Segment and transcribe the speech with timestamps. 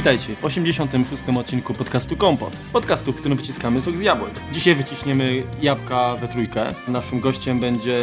[0.00, 1.22] Witajcie w 86.
[1.38, 2.52] odcinku podcastu Kompot.
[2.72, 4.32] Podcastu, w którym wyciskamy sok z jabłek.
[4.52, 6.74] Dzisiaj wyciśniemy jabłka we trójkę.
[6.88, 8.00] Naszym gościem będzie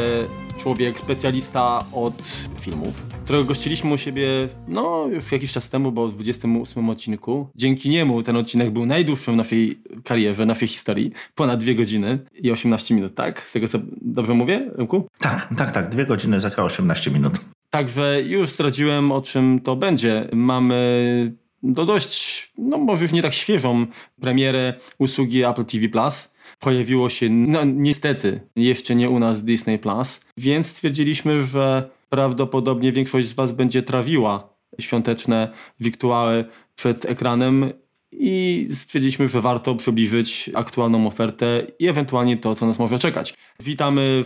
[0.57, 2.21] człowiek specjalista od
[2.59, 4.27] filmów, którego gościliśmy u siebie
[4.67, 7.49] no już jakiś czas temu, bo w 28 odcinku.
[7.55, 11.11] Dzięki niemu ten odcinek był najdłuższym w naszej karierze, naszej historii.
[11.35, 13.41] Ponad 2 godziny i 18 minut, tak?
[13.41, 15.07] Z tego co dobrze mówię, Remku?
[15.19, 15.89] Tak, tak, tak.
[15.89, 17.33] 2 godziny za 18 minut.
[17.69, 20.27] Także już zdradziłem o czym to będzie.
[20.33, 23.85] Mamy do dość, no może już nie tak świeżą
[24.21, 26.33] premierę usługi Apple TV Plus.
[26.59, 33.27] Pojawiło się, no niestety, jeszcze nie u nas Disney Plus, więc stwierdziliśmy, że prawdopodobnie większość
[33.27, 37.71] z Was będzie trawiła świąteczne wiktuały przed ekranem
[38.11, 43.33] i stwierdziliśmy, że warto przybliżyć aktualną ofertę i ewentualnie to, co nas może czekać.
[43.59, 44.23] Witamy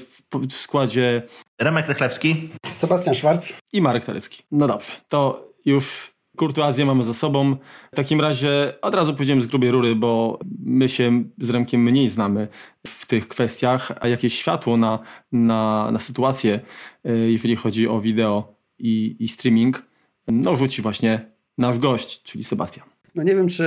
[0.49, 1.21] w składzie
[1.59, 4.43] Remek Rychlewski, Sebastian Szwarc i Marek Tarecki.
[4.51, 6.10] No dobrze, to już
[6.41, 7.55] kurtuazję mamy za sobą.
[7.93, 12.09] W takim razie od razu pójdziemy z grubej rury, bo my się z Remkiem mniej
[12.09, 12.47] znamy
[12.87, 14.99] w tych kwestiach, a jakieś światło na,
[15.31, 16.59] na, na sytuację,
[17.05, 19.83] y, jeżeli chodzi o wideo i, i streaming,
[20.27, 21.19] no rzuci właśnie
[21.57, 22.85] nasz gość, czyli Sebastian.
[23.15, 23.63] No nie wiem, czy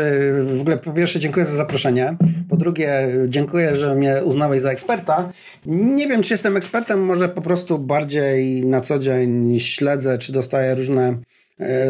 [0.56, 2.16] w ogóle po pierwsze dziękuję za zaproszenie.
[2.48, 5.32] Po drugie, dziękuję, że mnie uznałeś za eksperta.
[5.66, 10.74] Nie wiem, czy jestem ekspertem, może po prostu bardziej na co dzień śledzę, czy dostaję
[10.74, 11.33] różne E,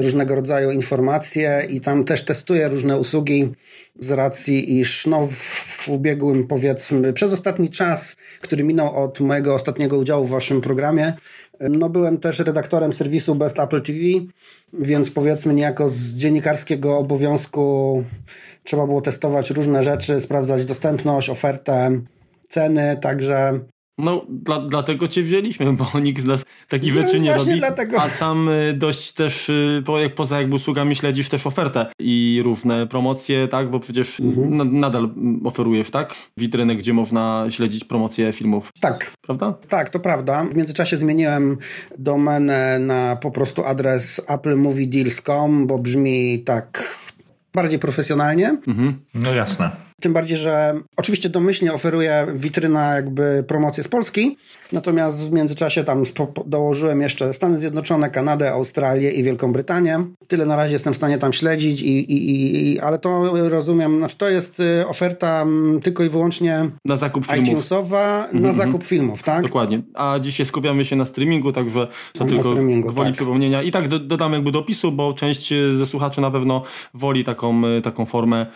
[0.01, 3.53] różnego rodzaju informacje i tam też testuję różne usługi
[3.99, 9.99] z racji, iż no, w ubiegłym powiedzmy, przez ostatni czas, który minął od mojego ostatniego
[9.99, 11.13] udziału w waszym programie,
[11.59, 13.99] e, no byłem też redaktorem serwisu Best Apple TV,
[14.73, 18.05] więc powiedzmy niejako z dziennikarskiego obowiązku
[18.65, 22.01] trzeba było testować różne rzeczy, sprawdzać dostępność, ofertę,
[22.49, 23.61] ceny, także
[23.99, 27.59] no, dla, dlatego cię wzięliśmy, bo nikt z nas takich no, rzeczy nie robi.
[27.59, 28.03] Dlatego.
[28.03, 32.87] A sam y, dość też, y, jak poza jakby usługami, śledzisz też ofertę i różne
[32.87, 33.71] promocje, tak?
[33.71, 34.81] Bo przecież mhm.
[34.81, 35.11] nadal
[35.45, 36.15] oferujesz, tak?
[36.37, 38.71] Witrynę, gdzie można śledzić promocje filmów.
[38.81, 39.11] Tak.
[39.21, 39.55] Prawda?
[39.69, 40.45] Tak, to prawda.
[40.45, 41.57] W międzyczasie zmieniłem
[41.99, 46.99] domenę na po prostu adres applemoviedeals.com, bo brzmi tak
[47.55, 48.57] bardziej profesjonalnie.
[48.67, 49.01] Mhm.
[49.15, 49.71] No jasne.
[50.05, 54.37] Tym bardziej, że oczywiście domyślnie oferuje witryna jakby promocję z Polski,
[54.73, 56.03] natomiast w międzyczasie tam
[56.47, 60.05] dołożyłem jeszcze Stany Zjednoczone, Kanadę, Australię i Wielką Brytanię.
[60.29, 64.17] Tyle na razie jestem w stanie tam śledzić, i, i, i ale to rozumiem, znaczy
[64.17, 65.47] to jest y, oferta
[65.83, 67.49] tylko i wyłącznie na zakup filmów.
[67.49, 68.57] iTunesowa, na mm -hmm.
[68.57, 69.43] zakup filmów, tak?
[69.43, 69.83] Dokładnie.
[69.95, 73.15] A dzisiaj skupiamy się na streamingu, także to na tylko gwoli tak.
[73.15, 73.63] przypomnienia.
[73.63, 76.63] I tak do, dodam jakby do opisu, bo część y, ze słuchaczy na pewno
[76.95, 78.47] woli taką, y, taką formę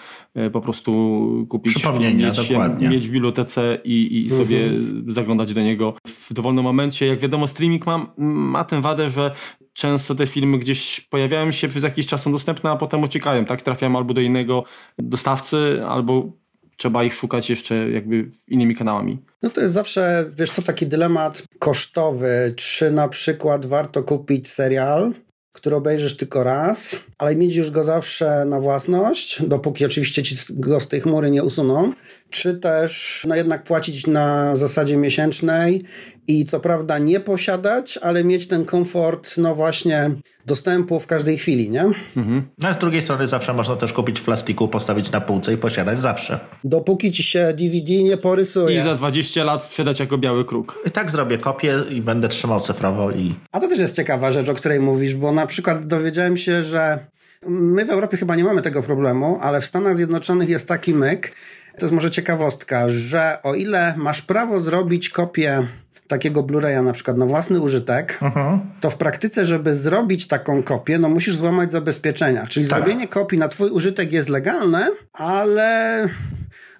[0.53, 1.85] po prostu kupić
[2.15, 2.89] mieć, dokładnie.
[2.89, 4.43] mieć w bibliotece i, i mhm.
[4.43, 4.61] sobie
[5.09, 7.07] zaglądać do niego w dowolnym momencie.
[7.07, 9.33] Jak wiadomo, streaming ma, ma tę wadę, że
[9.73, 13.63] często te filmy gdzieś pojawiają się przez jakiś czas są dostępne, a potem uciekają, tak?
[13.63, 14.65] Trafiają albo do innego
[14.99, 16.33] dostawcy, albo
[16.77, 19.19] trzeba ich szukać jeszcze jakby innymi kanałami.
[19.43, 25.13] No to jest zawsze, wiesz co, taki dylemat kosztowy, czy na przykład warto kupić serial,
[25.53, 30.81] który obejrzysz tylko raz, ale mieć już go zawsze na własność, dopóki oczywiście ci go
[30.81, 31.93] z tej chmury nie usuną,
[32.31, 35.83] czy też no jednak płacić na zasadzie miesięcznej
[36.27, 40.11] i co prawda nie posiadać, ale mieć ten komfort, no właśnie,
[40.47, 41.83] dostępu w każdej chwili, nie?
[42.17, 42.43] Mhm.
[42.59, 45.57] No a z drugiej strony zawsze można też kupić w plastiku, postawić na półce i
[45.57, 46.41] posiadać zawsze.
[46.65, 48.79] Dopóki ci się DVD nie porysuje.
[48.79, 50.79] I za 20 lat sprzedać jako biały kruk.
[50.87, 53.35] I tak zrobię kopię i będę trzymał cyfrowo i...
[53.53, 56.99] A to też jest ciekawa rzecz, o której mówisz, bo na przykład dowiedziałem się, że
[57.47, 61.33] my w Europie chyba nie mamy tego problemu, ale w Stanach Zjednoczonych jest taki myk,
[61.79, 65.67] to jest może ciekawostka, że o ile masz prawo zrobić kopię
[66.09, 68.59] takiego Blu-raya na przykład na własny użytek, uh-huh.
[68.81, 72.47] to w praktyce, żeby zrobić taką kopię, no musisz złamać zabezpieczenia.
[72.47, 72.79] Czyli tak.
[72.79, 76.09] zrobienie kopii na twój użytek jest legalne, ale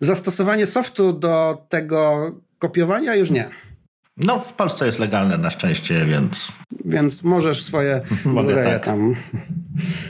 [0.01, 3.49] zastosowanie softu do tego kopiowania już nie.
[4.17, 6.53] No, w Polsce jest legalne na szczęście, więc.
[6.85, 8.85] Więc możesz swoje Blu-raye tak.
[8.85, 9.15] tam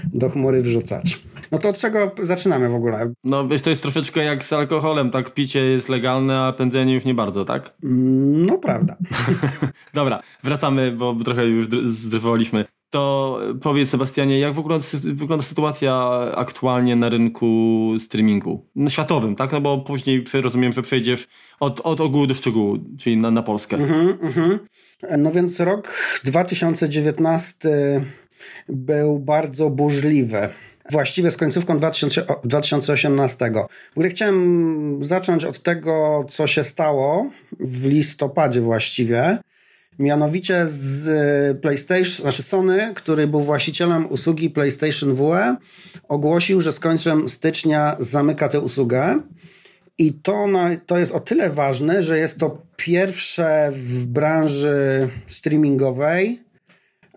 [0.04, 1.20] do chmury wrzucać.
[1.50, 3.12] No to od czego zaczynamy w ogóle?
[3.24, 5.34] No wiesz, to jest troszeczkę jak z alkoholem, tak?
[5.34, 7.74] Picie jest legalne, a pędzenie już nie bardzo, tak?
[7.82, 8.96] No prawda.
[9.94, 12.64] Dobra, wracamy, bo trochę już zdrywowaliśmy.
[12.90, 15.94] To powiedz Sebastianie, jak w ogóle wygląda sytuacja
[16.34, 18.66] aktualnie na rynku streamingu?
[18.74, 19.52] No, światowym, tak?
[19.52, 21.28] No bo później rozumiem, że przejdziesz
[21.60, 23.76] od, od ogółu do szczegółu, czyli na, na Polskę.
[23.76, 24.58] Mhm, mhm.
[25.18, 27.68] No więc rok 2019
[28.68, 30.48] był bardzo burzliwy
[30.90, 33.50] właściwie z końcówką 2000, 2018.
[33.90, 37.30] W ogóle chciałem zacząć od tego, co się stało
[37.60, 39.38] w listopadzie właściwie,
[39.98, 45.56] Mianowicie z e, PlayStation, znaczy Sony, który był właścicielem usługi PlayStation WE,
[46.08, 49.20] ogłosił, że z końcem stycznia zamyka tę usługę.
[49.98, 50.46] I to,
[50.86, 56.40] to jest o tyle ważne, że jest to pierwsze w branży streamingowej,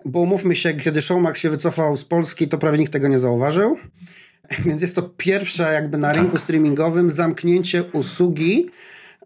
[0.05, 3.77] bo umówmy się, kiedy Showmax się wycofał z Polski, to prawie nikt tego nie zauważył.
[4.65, 8.69] Więc jest to pierwsze jakby na rynku streamingowym zamknięcie usługi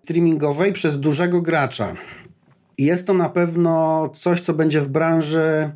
[0.03, 1.93] streamingowej przez dużego gracza.
[2.77, 5.71] Jest to na pewno coś, co będzie w branży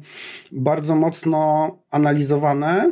[0.51, 2.91] bardzo mocno analizowane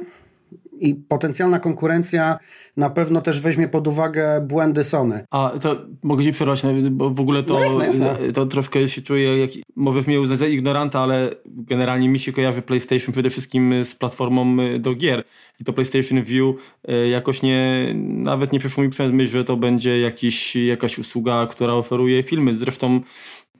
[0.80, 2.38] i potencjalna konkurencja
[2.78, 5.26] na pewno też weźmie pod uwagę błędy Sony.
[5.32, 8.32] A to mogę ci przerwać, bo w ogóle to, no jasne, jasne.
[8.34, 12.62] to troszkę się czuję, jak, możesz mnie uznać za ignoranta, ale generalnie mi się kojarzy
[12.62, 15.24] PlayStation przede wszystkim z platformą do gier.
[15.60, 16.56] I to PlayStation View
[16.88, 21.48] e, jakoś nie, nawet nie przyszło mi przez myśl, że to będzie jakiś, jakaś usługa,
[21.48, 22.54] która oferuje filmy.
[22.54, 23.02] Zresztą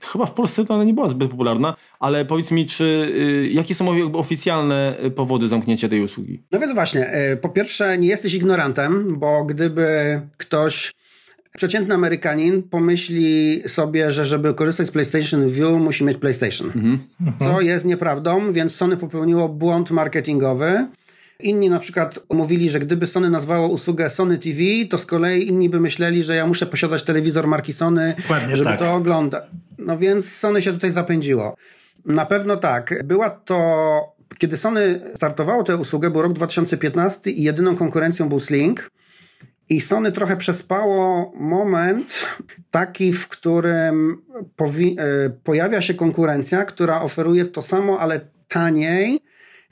[0.06, 3.76] Chyba w Polsce to ona nie była zbyt popularna, ale powiedz mi, czy y, jakie
[3.76, 6.44] są jakby oficjalne y, powody zamknięcia tej usługi?
[6.52, 10.94] No więc właśnie, y, po pierwsze nie jesteś ignorantem, bo gdyby ktoś
[11.58, 16.68] przeciętny Amerykanin pomyśli sobie, że żeby korzystać z PlayStation View musi mieć PlayStation.
[16.68, 17.00] Mhm.
[17.40, 20.88] Co jest nieprawdą, więc Sony popełniło błąd marketingowy
[21.40, 25.70] Inni na przykład mówili, że gdyby Sony nazwało usługę Sony TV, to z kolei inni
[25.70, 28.80] by myśleli, że ja muszę posiadać telewizor marki Sony, Dokładnie żeby tak.
[28.80, 29.44] to oglądać.
[29.78, 31.56] No więc Sony się tutaj zapędziło.
[32.06, 33.04] Na pewno tak.
[33.04, 38.92] Była to kiedy Sony startowało tę usługę, był rok 2015 i jedyną konkurencją był Sling.
[39.70, 42.28] I Sony trochę przespało moment
[42.72, 44.22] taki, w którym
[44.98, 49.20] e, pojawia się konkurencja, która oferuje to samo, ale taniej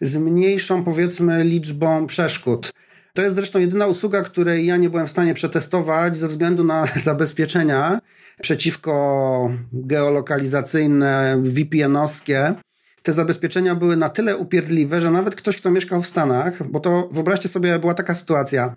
[0.01, 2.71] z mniejszą, powiedzmy, liczbą przeszkód.
[3.13, 6.85] To jest zresztą jedyna usługa, której ja nie byłem w stanie przetestować ze względu na
[7.03, 7.99] zabezpieczenia
[8.41, 12.55] przeciwko geolokalizacyjne, VPN-owskie.
[13.03, 17.09] Te zabezpieczenia były na tyle upierdliwe, że nawet ktoś, kto mieszkał w Stanach, bo to
[17.11, 18.75] wyobraźcie sobie, była taka sytuacja.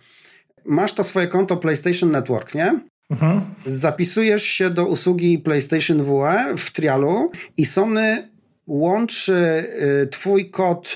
[0.64, 2.80] Masz to swoje konto PlayStation Network, nie?
[3.10, 3.40] Mhm.
[3.66, 8.28] Zapisujesz się do usługi PlayStation WE w trialu i Sony
[8.68, 9.64] łączy
[10.02, 10.94] y, twój kod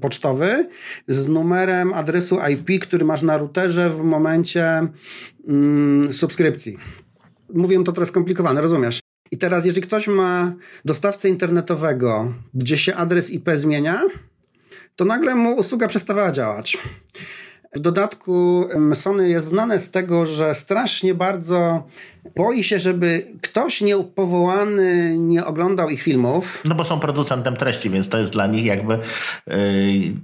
[0.00, 0.68] pocztowy
[1.08, 4.88] z numerem adresu IP, który masz na routerze w momencie
[6.12, 6.78] subskrypcji.
[7.54, 9.00] Mówię to trochę skomplikowane, rozumiesz?
[9.30, 10.54] I teraz, jeżeli ktoś ma
[10.84, 14.02] dostawcę internetowego, gdzie się adres IP zmienia,
[14.96, 16.78] to nagle mu usługa przestawała działać.
[17.74, 21.82] W dodatku Sony jest znane z tego, że strasznie bardzo
[22.36, 26.62] boi się, żeby ktoś niepowołany nie oglądał ich filmów.
[26.64, 28.98] No bo są producentem treści, więc to jest dla nich jakby
[29.46, 29.54] yy,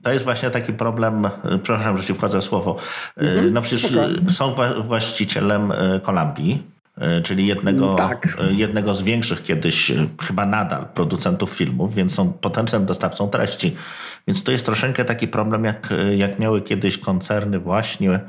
[0.03, 2.77] to jest właśnie taki problem, yy, przepraszam, że ci wchodzę w słowo.
[3.17, 3.93] Yy, mhm, no przecież
[4.29, 4.55] są
[4.87, 8.39] właścicielem Kolumbii E, czyli jednego, tak.
[8.41, 13.77] E, jednego z większych kiedyś, chyba nadal, producentów filmów, więc są potencjalnym dostawcą treści.
[14.29, 18.21] Więc to jest troszeczkę taki problem, jak, jak miały kiedyś koncerny właśnie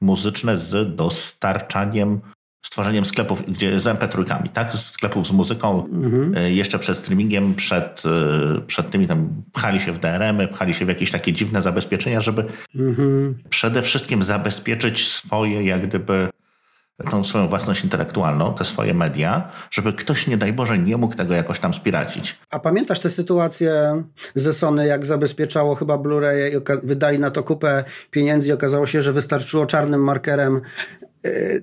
[0.00, 2.20] muzyczne z dostarczaniem
[2.64, 4.72] stworzeniem sklepów, gdzie z MP3, tak?
[4.72, 6.54] Sklepów z muzyką, mhm.
[6.54, 8.02] jeszcze przed streamingiem, przed,
[8.66, 12.44] przed tymi tam pchali się w DRM-y, pchali się w jakieś takie dziwne zabezpieczenia, żeby
[12.76, 13.38] mhm.
[13.50, 16.28] przede wszystkim zabezpieczyć swoje jak gdyby
[17.10, 21.34] tą swoją własność intelektualną, te swoje media, żeby ktoś, nie daj Boże, nie mógł tego
[21.34, 22.38] jakoś tam spiracić.
[22.50, 24.02] A pamiętasz tę sytuację
[24.34, 29.02] ze Sony, jak zabezpieczało chyba Blu-ray i wydali na to kupę pieniędzy i okazało się,
[29.02, 30.60] że wystarczyło czarnym markerem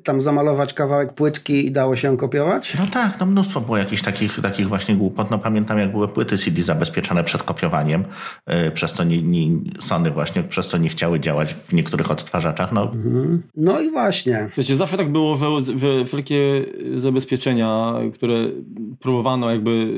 [0.04, 2.78] tam zamalować kawałek płytki i dało się ją kopiować?
[2.80, 5.32] No tak, no mnóstwo było jakichś takich, takich właśnie głupot.
[5.32, 8.06] No pamiętam, jak były płyty CD zabezpieczone przed kopiowaniem,
[8.48, 12.72] yy, przez co nie, nie, Sony właśnie, przez co nie chciały działać w niektórych odtwarzaczach.
[12.72, 13.44] No, mhm.
[13.56, 14.46] no i właśnie.
[14.46, 15.48] Słuchajcie, zawsze tak było, że,
[15.78, 16.66] że wszelkie
[16.98, 18.36] zabezpieczenia, które
[19.00, 19.94] próbowano jakby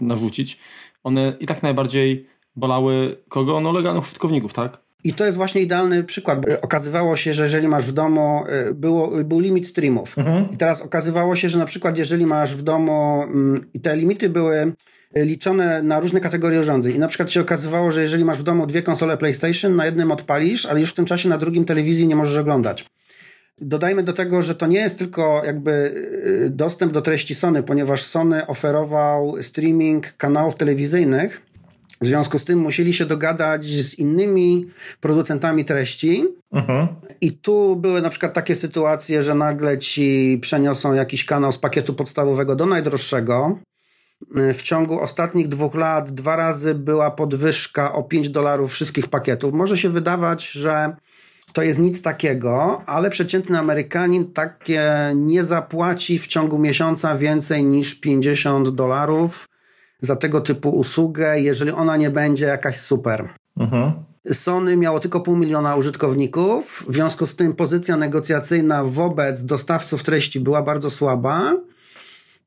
[0.00, 0.58] narzucić,
[1.04, 3.60] one i tak najbardziej bolały kogo?
[3.60, 4.81] No legalnych użytkowników, tak?
[5.04, 6.46] I to jest właśnie idealny przykład.
[6.62, 10.18] Okazywało się, że jeżeli masz w domu, y, było, był limit streamów.
[10.18, 10.50] Mhm.
[10.50, 14.28] I teraz okazywało się, że na przykład jeżeli masz w domu mm, i te limity
[14.28, 14.72] były
[15.16, 16.94] liczone na różne kategorie urządzeń.
[16.94, 20.10] I na przykład się okazywało, że jeżeli masz w domu dwie konsole PlayStation, na jednym
[20.10, 22.90] odpalisz, ale już w tym czasie na drugim telewizji nie możesz oglądać.
[23.60, 28.02] Dodajmy do tego, że to nie jest tylko jakby y, dostęp do treści Sony, ponieważ
[28.02, 31.42] Sony oferował streaming kanałów telewizyjnych,
[32.02, 34.66] w związku z tym musieli się dogadać z innymi
[35.00, 36.24] producentami treści.
[36.52, 36.86] Uh-huh.
[37.20, 41.94] I tu były na przykład takie sytuacje, że nagle ci przeniosą jakiś kanał z pakietu
[41.94, 43.58] podstawowego do najdroższego.
[44.30, 49.52] W ciągu ostatnich dwóch lat dwa razy była podwyżka o 5 dolarów wszystkich pakietów.
[49.52, 50.96] Może się wydawać, że
[51.52, 58.00] to jest nic takiego, ale przeciętny Amerykanin takie nie zapłaci w ciągu miesiąca więcej niż
[58.00, 59.48] 50 dolarów
[60.02, 63.28] za tego typu usługę, jeżeli ona nie będzie jakaś super.
[63.56, 63.92] Mhm.
[64.32, 70.40] Sony miało tylko pół miliona użytkowników, w związku z tym pozycja negocjacyjna wobec dostawców treści
[70.40, 71.52] była bardzo słaba.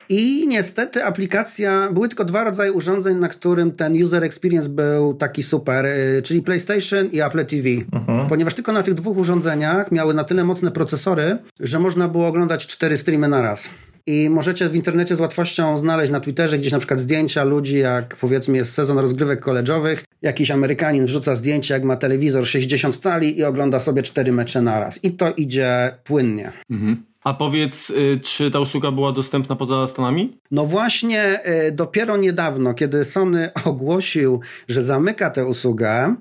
[0.08, 5.42] I niestety aplikacja, były tylko dwa rodzaje urządzeń, na którym ten user experience był taki
[5.42, 7.68] super, y, czyli PlayStation i Apple TV.
[7.92, 8.28] Mhm.
[8.28, 12.66] Ponieważ tylko na tych dwóch urządzeniach miały na tyle mocne procesory, że można było oglądać
[12.66, 13.68] cztery streamy na raz.
[14.06, 18.16] I możecie w internecie z łatwością znaleźć na Twitterze gdzieś na przykład zdjęcia ludzi, jak
[18.16, 20.04] powiedzmy jest sezon rozgrywek koleżowych.
[20.22, 25.04] Jakiś Amerykanin wrzuca zdjęcie, jak ma telewizor 60 cali i ogląda sobie cztery mecze naraz.
[25.04, 26.52] I to idzie płynnie.
[26.70, 27.02] Mhm.
[27.24, 30.38] A powiedz, y, czy ta usługa była dostępna poza Stanami?
[30.50, 36.16] No właśnie, y, dopiero niedawno, kiedy Sony ogłosił, że zamyka tę usługę,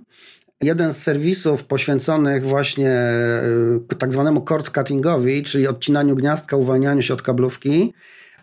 [0.62, 2.92] jeden z serwisów poświęconych właśnie
[3.92, 7.94] y, tak zwanemu cord cuttingowi, czyli odcinaniu gniazdka, uwalnianiu się od kablówki,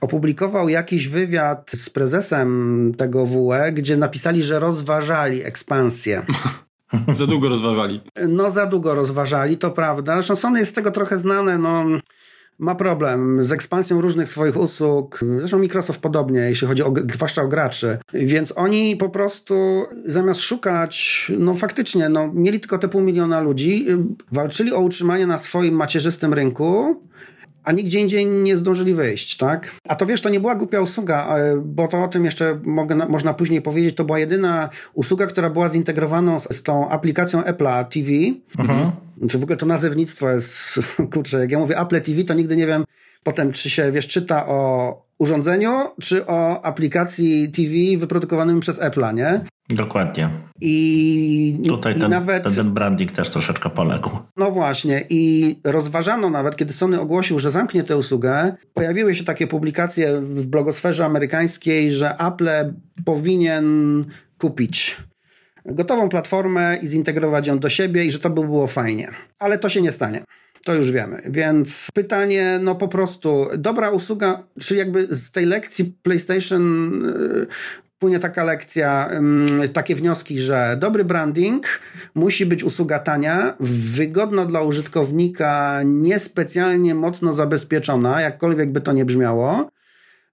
[0.00, 6.22] opublikował jakiś wywiad z prezesem tego WE, gdzie napisali, że rozważali ekspansję.
[7.18, 8.00] za długo rozważali.
[8.28, 10.14] No za długo rozważali, to prawda.
[10.14, 11.84] Zresztą Sony jest z tego trochę znane, no
[12.58, 15.20] ma problem z ekspansją różnych swoich usług.
[15.38, 17.98] Zresztą Microsoft podobnie, jeśli chodzi o, zwłaszcza o graczy.
[18.14, 23.86] Więc oni po prostu zamiast szukać, no faktycznie, no, mieli tylko te pół miliona ludzi,
[24.32, 27.02] walczyli o utrzymanie na swoim macierzystym rynku,
[27.64, 29.70] a nigdzie indziej nie zdążyli wyjść, tak?
[29.88, 33.34] A to wiesz, to nie była głupia usługa, bo to o tym jeszcze mogę, można
[33.34, 38.10] później powiedzieć, to była jedyna usługa, która była zintegrowana z, z tą aplikacją Apple'a TV.
[38.58, 38.90] Mhm.
[39.28, 40.80] Czy w ogóle to nazewnictwo jest,
[41.12, 42.84] kurczę, jak ja mówię Apple TV, to nigdy nie wiem
[43.22, 49.40] potem, czy się, wiesz, czyta o urządzeniu, czy o aplikacji TV wyprodukowanym przez Apple'a, nie?
[49.68, 50.30] Dokładnie.
[50.60, 54.10] I tutaj i ten, nawet, ten branding też troszeczkę poległ.
[54.36, 59.46] No właśnie, i rozważano nawet, kiedy Sony ogłosił, że zamknie tę usługę, pojawiły się takie
[59.46, 62.74] publikacje w blogosferze amerykańskiej, że Apple
[63.04, 64.04] powinien
[64.38, 64.96] kupić
[65.64, 69.10] gotową platformę i zintegrować ją do siebie i że to by było fajnie.
[69.38, 70.22] Ale to się nie stanie.
[70.64, 71.22] To już wiemy.
[71.30, 77.46] Więc pytanie, no po prostu, dobra usługa, czy jakby z tej lekcji PlayStation y,
[78.02, 79.10] płynie taka lekcja,
[79.72, 81.80] takie wnioski, że dobry branding
[82.14, 89.70] musi być usługa tania, wygodna dla użytkownika, niespecjalnie mocno zabezpieczona, jakkolwiek by to nie brzmiało.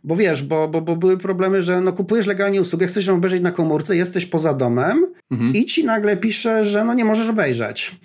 [0.03, 3.41] Bo wiesz, bo, bo, bo były problemy, że no kupujesz legalnie usługę, chcesz ją obejrzeć
[3.41, 5.53] na komórce, jesteś poza domem mhm.
[5.53, 8.00] i ci nagle pisze, że no nie możesz obejrzeć.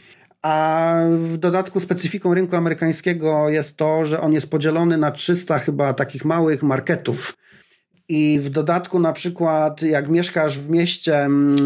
[0.45, 5.95] A w dodatku specyfiką rynku amerykańskiego jest to, że on jest podzielony na 300 chyba
[5.95, 7.37] takich małych marketów.
[8.09, 11.57] I w dodatku na przykład jak mieszkasz w mieście, mm,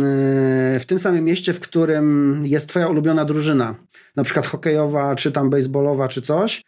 [0.79, 3.75] w tym samym mieście, w którym jest twoja ulubiona drużyna,
[4.17, 6.65] na przykład hokejowa, czy tam baseballowa, czy coś,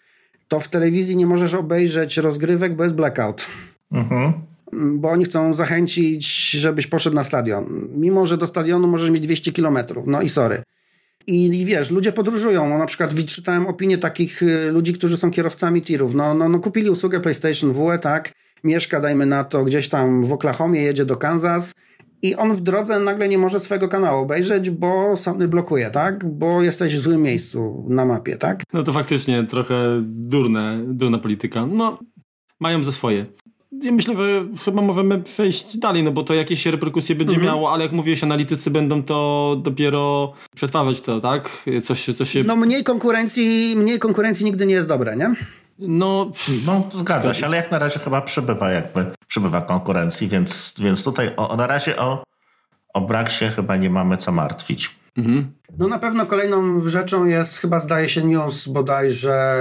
[0.48, 3.46] to w telewizji nie możesz obejrzeć rozgrywek, bo jest blackout.
[3.92, 4.32] Mhm.
[4.72, 7.88] Bo oni chcą zachęcić, żebyś poszedł na stadion.
[7.94, 10.04] Mimo, że do stadionu możesz mieć 200 kilometrów.
[10.06, 10.62] No i sorry.
[11.26, 12.68] I wiesz, ludzie podróżują.
[12.68, 16.14] No, na przykład czytałem opinię takich y, ludzi, którzy są kierowcami tirów.
[16.14, 18.32] No, no, no kupili usługę PlayStation WE, tak?
[18.64, 21.74] Mieszka, dajmy na to, gdzieś tam w Oklahomie, jedzie do Kansas
[22.22, 26.34] i on w drodze nagle nie może swojego kanału obejrzeć, bo Sony blokuje, tak?
[26.34, 28.62] Bo jesteś w złym miejscu na mapie, tak?
[28.72, 31.66] No to faktycznie trochę durne, durna polityka.
[31.66, 31.98] No,
[32.60, 33.26] mają ze swoje.
[33.72, 37.54] Ja myślę, że chyba możemy przejść dalej, no bo to jakieś reperkusje będzie mhm.
[37.54, 41.64] miało, ale jak mówiłeś, analitycy będą to dopiero przetwarzać to, tak?
[41.82, 42.42] Coś, coś się...
[42.46, 45.34] No mniej konkurencji, mniej konkurencji nigdy nie jest dobre, nie?
[45.78, 46.32] No,
[46.66, 51.30] no zgadza się, ale jak na razie chyba przybywa jakby, przybywa konkurencji, więc, więc tutaj
[51.36, 52.24] o, na razie o,
[52.94, 55.00] o brak się chyba nie mamy co martwić.
[55.16, 55.52] Mhm.
[55.78, 59.56] No na pewno kolejną rzeczą jest, chyba zdaje się news bodajże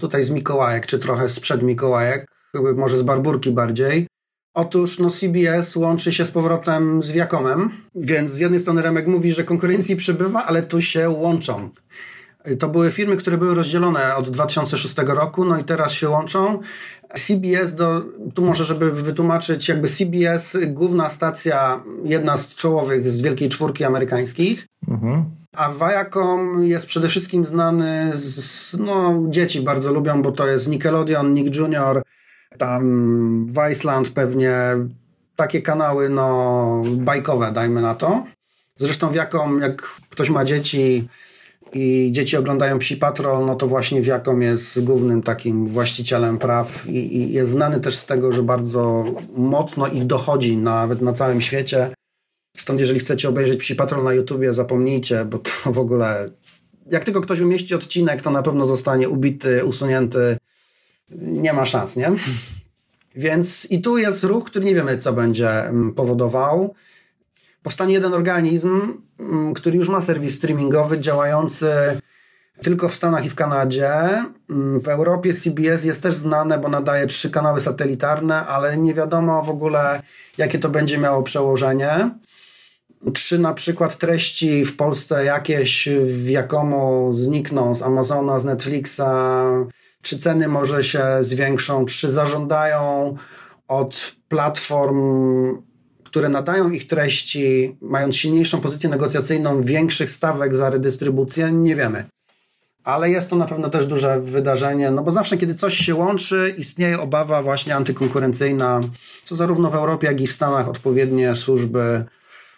[0.00, 2.31] tutaj z Mikołajek, czy trochę sprzed Mikołajek,
[2.74, 4.06] może z Barburki bardziej.
[4.54, 9.32] Otóż no CBS łączy się z powrotem z Viacomem, więc z jednej strony Remek mówi,
[9.32, 11.70] że konkurencji przybywa, ale tu się łączą.
[12.58, 16.60] To były firmy, które były rozdzielone od 2006 roku, no i teraz się łączą.
[17.14, 18.02] CBS, do,
[18.34, 24.66] tu może, żeby wytłumaczyć, jakby CBS, główna stacja, jedna z czołowych z wielkiej czwórki amerykańskich.
[24.88, 25.24] Mhm.
[25.56, 31.34] A Viacom jest przede wszystkim znany z, no, dzieci bardzo lubią, bo to jest Nickelodeon,
[31.34, 32.02] Nick Jr.,
[32.58, 34.56] tam Viceland pewnie,
[35.36, 38.24] takie kanały, no, bajkowe, dajmy na to.
[38.76, 41.08] Zresztą Viacom, jak ktoś ma dzieci,
[41.74, 47.16] i dzieci oglądają Psi Patrol, no to właśnie Viacom jest głównym takim właścicielem praw i,
[47.16, 49.04] i, jest znany też z tego, że bardzo
[49.36, 51.94] mocno ich dochodzi nawet na całym świecie.
[52.56, 56.30] Stąd jeżeli chcecie obejrzeć Psi Patrol na YouTubie, zapomnijcie, bo to w ogóle
[56.90, 60.36] jak tylko ktoś umieści odcinek, to na pewno zostanie ubity, usunięty.
[61.18, 62.12] Nie ma szans, nie?
[63.16, 66.74] Więc i tu jest ruch, który nie wiemy, co będzie mm, powodował.
[67.62, 71.72] Powstanie jeden organizm, mm, który już ma serwis streamingowy działający
[72.62, 73.90] tylko w Stanach i w Kanadzie.
[74.50, 79.42] Mm, w Europie CBS jest też znane, bo nadaje trzy kanały satelitarne, ale nie wiadomo
[79.42, 80.02] w ogóle,
[80.38, 82.10] jakie to będzie miało przełożenie.
[83.12, 89.00] Czy na przykład treści w Polsce jakieś w Jakomo znikną z Amazona, z Netflixa,
[90.02, 93.14] czy ceny może się zwiększą, czy zażądają
[93.68, 94.98] od platform,
[96.04, 102.04] które nadają ich treści, mając silniejszą pozycję negocjacyjną, większych stawek za redystrybucję, nie wiemy.
[102.84, 106.54] Ale jest to na pewno też duże wydarzenie, no bo zawsze, kiedy coś się łączy,
[106.58, 108.80] istnieje obawa właśnie antykonkurencyjna,
[109.24, 112.04] co zarówno w Europie, jak i w Stanach odpowiednie służby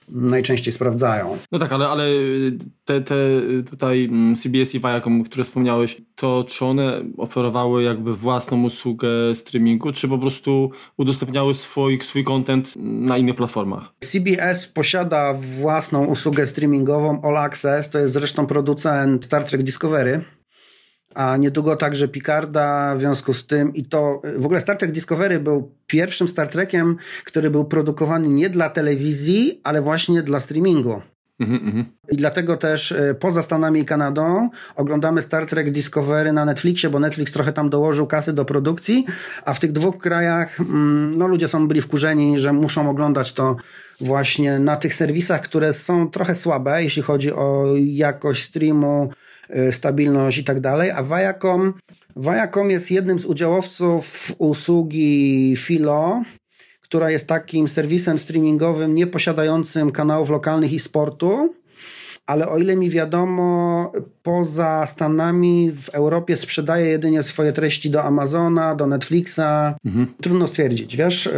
[0.08, 1.38] najczęściej sprawdzają.
[1.52, 2.04] No tak, ale, ale
[2.84, 3.16] te, te
[3.70, 9.92] tutaj mm, CBS i Viacom, które wspomniałeś, to czy one oferowały jakby własną usługę streamingu,
[9.92, 13.94] czy po prostu udostępniały swój, swój content na innych platformach?
[14.00, 20.24] CBS posiada własną usługę streamingową All Access, to jest zresztą producent Star Trek Discovery
[21.14, 25.40] a niedługo także Picarda w związku z tym i to w ogóle Star Trek Discovery
[25.40, 31.02] był pierwszym Star Trekiem, który był produkowany nie dla telewizji, ale właśnie dla streamingu.
[31.40, 31.84] Mm -hmm.
[32.10, 37.00] I dlatego też e, poza Stanami i Kanadą oglądamy Star Trek Discovery na Netflixie, bo
[37.00, 39.06] Netflix trochę tam dołożył kasy do produkcji,
[39.44, 43.56] a w tych dwóch krajach mm, no, ludzie są byli wkurzeni, że muszą oglądać to
[44.00, 49.33] właśnie na tych serwisach, które są trochę słabe, jeśli chodzi o jakość streamu, Y,
[49.70, 51.74] stabilność i tak dalej, a Viacom,
[52.16, 56.22] Viacom jest jednym z udziałowców usługi Filo,
[56.80, 61.54] która jest takim serwisem streamingowym nieposiadającym kanałów lokalnych i sportu,
[62.26, 68.74] ale o ile mi wiadomo, poza Stanami w Europie sprzedaje jedynie swoje treści do Amazona,
[68.74, 69.74] do Netflixa.
[69.84, 70.06] Mhm.
[70.22, 71.26] Trudno stwierdzić, wiesz.
[71.26, 71.32] Y,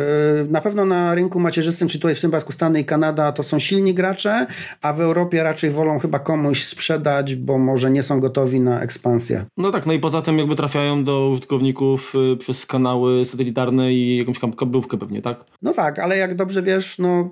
[0.50, 3.58] na pewno na rynku macierzystym, czy tutaj w tym przypadku Stany i Kanada, to są
[3.58, 4.46] silni gracze,
[4.82, 9.44] a w Europie raczej wolą chyba komuś sprzedać, bo może nie są gotowi na ekspansję.
[9.56, 14.16] No tak, no i poza tym jakby trafiają do użytkowników y, przez kanały satelitarne i
[14.16, 15.44] jakąś kablówkę pewnie, tak?
[15.62, 17.30] No tak, ale jak dobrze wiesz, no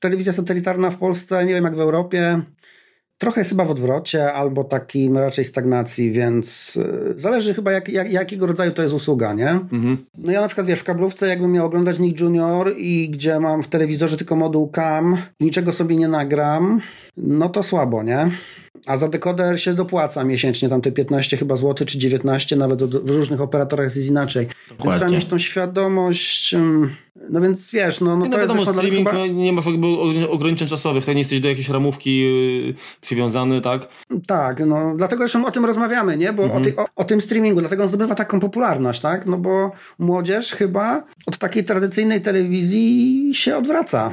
[0.00, 2.42] telewizja satelitarna w Polsce, nie wiem jak w Europie,
[3.18, 8.12] trochę jest chyba w odwrocie, albo takim raczej stagnacji, więc y, zależy chyba jak, jak,
[8.12, 9.50] jakiego rodzaju to jest usługa, nie?
[9.50, 10.06] Mhm.
[10.18, 13.62] No ja na przykład, wiesz, w kablówce jakbym miał oglądać Nick Junior i gdzie mam
[13.62, 16.80] w telewizorze tylko moduł cam i niczego sobie nie nagram,
[17.16, 18.30] no to słabo, nie?
[18.86, 23.10] A za dekoder się dopłaca miesięcznie, tam te 15 chyba złoty czy 19, nawet w
[23.10, 24.46] różnych operatorach jest inaczej.
[24.96, 26.54] Trzeba mieć tą świadomość.
[27.30, 29.26] No więc wiesz, no, no to no jest wiadomo, streaming chyba...
[29.26, 29.86] nie masz jakby
[30.28, 33.88] ograniczeń czasowych, tak nie jesteś do jakiejś ramówki yy, przywiązany, tak?
[34.26, 36.32] Tak, no dlatego zresztą o tym rozmawiamy, nie?
[36.32, 36.62] Bo mhm.
[36.62, 39.26] o, ty, o, o, tym streamingu, dlatego on zdobywa taką popularność, tak?
[39.26, 44.10] No bo młodzież chyba od takiej tradycyjnej telewizji się odwraca.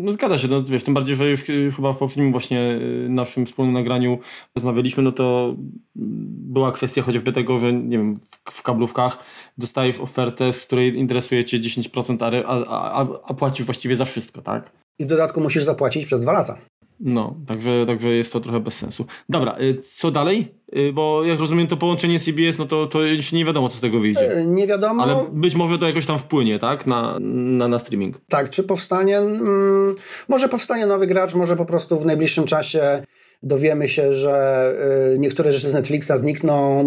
[0.00, 1.44] No zgadza się, no wiesz, tym bardziej, że już
[1.76, 4.18] chyba w poprzednim właśnie y, naszym wspólnym nagraniu
[4.54, 5.54] rozmawialiśmy, no to
[5.94, 9.18] była kwestia chociażby tego, że nie wiem, w, w kablówkach
[9.58, 14.42] dostajesz ofertę, z której interesuje cię 10%, a, a, a, a płacisz właściwie za wszystko,
[14.42, 14.70] tak?
[14.98, 16.58] I w dodatku musisz zapłacić przez dwa lata.
[17.00, 19.06] No, także, także jest to trochę bez sensu.
[19.28, 20.54] Dobra, y, co dalej?
[20.76, 23.80] Y, bo jak rozumiem to połączenie CBS, no to, to jeszcze nie wiadomo co z
[23.80, 24.32] tego wyjdzie.
[24.36, 25.02] E, nie wiadomo.
[25.02, 26.86] Ale być może to jakoś tam wpłynie, tak?
[26.86, 28.20] Na, na, na streaming.
[28.28, 29.18] Tak, czy powstanie?
[29.18, 29.94] Mm,
[30.28, 33.02] może powstanie nowy gracz, może po prostu w najbliższym czasie
[33.42, 34.74] dowiemy się, że
[35.14, 36.84] y, niektóre rzeczy z Netflixa znikną,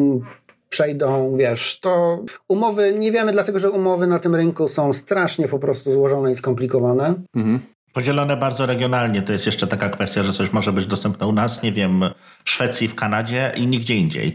[0.70, 5.60] przejdą, wiesz, to umowy, nie wiemy dlatego, że umowy na tym rynku są strasznie po
[5.60, 7.14] prostu złożone i skomplikowane.
[7.36, 7.60] Mhm.
[7.94, 9.22] Podzielone bardzo regionalnie.
[9.22, 12.04] To jest jeszcze taka kwestia, że coś może być dostępne u nas, nie wiem,
[12.44, 14.34] w Szwecji, w Kanadzie i nigdzie indziej.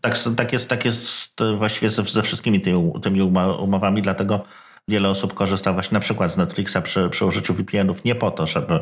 [0.00, 3.22] Tak, tak, jest, tak jest właściwie ze, ze wszystkimi tymi, tymi
[3.58, 4.40] umowami, dlatego
[4.88, 8.46] wiele osób korzysta właśnie na przykład z Netflixa przy, przy użyciu VPN-ów nie po to,
[8.46, 8.80] żeby,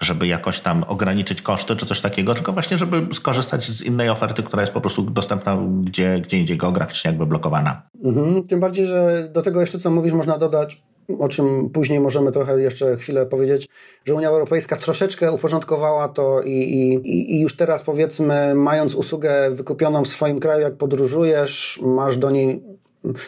[0.00, 4.42] żeby jakoś tam ograniczyć koszty czy coś takiego, tylko właśnie, żeby skorzystać z innej oferty,
[4.42, 7.82] która jest po prostu dostępna gdzie, gdzie indziej geograficznie jakby blokowana.
[8.04, 10.82] Mhm, tym bardziej, że do tego jeszcze co mówisz można dodać
[11.18, 13.68] o czym później możemy trochę jeszcze chwilę powiedzieć,
[14.04, 20.04] że Unia Europejska troszeczkę uporządkowała to i, i, i już teraz powiedzmy, mając usługę wykupioną
[20.04, 22.62] w swoim kraju, jak podróżujesz, masz do niej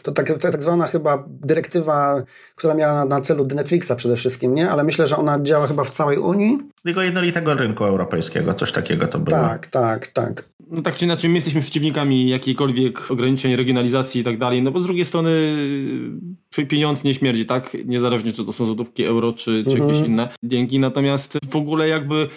[0.02, 2.22] to tak, tak zwana chyba dyrektywa,
[2.54, 4.70] która miała na celu Netflixa przede wszystkim, nie?
[4.70, 6.58] Ale myślę, że ona działa chyba w całej Unii.
[6.84, 9.40] Tylko jednolitego rynku europejskiego, coś takiego to było.
[9.40, 10.48] Tak, tak, tak.
[10.70, 14.80] No tak czy inaczej, my jesteśmy przeciwnikami jakiejkolwiek ograniczeń, regionalizacji i tak dalej, no bo
[14.80, 15.30] z drugiej strony
[16.58, 17.76] y, pieniądz nie śmierdzi, tak?
[17.84, 19.88] Niezależnie czy to są złotówki, euro, czy, czy mhm.
[19.88, 20.78] jakieś inne dzięki.
[20.78, 22.28] Natomiast w ogóle jakby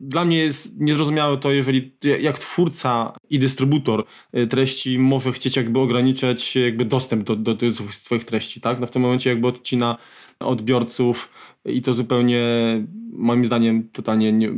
[0.00, 4.04] dla mnie jest niezrozumiałe to, jeżeli jak twórca i dystrybutor
[4.36, 8.80] y, treści może chcieć jakby ograniczać jakby dostęp do, do, do swoich treści, tak?
[8.80, 9.98] No w tym momencie jakby odcina
[10.40, 11.32] odbiorców
[11.64, 12.42] i to zupełnie
[13.12, 14.50] moim zdaniem totalnie nie,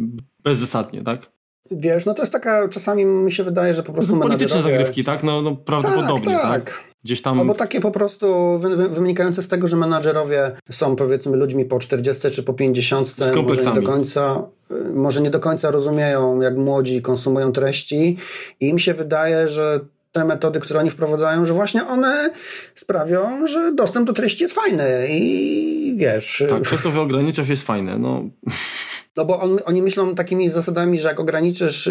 [0.43, 1.40] bezzasadnie, tak?
[1.71, 5.05] Wiesz, no to jest taka, czasami mi się wydaje, że po prostu no, Polityczne zagrywki,
[5.05, 5.23] tak?
[5.23, 6.43] No, no prawdopodobnie, tak?
[6.43, 6.65] tak.
[6.65, 6.91] tak?
[7.05, 7.41] Gdzieś tam...
[7.41, 8.59] Albo takie po prostu
[8.91, 13.17] wynikające z tego, że menadżerowie są powiedzmy ludźmi po 40 czy po 50,
[13.49, 14.43] może nie do końca,
[14.95, 18.17] może nie do końca rozumieją, jak młodzi konsumują treści
[18.61, 19.81] i im się wydaje, że
[20.13, 22.31] te metody, które oni wprowadzają, że właśnie one
[22.75, 26.45] sprawią, że dostęp do treści jest fajny i wiesz...
[26.49, 28.25] Tak, przez to, że ograniczasz jest fajne, no...
[29.21, 31.91] No bo on, oni myślą takimi zasadami, że jak ograniczysz,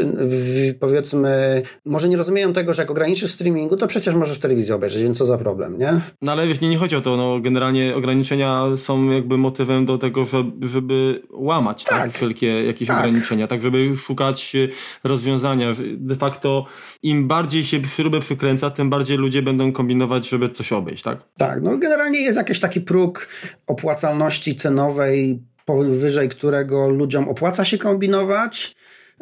[0.80, 5.04] powiedzmy, może nie rozumieją tego, że jak ograniczysz streamingu, to przecież możesz w telewizji obejrzeć,
[5.04, 6.02] więc co za problem, nie?
[6.22, 9.98] No ale wiesz, nie, nie chodzi o to, no generalnie ograniczenia są jakby motywem do
[9.98, 12.02] tego, żeby, żeby łamać tak.
[12.02, 12.98] tak wszelkie jakieś tak.
[12.98, 14.56] ograniczenia, tak żeby szukać
[15.04, 15.72] rozwiązania.
[15.98, 16.66] De facto
[17.04, 21.20] im bardziej się śrubę przykręca, tym bardziej ludzie będą kombinować, żeby coś obejść, tak?
[21.38, 23.28] Tak, no generalnie jest jakiś taki próg
[23.68, 28.76] opłacalności cenowej powyżej którego ludziom opłaca się kombinować.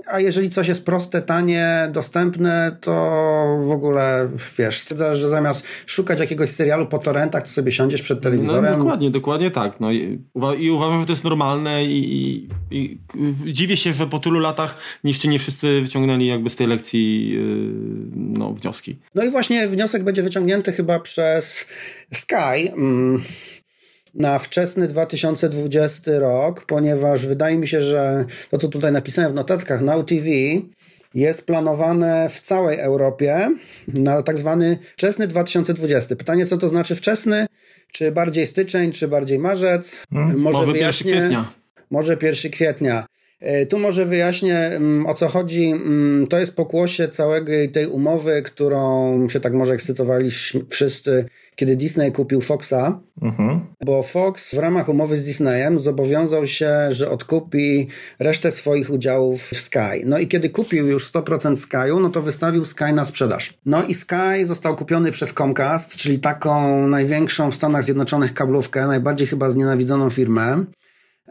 [0.05, 2.91] A jeżeli coś jest proste, tanie, dostępne, to
[3.63, 8.21] w ogóle wiesz, stwierdzasz, że zamiast szukać jakiegoś serialu po torrentach, to sobie siądziesz przed
[8.21, 8.71] telewizorem.
[8.71, 9.79] No, dokładnie, dokładnie tak.
[9.79, 10.19] No, i,
[10.57, 12.99] i uważam, że to jest normalne i, i,
[13.45, 17.29] i, dziwię się, że po tylu latach jeszcze nie wszyscy wyciągnęli jakby z tej lekcji
[17.29, 17.39] yy,
[18.15, 18.97] no, wnioski.
[19.15, 21.67] No i właśnie wniosek będzie wyciągnięty chyba przez
[22.13, 22.71] Sky.
[22.75, 23.21] Mm
[24.17, 29.82] na wczesny 2020 rok, ponieważ wydaje mi się, że to, co tutaj napisałem w notatkach,
[29.82, 30.25] Now TV
[31.13, 33.56] jest planowane w całej Europie
[33.88, 36.15] na tak zwany wczesny 2020.
[36.15, 37.45] Pytanie, co to znaczy wczesny?
[37.91, 40.06] Czy bardziej styczeń, czy bardziej marzec?
[40.13, 41.53] Hmm, może może 1 kwietnia.
[41.91, 43.06] Może 1 kwietnia.
[43.39, 45.65] E, tu może wyjaśnię mm, o co chodzi.
[45.65, 50.30] Mm, to jest pokłosie całej tej umowy, którą się tak może ekscytowali
[50.69, 51.25] wszyscy,
[51.57, 53.59] kiedy Disney kupił Foxa, mhm.
[53.85, 57.87] bo Fox w ramach umowy z Disneyem zobowiązał się, że odkupi
[58.19, 60.03] resztę swoich udziałów w Sky.
[60.05, 63.53] No i kiedy kupił już 100% Sky'u, no to wystawił Sky na sprzedaż.
[63.65, 69.27] No i Sky został kupiony przez Comcast, czyli taką największą w Stanach Zjednoczonych kablówkę, najbardziej
[69.27, 70.65] chyba znienawidzoną firmę.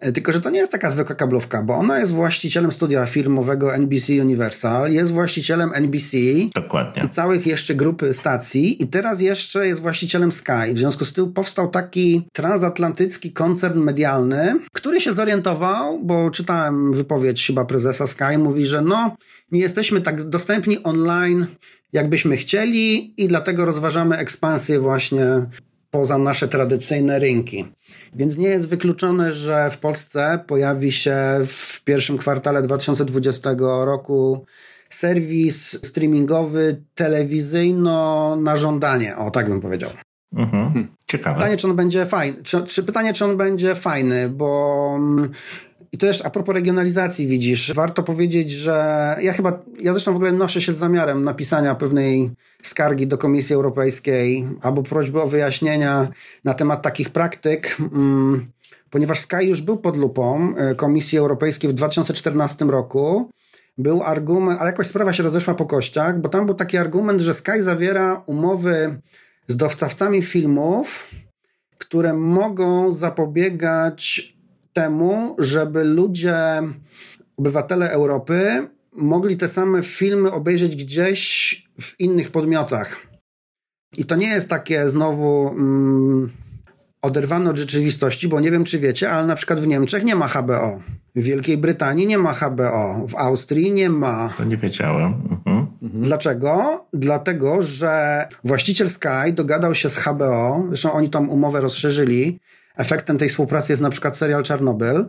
[0.00, 3.74] E, tylko, że to nie jest taka zwykła kablówka, bo ona jest właścicielem studia filmowego
[3.74, 6.16] NBC Universal, jest właścicielem NBC
[6.54, 7.02] Dokładnie.
[7.06, 10.72] i całych jeszcze grupy stacji i teraz jeszcze jest właścicielem Sky.
[10.74, 17.46] W związku z tym powstał taki transatlantycki koncern medialny, który się zorientował, bo czytałem wypowiedź
[17.46, 19.16] chyba prezesa Sky, mówi, że no,
[19.52, 21.46] nie jesteśmy tak dostępni online,
[21.92, 25.26] jakbyśmy chcieli i dlatego rozważamy ekspansję właśnie
[25.90, 27.64] poza nasze tradycyjne rynki.
[28.14, 31.16] Więc nie jest wykluczone, że w Polsce pojawi się
[31.47, 34.47] w pierwszym kwartale 2020 roku
[34.90, 39.16] serwis streamingowy telewizyjno na żądanie.
[39.16, 39.90] O, tak bym powiedział.
[40.37, 40.88] Mhm.
[41.07, 41.37] Ciekawe.
[41.37, 42.42] Pytanie, czy on będzie fajny.
[42.42, 45.31] Czy, czy, pytanie, czy on będzie fajny, bo mm,
[45.92, 50.33] i też a propos regionalizacji widzisz, warto powiedzieć, że ja chyba, ja zresztą w ogóle
[50.33, 52.31] noszę się z zamiarem napisania pewnej
[52.62, 56.09] skargi do Komisji Europejskiej albo prośby o wyjaśnienia
[56.44, 58.46] na temat takich praktyk, mm,
[58.90, 63.31] ponieważ Sky już był pod lupą e, Komisji Europejskiej w 2014 roku.
[63.79, 67.35] Był argument, ale jakoś sprawa się rozeszła po kościach, bo tam był taki argument, że
[67.35, 69.01] Sky zawiera umowy
[69.49, 71.11] z dostawcami filmów,
[71.79, 74.36] które mogą zapobiegać
[74.76, 76.36] temu, żeby ludzie,
[77.36, 81.22] obywatele Europy mogli te same filmy obejrzeć gdzieś
[81.80, 82.96] w innych podmiotach.
[83.96, 86.32] I to nie jest takie znowu mm,
[87.02, 90.28] oderwane od rzeczywistości, bo nie wiem, czy wiecie, ale na przykład w Niemczech nie ma
[90.28, 90.80] HBO.
[91.14, 93.06] W Wielkiej Brytanii nie ma HBO.
[93.08, 94.34] W Austrii nie ma.
[94.38, 95.14] To nie wiedziałem.
[95.30, 95.66] Mhm.
[95.82, 96.04] mhm.
[96.04, 96.84] Dlaczego?
[96.92, 102.40] Dlatego, że właściciel Sky dogadał się z HBO, zresztą oni tą umowę rozszerzyli,
[102.76, 105.04] Efektem tej współpracy jest na przykład serial Czarnobyl,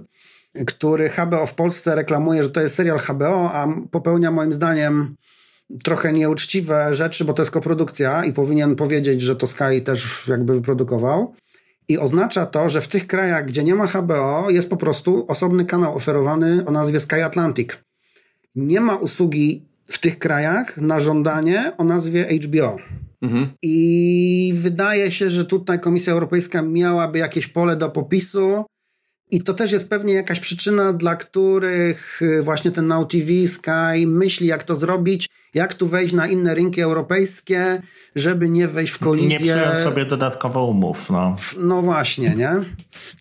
[0.67, 5.15] który HBO w Polsce reklamuje, że to jest serial HBO, a popełnia moim zdaniem
[5.83, 10.53] trochę nieuczciwe rzeczy, bo to jest koprodukcja i powinien powiedzieć, że to Sky też jakby
[10.53, 11.35] wyprodukował.
[11.87, 15.65] I oznacza to, że w tych krajach, gdzie nie ma HBO, jest po prostu osobny
[15.65, 17.69] kanał oferowany o nazwie Sky Atlantic.
[18.55, 22.77] Nie ma usługi w tych krajach na żądanie o nazwie HBO.
[23.21, 23.53] Mhm.
[23.61, 28.65] I wydaje się, że tutaj Komisja Europejska miałaby jakieś pole do popisu.
[29.31, 34.07] I to też jest pewnie jakaś przyczyna, dla których y, właśnie ten Now TV, Sky
[34.07, 35.27] myśli, jak to zrobić.
[35.57, 37.81] Jak tu wejść na inne rynki europejskie,
[38.15, 39.29] żeby nie wejść w kolizję.
[39.29, 41.09] Nie przyjąć sobie dodatkowo umów.
[41.09, 41.33] No.
[41.59, 42.51] no właśnie, nie?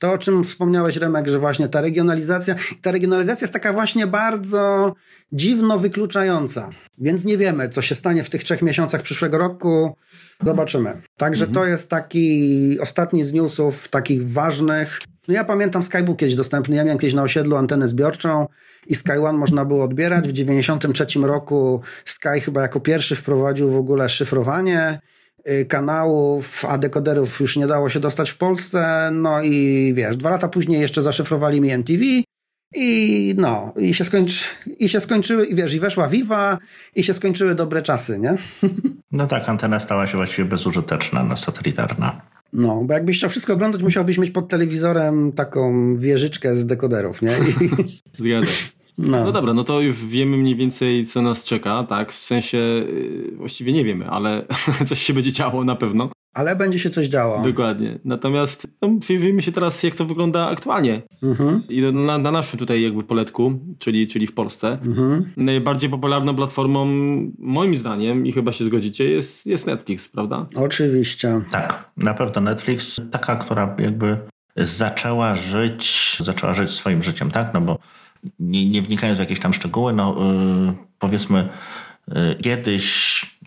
[0.01, 4.95] To o czym wspomniałeś Remek, że właśnie ta regionalizacja, ta regionalizacja jest taka właśnie bardzo
[5.33, 9.97] dziwno wykluczająca, więc nie wiemy, co się stanie w tych trzech miesiącach przyszłego roku.
[10.45, 11.03] Zobaczymy.
[11.17, 11.55] Także mhm.
[11.55, 15.01] to jest taki ostatni z newsów takich ważnych.
[15.29, 16.77] No ja pamiętam Skybook kiedyś dostępny.
[16.77, 18.47] Ja miałem kiedyś na osiedlu antenę zbiorczą
[18.87, 20.29] i Sky One można było odbierać.
[20.29, 25.01] W 93 roku Sky chyba jako pierwszy wprowadził w ogóle szyfrowanie
[25.49, 29.11] y, kanałów, a dekoderów już nie dało się dostać w Polsce.
[29.13, 32.05] No i wiesz, dwa lata później jeszcze zaszyfrowali mi MTV
[32.75, 36.59] i no, i się, skończy, i się skończyły, i wiesz, i weszła Viva,
[36.95, 38.35] i się skończyły dobre czasy, nie?
[39.13, 42.21] No tak, antena stała się właściwie bezużyteczna, na satelitarna.
[42.53, 47.31] No, bo jakbyś chciał wszystko oglądać, musiałbyś mieć pod telewizorem taką wieżyczkę z dekoderów, nie?
[47.31, 47.69] I...
[48.19, 48.55] Zgadzam.
[48.99, 49.25] No.
[49.25, 49.33] no.
[49.33, 52.13] dobra, no to już wiemy mniej więcej, co nas czeka, tak?
[52.13, 54.47] W sensie yy, właściwie nie wiemy, ale
[54.89, 56.11] coś się będzie działo na pewno.
[56.37, 57.43] Ale będzie się coś działo.
[57.43, 57.99] Dokładnie.
[58.05, 61.03] Natomiast no, przyjrzyjmy się teraz, jak to wygląda aktualnie.
[61.23, 61.63] Mhm.
[61.69, 64.79] I na, na, naszym tutaj jakby poletku, czyli, czyli w Polsce.
[64.85, 65.33] Mhm.
[65.37, 66.87] Najbardziej popularną platformą,
[67.39, 70.47] moim zdaniem, i chyba się zgodzicie, jest, jest Netflix, prawda?
[70.57, 71.41] Oczywiście.
[71.51, 74.17] Tak, na pewno Netflix, taka, która jakby
[74.57, 77.55] zaczęła żyć, zaczęła żyć swoim życiem, tak?
[77.55, 77.79] No bo
[78.39, 80.17] nie, nie wnikając w jakieś tam szczegóły, no
[80.67, 81.49] yy, powiedzmy
[82.09, 82.87] yy, kiedyś,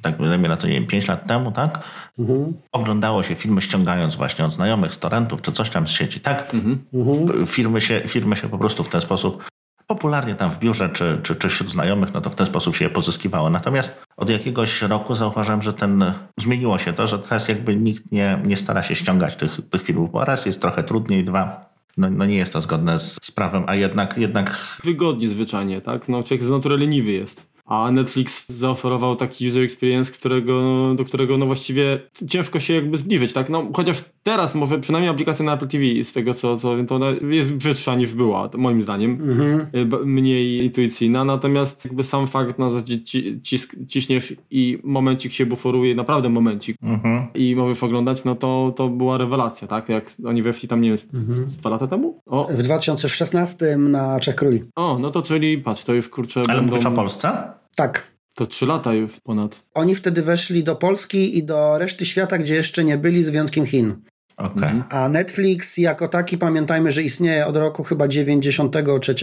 [0.01, 1.83] tak dajmy na to, nie wiem, 5 lat temu, tak?
[2.19, 2.53] Mhm.
[2.71, 6.53] Oglądało się filmy ściągając właśnie od znajomych, z torrentów, czy coś tam z sieci, tak?
[6.53, 7.47] Mhm.
[7.47, 9.43] Firmy, się, firmy się po prostu w ten sposób
[9.89, 12.85] popularnie tam w biurze czy, czy, czy wśród znajomych, no to w ten sposób się
[12.85, 13.49] je pozyskiwało.
[13.49, 18.39] Natomiast od jakiegoś roku zauważyłem, że ten zmieniło się to, że teraz jakby nikt nie,
[18.45, 22.25] nie stara się ściągać tych, tych filmów, bo raz jest trochę trudniej, dwa no, no
[22.25, 24.77] nie jest to zgodne z, z prawem, a jednak, jednak...
[24.83, 26.09] Wygodnie zwyczajnie, tak?
[26.09, 31.37] No człowiek z natury leniwy jest a Netflix zaoferował taki user experience, którego, do którego
[31.37, 33.49] no właściwie ciężko się jakby zbliżyć, tak?
[33.49, 36.95] No, chociaż teraz może przynajmniej aplikacja na Apple TV z tego co, co wiem, to
[36.95, 39.11] ona jest brzydsza niż była, moim zdaniem.
[39.11, 39.67] Mhm.
[39.75, 42.97] Y, mniej intuicyjna, natomiast jakby sam fakt na zasadzie
[43.43, 47.27] cisk, ciśniesz i momencik się buforuje, naprawdę momencik mhm.
[47.33, 49.89] i możesz oglądać, no to, to była rewelacja, tak?
[49.89, 51.45] Jak oni weszli tam, nie wiem, mhm.
[51.45, 52.21] dwa lata temu?
[52.25, 52.47] O.
[52.51, 54.63] W 2016 na Czech Króli.
[54.75, 56.71] O, no to czyli patrz, to już kurczę Ale będą...
[56.71, 57.58] mówisz o Polsce?
[57.79, 58.07] Tak.
[58.35, 59.63] To trzy lata już ponad.
[59.73, 63.65] Oni wtedy weszli do Polski i do reszty świata, gdzie jeszcze nie byli, z wyjątkiem
[63.65, 63.95] Chin.
[64.37, 64.69] Okay.
[64.69, 64.83] Mhm.
[64.89, 69.15] A Netflix jako taki, pamiętajmy, że istnieje od roku chyba 93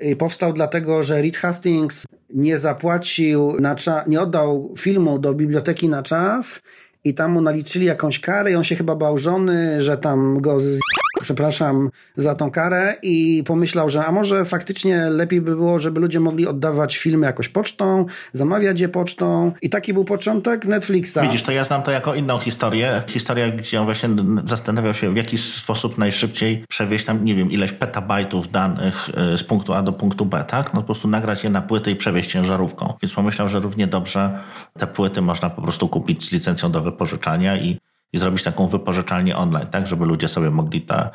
[0.00, 6.02] i powstał dlatego, że Reed Hastings nie zapłacił, na nie oddał filmu do biblioteki na
[6.02, 6.60] czas
[7.04, 10.60] i tam mu naliczyli jakąś karę i on się chyba bał żony, że tam go
[10.60, 10.80] z
[11.20, 16.20] przepraszam za tą karę i pomyślał, że a może faktycznie lepiej by było, żeby ludzie
[16.20, 21.18] mogli oddawać filmy jakoś pocztą, zamawiać je pocztą i taki był początek Netflixa.
[21.22, 23.02] Widzisz, to ja znam to jako inną historię.
[23.06, 24.08] Historia, gdzie on właśnie
[24.44, 29.44] zastanawiał się, w jaki sposób najszybciej przewieźć tam, nie wiem, ileś petabajtów danych y, z
[29.44, 30.74] punktu A do punktu B, tak?
[30.74, 32.94] No po prostu nagrać je na płyty i przewieźć ciężarówką.
[33.02, 34.38] Więc pomyślał, że równie dobrze
[34.78, 37.78] te płyty można po prostu kupić z licencją do wypożyczania i
[38.12, 41.10] i zrobić taką wypożyczalnię online, tak, żeby ludzie sobie mogli te,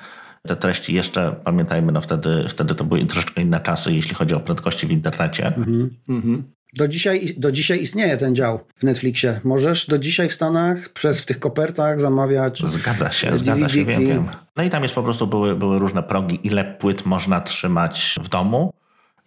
[0.48, 4.40] te treści jeszcze, pamiętajmy, no wtedy, wtedy to były troszeczkę inne czasy, jeśli chodzi o
[4.40, 5.48] prędkości w internecie.
[5.48, 5.90] Mhm.
[6.10, 6.44] Mhm.
[6.74, 9.40] Do dzisiaj, do dzisiaj istnieje ten dział w Netflixie.
[9.44, 12.64] Możesz do dzisiaj w Stanach przez w tych kopertach zamawiać.
[12.66, 14.28] Zgadza się, zgadza się, wiem, wiem.
[14.56, 18.30] No i tam jest po prostu były, były różne progi, ile płyt można trzymać w
[18.30, 18.74] domu,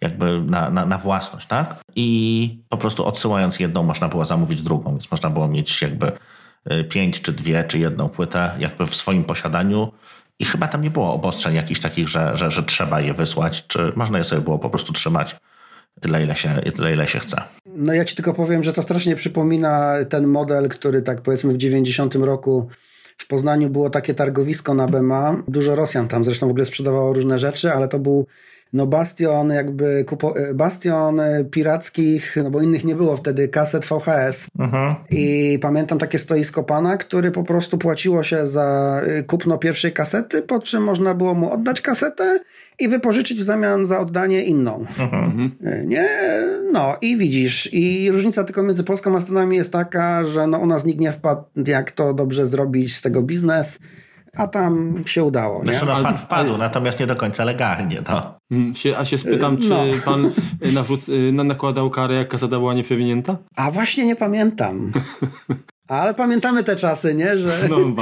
[0.01, 1.81] jakby na, na, na własność, tak?
[1.95, 6.11] I po prostu odsyłając jedną, można było zamówić drugą, więc można było mieć jakby
[6.89, 9.91] pięć, czy dwie, czy jedną płytę jakby w swoim posiadaniu.
[10.39, 13.93] I chyba tam nie było obostrzeń jakichś takich, że, że, że trzeba je wysłać, czy
[13.95, 15.35] można je sobie było po prostu trzymać
[15.99, 17.41] tyle ile, się, tyle, ile się chce.
[17.65, 21.57] No ja ci tylko powiem, że to strasznie przypomina ten model, który tak powiedzmy w
[21.57, 22.67] 90 roku
[23.17, 25.43] w Poznaniu było takie targowisko na Bema.
[25.47, 28.27] Dużo Rosjan tam zresztą w ogóle sprzedawało różne rzeczy, ale to był
[28.73, 33.85] no bastion jakby kupo, e, bastion e, pirackich, no bo innych nie było wtedy, kaset
[33.85, 34.47] VHS.
[34.59, 34.95] Mhm.
[35.09, 40.41] I pamiętam takie stoisko pana, który po prostu płaciło się za e, kupno pierwszej kasety,
[40.41, 42.39] po czym można było mu oddać kasetę
[42.79, 44.85] i wypożyczyć w zamian za oddanie inną.
[44.99, 45.51] Mhm.
[45.85, 46.07] Nie?
[46.71, 50.65] No i widzisz, i różnica tylko między Polską a Stanami jest taka, że no u
[50.65, 53.79] nas nikt nie wpadł, jak to dobrze zrobić z tego biznes
[54.37, 55.63] a tam się udało.
[55.63, 55.81] Nie?
[55.85, 58.03] no, pan wpadł, natomiast nie do końca legalnie.
[58.09, 58.39] No.
[58.49, 59.83] Hmm, a się spytam, czy no.
[60.05, 60.25] pan
[60.65, 63.37] y, nawróc, y, nakładał karę, jak kaseta była nieprzewinięta?
[63.55, 64.91] A właśnie nie pamiętam.
[65.89, 67.37] Ale pamiętamy te czasy, nie?
[67.37, 67.67] Że...
[67.69, 67.95] No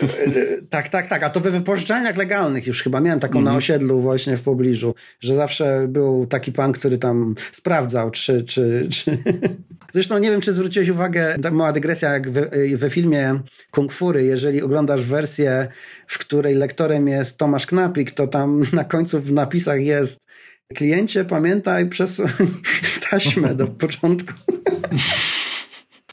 [0.70, 1.22] tak, tak, tak.
[1.22, 3.58] A to we wypożyczalniach legalnych już chyba miałem taką mm na mhm.
[3.58, 8.42] osiedlu właśnie w pobliżu, że zawsze był taki pan, który tam sprawdzał, czy...
[8.42, 9.18] czy, czy...
[9.94, 13.40] Zresztą nie wiem, czy zwróciłeś uwagę, tak mała dygresja, jak we, we filmie
[13.70, 15.68] Kung Fury, jeżeli oglądasz wersję,
[16.06, 20.20] w której lektorem jest Tomasz Knapik, to tam na końcu w napisach jest
[20.74, 22.26] kliencie, pamiętaj, przesuń
[23.10, 24.32] taśmę do początku.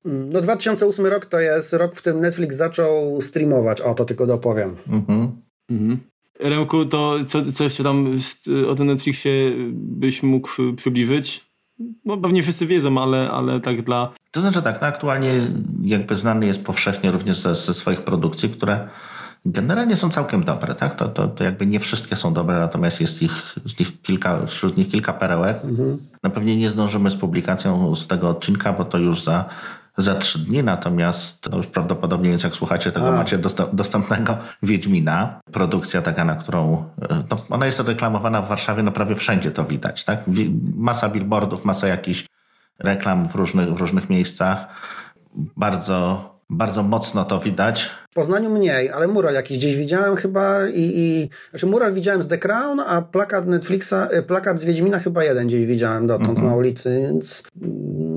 [0.09, 3.81] No 2008 rok to jest rok, w którym Netflix zaczął streamować.
[3.81, 4.75] O, to tylko dopowiem.
[4.87, 5.31] Mhm.
[5.69, 5.99] Mhm.
[6.39, 8.17] Remku, to co, co jeszcze tam
[8.67, 9.31] o tym Netflixie
[9.73, 11.49] byś mógł przybliżyć?
[12.05, 14.13] No pewnie wszyscy wiedzą, ale, ale tak dla...
[14.31, 15.31] To znaczy tak, no aktualnie
[15.83, 18.89] jakby znany jest powszechnie również ze, ze swoich produkcji, które
[19.45, 20.95] generalnie są całkiem dobre, tak?
[20.95, 24.77] To, to, to jakby nie wszystkie są dobre, natomiast jest ich, z nich kilka, wśród
[24.77, 25.57] nich kilka perełek.
[25.63, 25.97] Mhm.
[26.23, 29.45] No pewnie nie zdążymy z publikacją z tego odcinka, bo to już za
[30.01, 33.12] za trzy dni, natomiast no już prawdopodobnie, więc jak słuchacie tego, A.
[33.12, 33.38] macie
[33.73, 35.39] dostępnego Wiedźmina.
[35.51, 36.85] Produkcja taka, na którą
[37.29, 40.19] no, ona jest reklamowana w Warszawie, no prawie wszędzie to widać, tak?
[40.75, 42.25] Masa billboardów, masa jakichś
[42.79, 44.67] reklam w różnych, w różnych miejscach.
[45.57, 47.89] Bardzo bardzo mocno to widać.
[48.12, 52.27] W Poznaniu mniej, ale mural jakiś gdzieś widziałem chyba i, i znaczy mural widziałem z
[52.27, 56.41] The Crown, a plakat Netflixa, e, plakat z Wiedźmina chyba jeden gdzieś widziałem dotąd mm
[56.41, 56.49] -hmm.
[56.49, 57.43] na ulicy, więc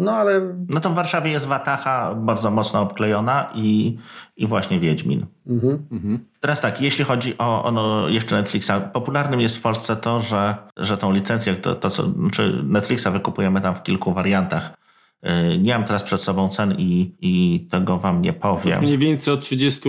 [0.02, 0.54] no ale...
[0.68, 3.98] No to w Warszawie jest Watacha bardzo mocno obklejona i,
[4.36, 5.26] i właśnie Wiedźmin.
[5.46, 6.18] Mm -hmm.
[6.40, 10.56] Teraz tak, jeśli chodzi o, o no, jeszcze Netflixa, popularnym jest w Polsce to, że,
[10.76, 14.82] że tą licencję, to, to co, czy Netflixa wykupujemy tam w kilku wariantach
[15.26, 18.62] Y, nie mam teraz przed sobą cen i, i tego wam nie powiem.
[18.62, 19.80] To jest mniej więcej od 30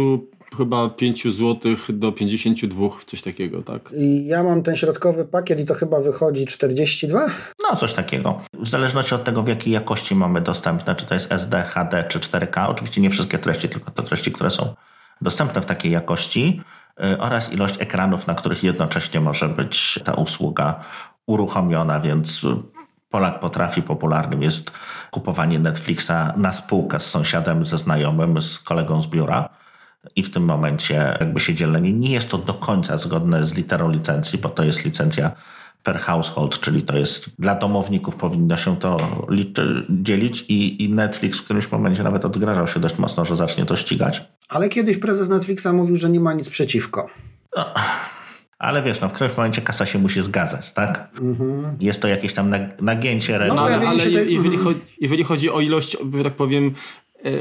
[0.57, 3.93] chyba 5 zł do 52, coś takiego, tak?
[3.97, 7.25] I ja mam ten środkowy pakiet i to chyba wychodzi 42?
[7.69, 8.41] No, coś takiego.
[8.53, 12.19] W zależności od tego, w jakiej jakości mamy dostępne, czy to jest SD, HD, czy
[12.19, 12.69] 4K.
[12.69, 14.73] Oczywiście nie wszystkie treści, tylko te treści, które są
[15.21, 16.61] dostępne w takiej jakości
[17.03, 20.79] y, oraz ilość ekranów, na których jednocześnie może być ta usługa
[21.27, 22.41] uruchomiona, więc
[23.13, 24.71] Polak potrafi, popularnym jest
[25.11, 29.49] kupowanie Netflixa na spółkę z sąsiadem, ze znajomym, z kolegą z biura.
[30.15, 33.91] I w tym momencie jakby się dzielenie nie jest to do końca zgodne z literą
[33.91, 35.31] licencji, bo to jest licencja
[35.83, 38.97] per household, czyli to jest dla domowników powinno się to
[39.89, 43.75] dzielić i, i Netflix w którymś momencie nawet odgrażał się dość mocno, że zacznie to
[43.75, 44.25] ścigać.
[44.49, 47.07] Ale kiedyś prezes Netflixa mówił, że nie ma nic przeciwko.
[47.57, 47.65] No
[48.63, 51.09] ale wiesz, no w którymś momencie kasa się musi zgadzać, tak?
[51.21, 51.77] Mhm.
[51.79, 53.55] Jest to jakieś tam nagięcie reguł.
[53.55, 56.73] No, ale, ale jeżeli, chodzi, jeżeli chodzi o ilość, że tak powiem,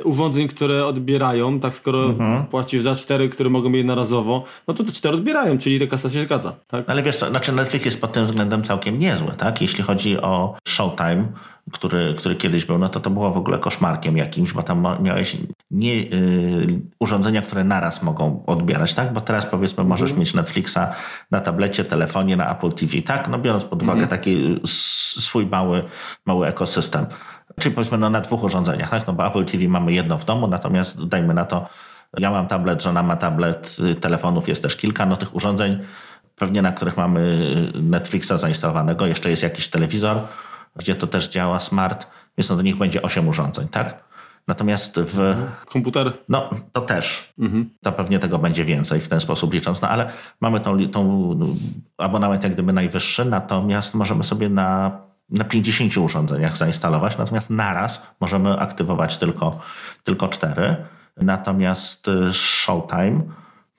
[0.05, 2.47] urządzeń, które odbierają, tak skoro mhm.
[2.47, 6.11] płacisz za cztery, które mogą być jednorazowo, no to te cztery odbierają, czyli ta kasa
[6.11, 6.53] się zgadza.
[6.67, 6.91] Tak?
[6.91, 9.63] Ale wiesz co, znaczy Netflix jest pod tym względem całkiem niezły, tak?
[9.63, 11.25] Jeśli chodzi o Showtime,
[11.73, 15.37] który, który kiedyś był, no to to było w ogóle koszmarkiem jakimś, bo tam miałeś
[15.71, 19.13] nie yy, urządzenia, które naraz mogą odbierać, tak?
[19.13, 20.21] Bo teraz powiedzmy możesz mm.
[20.21, 20.79] mieć Netflixa
[21.31, 23.29] na tablecie, telefonie, na Apple TV, tak?
[23.29, 24.09] No biorąc pod uwagę mm.
[24.09, 24.61] taki
[25.21, 25.85] swój mały,
[26.27, 27.07] mały ekosystem.
[27.61, 29.07] Czyli powiedzmy no, na dwóch urządzeniach, tak?
[29.07, 31.69] No bo Apple TV mamy jedno w domu, natomiast dajmy na to,
[32.19, 35.79] ja mam tablet, żona ma tablet, y, telefonów jest też kilka, no tych urządzeń
[36.37, 40.19] pewnie na których mamy Netflixa zainstalowanego, jeszcze jest jakiś telewizor,
[40.77, 42.07] gdzie to też działa smart,
[42.39, 44.05] więc no do nich będzie 8 urządzeń, tak?
[44.47, 45.37] Natomiast w.
[45.67, 46.13] Komputer?
[46.29, 47.33] No, to też.
[47.39, 47.71] Mhm.
[47.83, 50.11] To pewnie tego będzie więcej w ten sposób licząc, no ale
[50.41, 51.39] mamy tą, tą
[51.99, 54.91] abonament jak gdyby najwyższy, natomiast możemy sobie na,
[55.33, 59.61] na 50 urządzeniach zainstalować, natomiast naraz możemy aktywować tylko,
[60.05, 60.77] tylko 4.
[61.17, 63.21] Natomiast y, Showtime,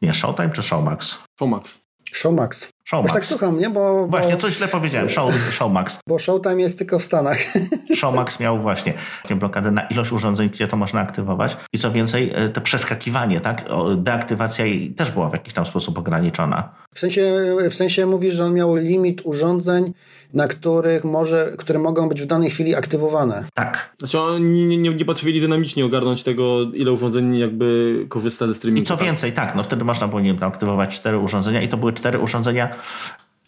[0.01, 1.17] nie Showtime czy Showmax?
[1.39, 1.83] Showmax.
[2.13, 2.69] Showmax.
[2.85, 3.13] Showmax.
[3.13, 3.69] tak słucham, nie?
[3.69, 4.37] Bo, właśnie, bo...
[4.37, 5.09] coś źle powiedziałem.
[5.09, 5.97] Show, Showmax.
[6.07, 7.37] Bo Showtime jest tylko w Stanach.
[7.99, 8.93] Showmax miał właśnie
[9.29, 11.57] blokadę na ilość urządzeń, gdzie to można aktywować.
[11.73, 13.65] I co więcej, e, to przeskakiwanie, tak?
[13.97, 14.65] Deaktywacja
[14.97, 16.82] też była w jakiś tam sposób ograniczona.
[16.93, 19.93] W sensie, w sensie mówisz, że on miał limit urządzeń,
[20.33, 23.45] na których może, które mogą być w danej chwili aktywowane.
[23.53, 23.95] Tak.
[23.97, 28.85] Znaczy oni nie, nie, nie potrafili dynamicznie ogarnąć tego, ile urządzeń jakby korzysta ze streamingu.
[28.85, 29.05] I co tak?
[29.05, 32.19] więcej, tak, no wtedy można było nie wiem, aktywować cztery urządzenia i to były cztery
[32.19, 32.75] urządzenia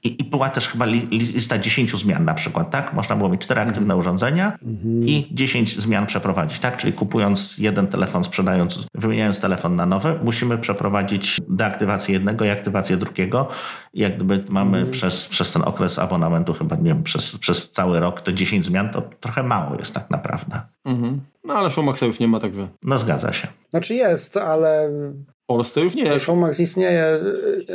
[0.06, 2.94] i, I, była też chyba lista 10 zmian na przykład, tak?
[2.94, 4.00] Można było mieć cztery aktywne mhm.
[4.00, 5.08] urządzenia mhm.
[5.08, 6.78] i 10 zmian przeprowadzić, tak?
[6.78, 12.98] Czyli kupując jeden telefon, sprzedając, wymieniając telefon na nowy, musimy przeprowadzić deaktywację jednego i aktywację
[12.98, 13.48] drugiego.
[13.94, 14.92] I jak gdyby mamy mhm.
[14.92, 18.90] przez, przez ten okres abonamentu, chyba nie wiem, przez, przez cały rok te 10 zmian,
[18.90, 20.62] to trochę mało jest tak naprawdę.
[20.86, 21.22] Mhm.
[21.44, 22.68] No ale Showmaxa już nie ma, także.
[22.84, 23.48] No zgadza się.
[23.70, 24.92] Znaczy jest, ale
[25.48, 26.20] Polsce już nie.
[26.20, 27.06] Showmax istnieje,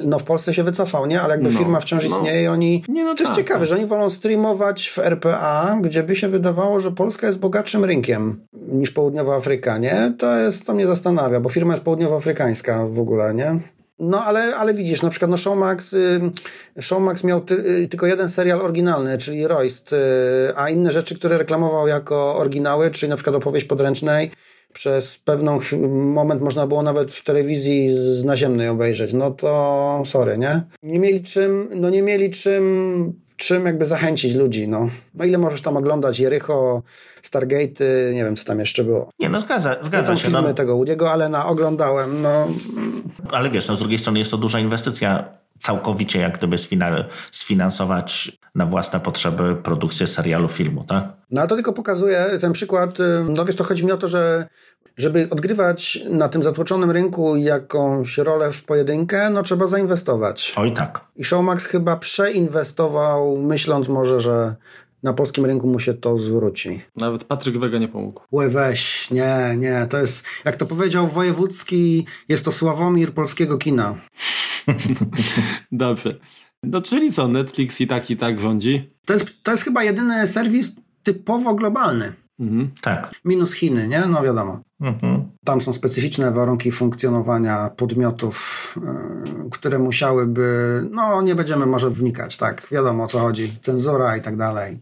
[0.04, 1.20] no w Polsce się wycofał, nie?
[1.20, 2.16] Ale jakby no, firma wciąż no.
[2.16, 2.84] istnieje i oni...
[2.88, 3.68] Nie, no to jest tak, ciekawe, tak.
[3.68, 8.46] że oni wolą streamować w RPA, gdzie by się wydawało, że Polska jest bogatszym rynkiem.
[8.52, 10.14] niż południowa Afryka, nie?
[10.18, 13.60] To jest, to mnie zastanawia, bo firma jest południowoafrykańska w ogóle, nie?
[14.00, 16.20] No, ale, ale widzisz, na przykład no Showmax, y,
[16.80, 19.96] Showmax miał ty, y, tylko jeden serial oryginalny, czyli Royst, y,
[20.56, 24.30] a inne rzeczy, które reklamował jako oryginały, czyli na przykład opowieść podręcznej,
[24.72, 25.58] przez pewną
[25.90, 29.12] moment można było nawet w telewizji z naziemnej obejrzeć.
[29.12, 30.62] No to sorry, nie?
[30.82, 34.88] Nie mieli czym, no nie mieli czym czym jakby zachęcić ludzi, no.
[35.14, 36.82] No ile możesz tam oglądać Jericho,
[37.22, 39.10] Stargate, nie wiem co tam jeszcze było.
[39.18, 40.22] Nie, no zgadza, zgadza się.
[40.22, 40.54] filmy no.
[40.54, 42.48] tego ale na oglądałem, no.
[43.30, 46.56] Ale wiesz, no z drugiej strony jest to duża inwestycja całkowicie jak gdyby
[47.32, 51.04] sfinansować na własne potrzeby produkcję serialu, filmu, tak?
[51.30, 52.98] No ale to tylko pokazuje ten przykład,
[53.28, 54.48] no wiesz, to chodzi mi o to, że
[54.96, 60.54] żeby odgrywać na tym zatłoczonym rynku jakąś rolę w pojedynkę, no trzeba zainwestować.
[60.56, 61.00] Oj tak.
[61.16, 64.54] I Showmax chyba przeinwestował, myśląc może, że
[65.02, 66.82] na polskim rynku mu się to zwróci.
[66.96, 68.22] Nawet Patryk Wega nie pomógł.
[68.32, 73.94] Łe weź, nie, nie, to jest, jak to powiedział Wojewódzki, jest to Sławomir polskiego kina.
[75.72, 76.14] Dobrze.
[76.62, 78.90] No czyli co, Netflix i tak i tak rządzi?
[79.04, 82.12] To jest, to jest chyba jedyny serwis typowo globalny.
[82.40, 82.70] Mhm.
[82.80, 83.10] Tak.
[83.24, 84.00] Minus Chiny, nie?
[84.00, 84.60] No wiadomo.
[84.80, 85.30] Mhm.
[85.44, 88.78] Tam są specyficzne warunki funkcjonowania podmiotów,
[89.44, 92.66] yy, które musiałyby, no nie będziemy może wnikać, tak?
[92.72, 93.52] Wiadomo o co chodzi.
[93.62, 94.80] Cenzura i tak dalej.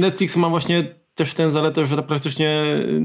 [0.00, 2.64] Netflix ma właśnie też tę zaletę, że to praktycznie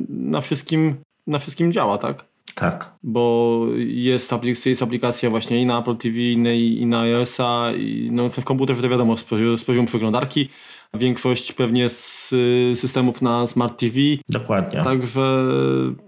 [0.10, 0.96] na wszystkim,
[1.28, 2.26] na wszystkim działa, tak?
[2.56, 2.94] Tak.
[3.04, 4.34] Bo jest
[4.70, 8.82] jest aplikacja właśnie i na Apple TV, i, i na iOS-a, i no, w komputerze
[8.82, 10.50] to wiadomo, z poziomu, z poziomu przeglądarki,
[10.94, 12.34] większość pewnie z
[12.76, 13.96] systemów na Smart TV.
[14.30, 14.82] Dokładnie.
[14.84, 15.46] Także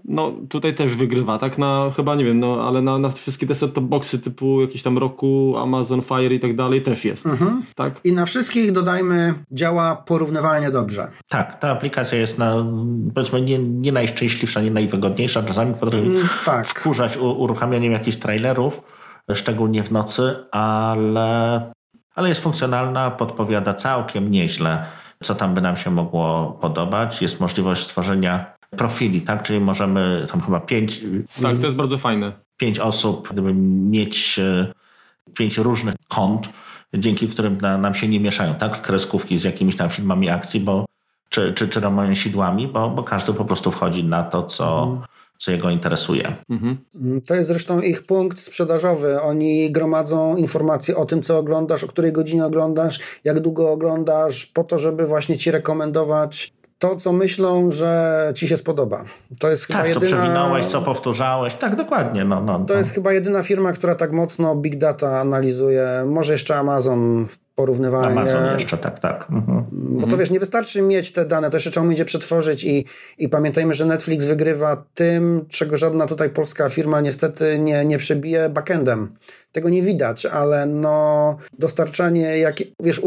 [0.04, 1.58] no, tutaj też wygrywa, tak?
[1.58, 4.98] Na chyba nie wiem, no ale na, na wszystkie te set-top boxy typu jakiś tam
[4.98, 7.26] Roku, Amazon Fire i tak dalej też jest.
[7.26, 7.62] Mhm.
[7.74, 8.00] Tak?
[8.04, 11.10] I na wszystkich dodajmy działa porównywalnie dobrze.
[11.28, 12.66] Tak, ta aplikacja jest na
[13.14, 15.42] powiedzmy nie, nie najszczęśliwsza, nie najwygodniejsza.
[15.42, 16.66] Czasami potrafi mm, tak.
[16.66, 18.82] wkurzać uruchamianiem jakichś trailerów,
[19.34, 21.60] szczególnie w nocy, ale
[22.18, 24.84] ale jest funkcjonalna, podpowiada całkiem nieźle,
[25.22, 27.22] co tam by nam się mogło podobać.
[27.22, 29.42] Jest możliwość stworzenia profili, tak?
[29.42, 31.00] Czyli możemy tam chyba pięć.
[31.42, 32.32] Tak, to jest bardzo fajne.
[32.56, 34.72] Pięć osób, gdyby mieć e,
[35.34, 36.48] pięć różnych kont,
[36.94, 38.82] dzięki którym na, nam się nie mieszają, tak?
[38.82, 40.84] Kreskówki z jakimiś tam filmami akcji, bo
[41.28, 45.50] czy, czy, czy romansidłami, bo, bo każdy po prostu wchodzi na to, co, mhm co
[45.50, 46.36] jego interesuje.
[46.50, 46.78] Mhm.
[47.26, 49.20] To jest zresztą ich punkt sprzedażowy.
[49.20, 54.64] Oni gromadzą informacje o tym, co oglądasz, o której godzinie oglądasz, jak długo oglądasz, po
[54.64, 59.04] to, żeby właśnie ci rekomendować to, co myślą, że ci się spodoba.
[59.38, 60.10] To jest chyba tak, jedyna...
[60.10, 61.54] co przewinąłeś, co powtórzałeś.
[61.54, 62.24] Tak, dokładnie.
[62.24, 62.64] No, no, no.
[62.64, 65.88] To jest chyba jedyna firma, która tak mocno big data analizuje.
[66.06, 67.26] Może jeszcze Amazon
[67.58, 68.20] porównywanie.
[68.20, 69.26] Amazon jeszcze, tak, tak.
[69.30, 69.64] Mhm.
[69.72, 72.84] Bo to wiesz, nie wystarczy mieć te dane, to jeszcze trzeba umieć je przetworzyć i,
[73.18, 78.48] i pamiętajmy, że Netflix wygrywa tym, czego żadna tutaj polska firma niestety nie, nie przebije
[78.48, 79.16] backendem.
[79.52, 83.02] Tego nie widać, ale no dostarczanie, jak, wiesz,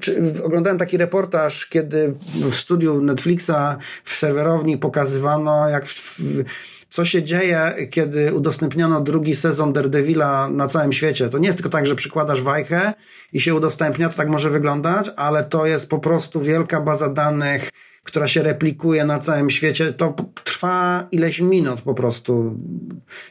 [0.00, 2.14] czy, oglądałem taki reportaż, kiedy
[2.50, 9.36] w studiu Netflixa w serwerowni pokazywano, jak w, w co się dzieje, kiedy udostępniono drugi
[9.36, 11.28] sezon Daredevila na całym świecie.
[11.28, 12.92] To nie jest tylko tak, że przykładasz wajchę
[13.32, 17.70] i się udostępnia, to tak może wyglądać, ale to jest po prostu wielka baza danych,
[18.02, 19.92] która się replikuje na całym świecie.
[19.92, 20.14] To
[20.44, 22.58] trwa ileś minut po prostu,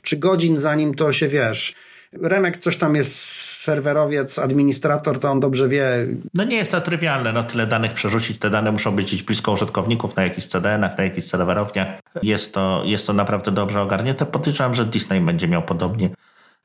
[0.02, 1.76] czy godzin, zanim to się wiesz
[2.22, 3.16] Remek coś tam jest
[3.62, 6.08] serwerowiec, administrator, to on dobrze wie.
[6.34, 9.52] No nie jest to trywialne, no tyle danych przerzucić, te dane muszą być gdzieś blisko
[9.52, 11.88] użytkowników na jakichś CDN-ach, na jakichś serwerowniach.
[12.24, 14.26] Jest to, jest to naprawdę dobrze ogarnięte.
[14.26, 16.10] Podejrzewam, że Disney będzie miał podobnie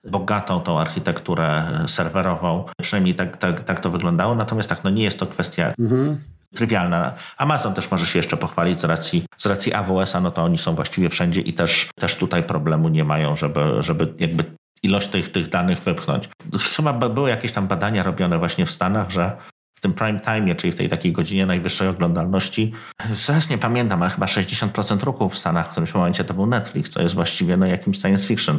[0.04, 2.64] bogatą tą architekturę serwerową.
[2.82, 4.34] Przynajmniej tak, tak, tak to wyglądało.
[4.34, 6.20] Natomiast tak, no nie jest to kwestia mhm
[6.54, 7.14] trywialna.
[7.36, 10.74] Amazon też może się jeszcze pochwalić z racji, z racji AWS-a, no to oni są
[10.74, 14.44] właściwie wszędzie i też, też tutaj problemu nie mają, żeby, żeby jakby
[14.82, 16.28] ilość tych, tych danych wypchnąć.
[16.76, 19.36] Chyba były jakieś tam badania robione właśnie w Stanach, że
[19.80, 22.72] w tym prime time, czyli w tej takiej godzinie najwyższej oglądalności,
[23.26, 26.90] zaraz nie pamiętam, ale chyba 60% ruchów w Stanach w którymś momencie to był Netflix,
[26.90, 28.58] co jest właściwie no, jakimś science fiction.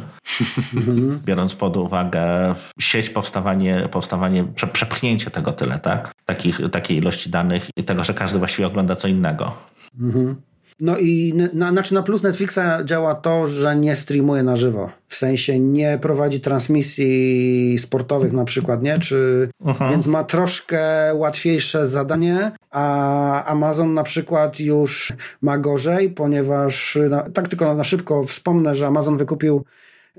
[1.25, 4.43] Biorąc pod uwagę sieć, powstawanie, powstawanie
[4.73, 6.11] przepchnięcie tego tyle, tak?
[6.25, 9.57] Takich, takiej ilości danych i tego, że każdy właściwie ogląda co innego.
[9.99, 10.35] Mhm.
[10.81, 14.89] No i na, znaczy na plus Netflixa działa to, że nie streamuje na żywo.
[15.07, 18.99] W sensie nie prowadzi transmisji sportowych na przykład, nie?
[18.99, 19.49] Czy,
[19.91, 20.81] Więc ma troszkę
[21.15, 26.97] łatwiejsze zadanie, a Amazon na przykład już ma gorzej, ponieważ
[27.33, 29.63] tak tylko na szybko wspomnę, że Amazon wykupił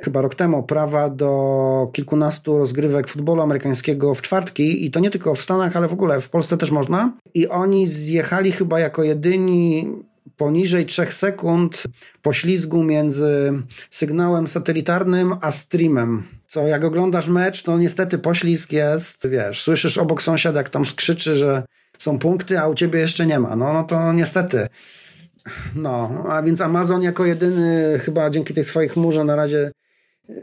[0.00, 5.34] chyba rok temu prawa do kilkunastu rozgrywek futbolu amerykańskiego w czwartki i to nie tylko
[5.34, 7.12] w Stanach, ale w ogóle w Polsce też można.
[7.34, 9.88] I oni zjechali chyba jako jedyni
[10.37, 11.83] poniżej 3 sekund
[12.23, 13.53] poślizgu między
[13.91, 16.23] sygnałem satelitarnym a streamem.
[16.47, 21.37] Co jak oglądasz mecz, to niestety poślizg jest, wiesz, słyszysz obok sąsiada, jak tam skrzyczy,
[21.37, 21.62] że
[21.99, 23.57] są punkty, a u ciebie jeszcze nie ma.
[23.57, 24.66] No, no to niestety.
[25.75, 29.73] No, a więc Amazon jako jedyny chyba dzięki tej swojej chmurze na razie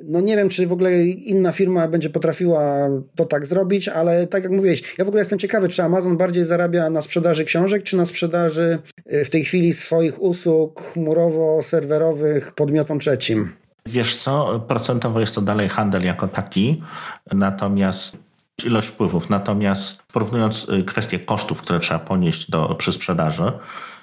[0.03, 4.43] no nie wiem, czy w ogóle inna firma będzie potrafiła to tak zrobić, ale tak
[4.43, 7.97] jak mówiłeś, ja w ogóle jestem ciekawy, czy Amazon bardziej zarabia na sprzedaży książek, czy
[7.97, 8.79] na sprzedaży
[9.25, 13.51] w tej chwili swoich usług chmurowo-serwerowych podmiotom trzecim.
[13.85, 16.83] Wiesz co, procentowo jest to dalej handel jako taki,
[17.31, 18.17] natomiast
[18.65, 23.51] ilość wpływów, natomiast porównując y, kwestię kosztów, które trzeba ponieść do, przy sprzedaży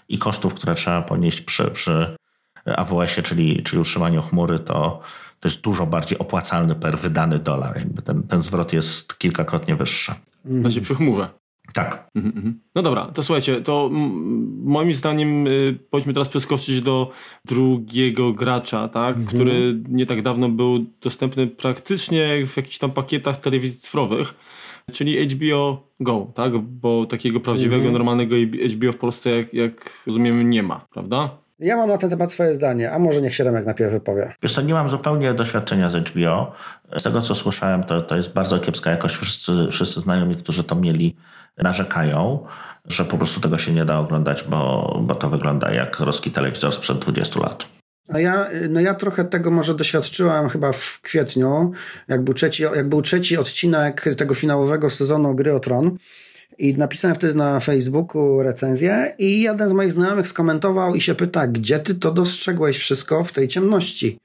[0.09, 2.17] i kosztów, które trzeba ponieść przy, przy
[2.65, 5.03] AWS-ie, czyli, czyli utrzymaniu chmury, to
[5.41, 7.77] to jest dużo bardziej opłacalny per wydany dolar.
[7.79, 10.15] Jakby ten, ten zwrot jest kilkakrotnie wyższy.
[10.61, 11.29] Znaczy przy chmurze.
[11.75, 12.11] Tak.
[12.15, 12.61] Mhm, mhm.
[12.75, 13.91] No dobra, to słuchajcie, to
[14.65, 17.11] moim zdaniem y, powinniśmy teraz przeskoczyć do
[17.45, 19.27] drugiego gracza, tak, mhm.
[19.27, 24.35] który nie tak dawno był dostępny praktycznie w jakichś tam pakietach telewizji cyfrowych,
[24.93, 27.93] czyli HBO Go, tak, bo takiego prawdziwego, mhm.
[27.93, 28.37] normalnego
[28.75, 31.31] HBO w Polsce, jak, jak rozumiemy, nie ma, prawda?
[31.59, 34.35] Ja mam na ten temat swoje zdanie, a może niech się Remek najpierw wypowie.
[34.43, 36.53] Wiesz co, nie mam zupełnie doświadczenia z HBO.
[36.99, 39.17] Z tego, co słyszałem, to, to jest bardzo kiepska jakość.
[39.17, 41.17] Wszyscy, wszyscy znajomi, którzy to mieli,
[41.63, 42.47] narzekają,
[42.85, 46.73] że po prostu tego się nie da oglądać, bo, bo to wygląda jak ruski telewizor
[46.73, 47.67] sprzed 20 lat.
[48.09, 51.73] No ja, no ja trochę tego może doświadczyłem chyba w kwietniu,
[52.09, 55.97] jak był trzeci, jak był trzeci odcinek tego finałowego sezonu Gry o Tron.
[56.59, 61.47] I napisałem wtedy na Facebooku recenzję i jeden z moich znajomych skomentował i się pyta,
[61.47, 64.19] gdzie ty to dostrzegłeś wszystko w tej ciemności?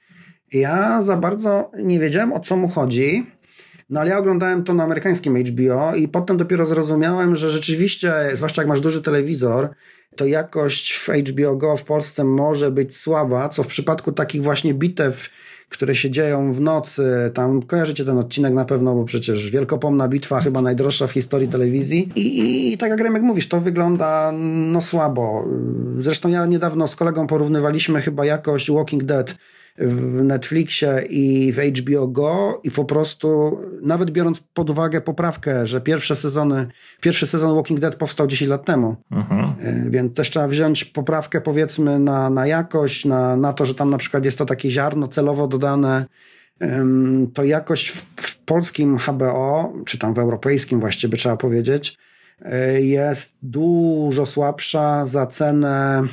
[0.53, 3.31] Ja za bardzo nie wiedziałem, o co mu chodzi.
[3.91, 8.61] No ale ja oglądałem to na amerykańskim HBO i potem dopiero zrozumiałem, że rzeczywiście, zwłaszcza
[8.61, 9.69] jak masz duży telewizor,
[10.15, 14.73] to jakość w HBO Go w Polsce może być słaba, co w przypadku takich właśnie
[14.73, 15.29] bitew
[15.71, 17.31] które się dzieją w nocy.
[17.33, 22.11] Tam kojarzycie ten odcinek na pewno, bo przecież wielkopomna bitwa, chyba najdroższa w historii telewizji.
[22.15, 24.31] I, i, i tak jak Remek mówisz, to wygląda
[24.71, 25.45] no słabo.
[25.99, 29.35] Zresztą ja niedawno z kolegą porównywaliśmy chyba jakość Walking Dead
[29.77, 35.81] w Netflixie i w HBO Go i po prostu nawet biorąc pod uwagę poprawkę, że
[35.81, 36.67] pierwsze sezony,
[37.01, 39.41] pierwszy sezon Walking Dead powstał 10 lat temu, mhm.
[39.59, 43.89] E, więc też trzeba wziąć poprawkę powiedzmy na, na jakość, na, na to, że tam
[43.89, 46.05] na przykład jest to takie ziarno celowo dodane,
[47.33, 51.97] to jakość w, w polskim HBO, czy tam w europejskim właściwie trzeba powiedzieć,
[52.41, 56.03] e, jest dużo słabsza za cenę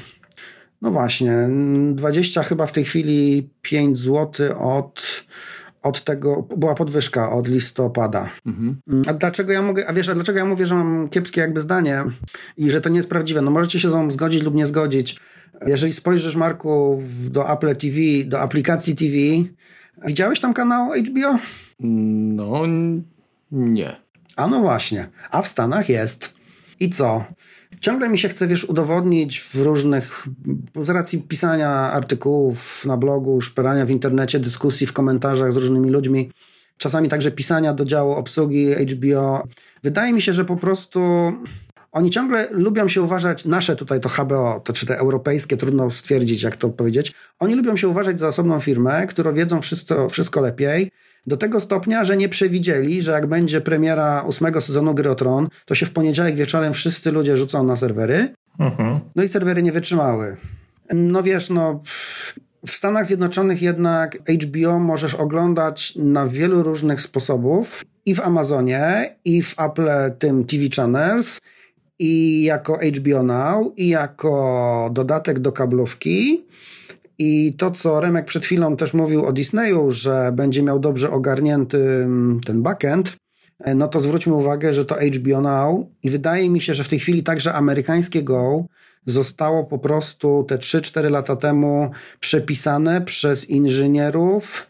[0.83, 1.49] no właśnie,
[1.93, 5.25] 20 chyba w tej chwili 5 zł od,
[5.83, 8.31] od tego, była podwyżka od listopada.
[8.47, 8.77] Mhm.
[9.07, 12.05] A dlaczego ja mogę, a wiesz, a dlaczego ja mówię, że mam kiepskie jakby zdanie
[12.57, 13.43] i że to nie jest prawdziwe?
[13.43, 15.21] No możecie się ze mną zgodzić lub nie zgodzić.
[15.67, 19.15] Jeżeli spojrzysz, Marku, do Apple TV, do aplikacji TV,
[20.07, 21.39] widziałeś tam kanał HBO?
[21.81, 22.63] No,
[23.53, 23.97] nie.
[24.37, 26.35] A no właśnie, a w Stanach jest.
[26.81, 27.25] I co?
[27.81, 30.27] Ciągle mi się chce, wiesz, udowodnić w różnych,
[30.83, 36.31] z racji pisania artykułów na blogu, szperania w internecie, dyskusji w komentarzach z różnymi ludźmi,
[36.79, 39.43] czasami także pisania do działu obsługi HBO.
[39.83, 41.01] Wydaje mi się, że po prostu
[41.93, 46.43] oni ciągle lubią się uważać, nasze tutaj to HBO, to czy te europejskie, trudno stwierdzić,
[46.43, 47.15] jak to powiedzieć.
[47.39, 50.91] Oni lubią się uważać za osobną firmę, którą wiedzą wszystko, wszystko lepiej
[51.29, 55.49] do tego stopnia, że nie przewidzieli, że jak będzie premiera ósmego sezonu Gry o Tron,
[55.65, 58.29] to się w poniedziałek wieczorem wszyscy ludzie rzucą na serwery.
[58.59, 59.01] Mhm.
[59.17, 60.37] No i serwery nie wytrzymały.
[60.95, 61.83] No wiesz, no
[62.67, 69.43] w Stanach Zjednoczonych jednak HBO możesz oglądać na wielu różnych sposobów i w Amazonie, i
[69.43, 71.39] w Apple tym TV Channels,
[71.99, 76.45] i jako HBO Now, i jako dodatek do kablówki.
[77.19, 81.79] I to, co Remek przed chwilą też mówił o Disneyu, że będzie miał dobrze ogarnięty
[81.79, 83.17] mm, ten backend,
[83.59, 86.89] e, no to zwróćmy uwagę, że to HBO Now i wydaje mi się, że w
[86.89, 88.65] tej chwili także amerykańskie Go
[89.07, 91.91] zostało po prostu te 3-4 lata temu
[92.21, 94.67] przepisane przez inżynierów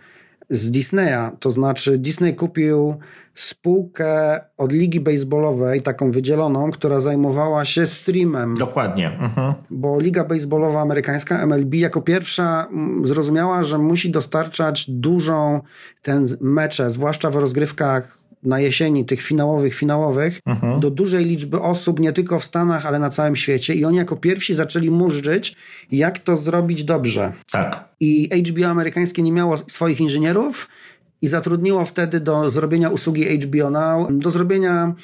[0.51, 1.31] z Disneya.
[1.41, 2.97] To znaczy Disney kupił
[3.35, 8.55] spółkę od ligi baseballowej, taką wydzieloną, która zajmowała się streamem.
[8.55, 9.19] Dokładnie.
[9.21, 9.55] Mhm.
[9.71, 15.61] Bo liga baseballowa amerykańska, MLB, jako pierwsza mm, zrozumiała, że musi dostarczać dużą
[16.03, 20.81] ten mecze, zwłaszcza w rozgrywkach na jesieni, tych finałowych, finałowych, mhm.
[20.81, 23.75] do dużej liczby osób, nie tylko w Stanach, ale na całym świecie.
[23.75, 25.57] I oni jako pierwsi zaczęli murzyć,
[25.93, 27.33] jak to zrobić dobrze.
[27.51, 27.89] Tak.
[28.01, 30.69] I HBO amerykańskie nie miało swoich inżynierów,
[31.23, 34.95] i zatrudniło wtedy do zrobienia usługi HBO Now, do zrobienia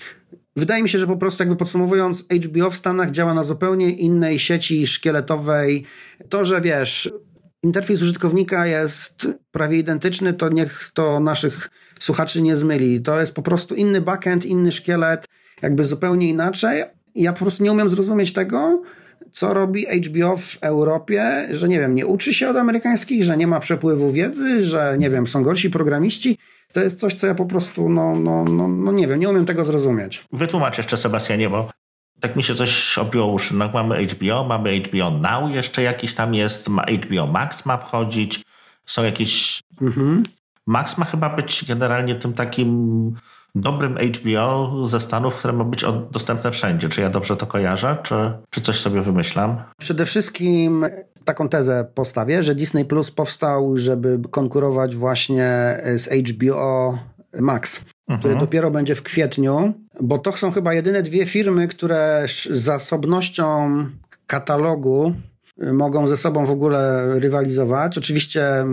[0.57, 4.39] wydaje mi się, że po prostu jakby podsumowując, HBO w Stanach działa na zupełnie innej
[4.39, 5.85] sieci szkieletowej.
[6.29, 7.13] To, że wiesz,
[7.65, 13.03] interfejs użytkownika jest prawie identyczny, to niech to naszych słuchaczy nie zmyli.
[13.03, 15.29] To jest po prostu inny backend, inny szkielet,
[15.63, 16.83] jakby zupełnie inaczej.
[17.15, 18.83] Ja po prostu nie umiem zrozumieć tego,
[19.33, 23.47] co robi HBO w Europie, że nie wiem, nie uczy się od amerykańskich, że nie
[23.47, 26.39] ma przepływu wiedzy, że nie wiem, są gorsi programiści.
[26.73, 29.47] To jest coś, co ja po prostu, no, no, no, no nie wiem, nie umiem
[29.47, 30.25] tego zrozumieć.
[30.33, 31.71] Wytłumacz jeszcze, Sebastianie, bo
[32.25, 33.55] tak mi się coś obiło uszy.
[33.55, 38.43] No, mamy HBO, mamy HBO Now jeszcze jakiś tam jest, HBO Max ma wchodzić,
[38.87, 39.61] są jakieś...
[39.81, 40.23] Mhm.
[40.67, 43.15] Max ma chyba być generalnie tym takim
[43.55, 46.89] dobrym HBO ze Stanów, które ma być dostępne wszędzie.
[46.89, 48.15] Czy ja dobrze to kojarzę, czy,
[48.51, 49.63] czy coś sobie wymyślam?
[49.81, 50.87] Przede wszystkim
[51.25, 56.99] taką tezę postawię, że Disney Plus powstał, żeby konkurować właśnie z HBO
[57.41, 58.21] Max, mhm.
[58.21, 63.87] który dopiero będzie w kwietniu, bo to są chyba jedyne dwie firmy, które z zasobnością
[64.27, 65.15] katalogu
[65.73, 67.99] mogą ze sobą w ogóle rywalizować.
[67.99, 68.67] Oczywiście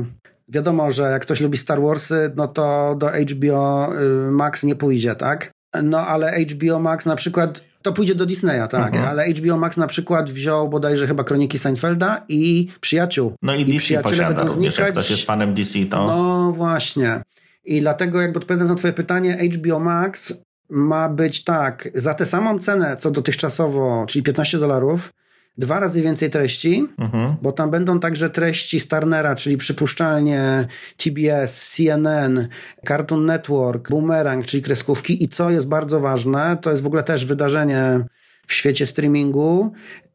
[0.52, 3.90] Wiadomo, że jak ktoś lubi Star Warsy, no to do HBO
[4.28, 5.52] y, Max nie pójdzie, tak?
[5.84, 9.06] No ale HBO Max na przykład to pójdzie do Disneya, tak, mhm.
[9.06, 13.34] ale HBO Max na przykład wziął bodajże chyba Kroniki Seinfelda i Przyjaciół.
[13.42, 14.80] No i, I DC posiada będą również, znikać.
[14.80, 16.08] jak ktoś jest fanem DC, to...
[16.08, 17.22] No właśnie.
[17.66, 20.34] I dlatego jakby odpowiadając na twoje pytanie, HBO Max
[20.70, 25.14] ma być tak, za tę samą cenę, co dotychczasowo, czyli 15 dolarów,
[25.58, 27.36] dwa razy więcej treści, mhm.
[27.42, 32.48] bo tam będą także treści Starnera, czyli przypuszczalnie TBS, CNN,
[32.88, 37.26] Cartoon Network, Boomerang, czyli kreskówki i co jest bardzo ważne, to jest w ogóle też
[37.26, 38.06] wydarzenie
[38.48, 39.72] w świecie streamingu.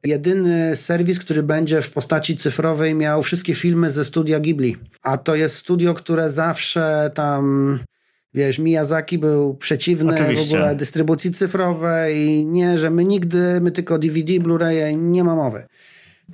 [0.07, 4.77] Jedyny serwis, który będzie w postaci cyfrowej miał wszystkie filmy ze studia Ghibli.
[5.03, 7.79] A to jest studio, które zawsze tam
[8.35, 10.47] Wiesz, Miyazaki był przeciwny Oczywiście.
[10.47, 12.47] w ogóle dystrybucji cyfrowej.
[12.47, 15.67] Nie, że my nigdy, my tylko DVD, Blu-ray, nie ma mowy.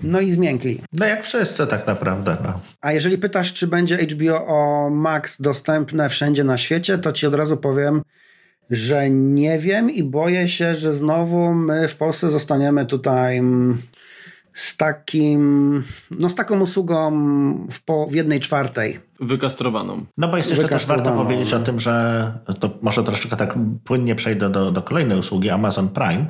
[0.02, 0.80] No i zmiękli.
[0.92, 2.36] No jak wszyscy tak naprawdę.
[2.44, 2.60] No.
[2.80, 7.56] A jeżeli pytasz, czy będzie HBO Max dostępne wszędzie na świecie, to ci od razu
[7.56, 8.02] powiem,
[8.72, 13.78] że nie wiem i boję się, że znowu my w Polsce zostaniemy tutaj mm,
[14.54, 15.84] z takim,
[16.18, 17.10] no z taką usługą
[17.70, 19.00] w, po, w jednej czwartej.
[19.20, 20.06] Wykastrowaną.
[20.18, 23.54] No bo jest jeszcze też warto powiedzieć o tym, że to może troszeczkę tak
[23.84, 26.26] płynnie przejdę do, do kolejnej usługi Amazon Prime,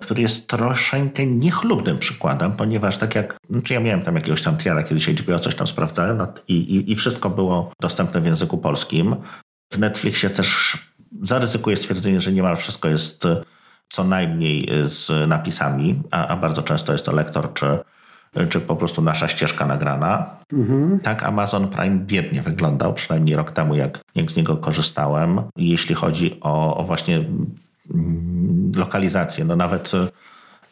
[0.00, 4.82] który jest troszeczkę niechlubnym przykładem, ponieważ tak jak, znaczy ja miałem tam jakiegoś tam triala,
[4.82, 9.16] kiedyś HBO coś tam sprawdzałem no, i, i, i wszystko było dostępne w języku polskim.
[9.72, 10.78] W Netflixie też
[11.22, 13.24] zaryzykuję stwierdzenie, że niemal wszystko jest
[13.88, 17.78] co najmniej z napisami, a, a bardzo często jest to lektor czy,
[18.48, 20.36] czy po prostu nasza ścieżka nagrana.
[20.52, 21.00] Mhm.
[21.00, 25.40] Tak Amazon Prime biednie wyglądał, przynajmniej rok temu, jak, jak z niego korzystałem.
[25.56, 27.24] Jeśli chodzi o, o właśnie
[27.94, 29.92] mm, lokalizację, no nawet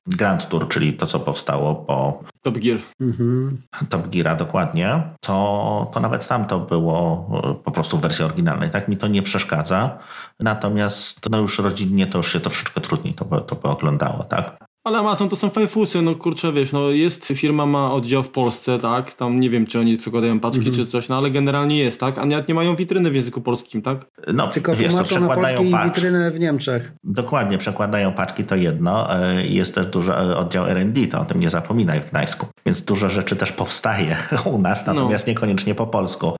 [0.06, 2.78] Grand Tour, czyli to, co powstało po Top Gear.
[3.00, 3.62] Mhm.
[3.88, 8.70] Top Geara dokładnie, to, to nawet tam to było e, po prostu w wersji oryginalnej.
[8.70, 9.98] Tak mi to nie przeszkadza.
[10.40, 14.69] Natomiast no już rodzinnie to już się troszeczkę trudniej to by, to by oglądało, tak?
[14.84, 18.78] Ale Amazon to są fajfusy, no kurczę, wiesz, no jest, firma ma oddział w Polsce,
[18.78, 20.76] tak, tam nie wiem, czy oni przekładają paczki mhm.
[20.76, 23.82] czy coś, no ale generalnie jest, tak, a nawet nie mają witryny w języku polskim,
[23.82, 23.98] tak?
[24.34, 26.92] No, Tylko wiesz, to przekładają na witrynę w Niemczech.
[27.04, 31.40] Dokładnie, przekładają paczki, to jedno, e, jest też duży e, oddział R&D, to o tym
[31.40, 34.16] nie zapominaj w Gdańsku, więc dużo rzeczy też powstaje
[34.54, 35.30] u nas, natomiast no.
[35.30, 36.36] niekoniecznie po polsku.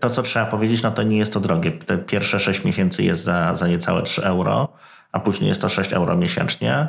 [0.00, 1.72] To, co trzeba powiedzieć, no to nie jest to drogie.
[1.72, 4.68] Te pierwsze 6 miesięcy jest za, za niecałe 3 euro,
[5.12, 6.88] a później jest to 6 euro miesięcznie.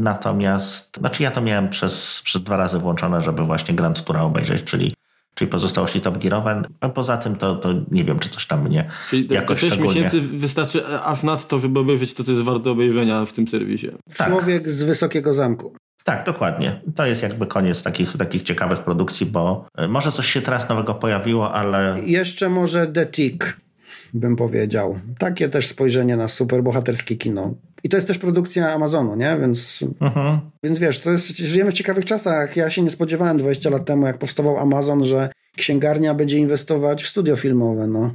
[0.00, 4.64] Natomiast, znaczy ja to miałem przez, przez dwa razy włączone, żeby właśnie Grand Toura obejrzeć,
[4.64, 4.94] czyli
[5.34, 6.62] czyli pozostałości Top Gearowe.
[6.80, 9.60] A poza tym to, to nie wiem, czy coś tam mnie czyli te, jakoś te
[9.60, 10.02] 6 szczególnie...
[10.02, 13.88] miesięcy wystarczy aż nadto, żeby obejrzeć to, co jest warte obejrzenia w tym serwisie.
[14.16, 14.28] Tak.
[14.28, 15.72] Człowiek z Wysokiego Zamku.
[16.04, 16.80] Tak, dokładnie.
[16.96, 20.94] To jest jakby koniec takich, takich ciekawych produkcji, bo e, może coś się teraz nowego
[20.94, 21.96] pojawiło, ale...
[22.04, 23.60] Jeszcze może The Tick,
[24.14, 24.98] bym powiedział.
[25.18, 27.54] Takie też spojrzenie na superbohaterskie kino.
[27.84, 29.36] I to jest też produkcja Amazonu, nie?
[29.40, 30.40] Więc, mhm.
[30.64, 32.56] więc wiesz, to jest, żyjemy w ciekawych czasach.
[32.56, 37.08] Ja się nie spodziewałem 20 lat temu, jak powstawał Amazon, że księgarnia będzie inwestować w
[37.08, 38.14] studio filmowe, no.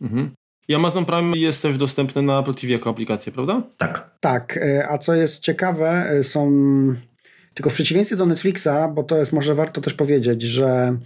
[0.00, 0.30] Mhm.
[0.68, 3.62] I Amazon Prime jest też dostępny na Apple TV jako aplikacja, prawda?
[3.78, 4.10] Tak.
[4.20, 6.50] Tak, e, a co jest ciekawe, e, są
[7.54, 10.96] tylko w przeciwieństwie do Netflixa, bo to jest może warto też powiedzieć, że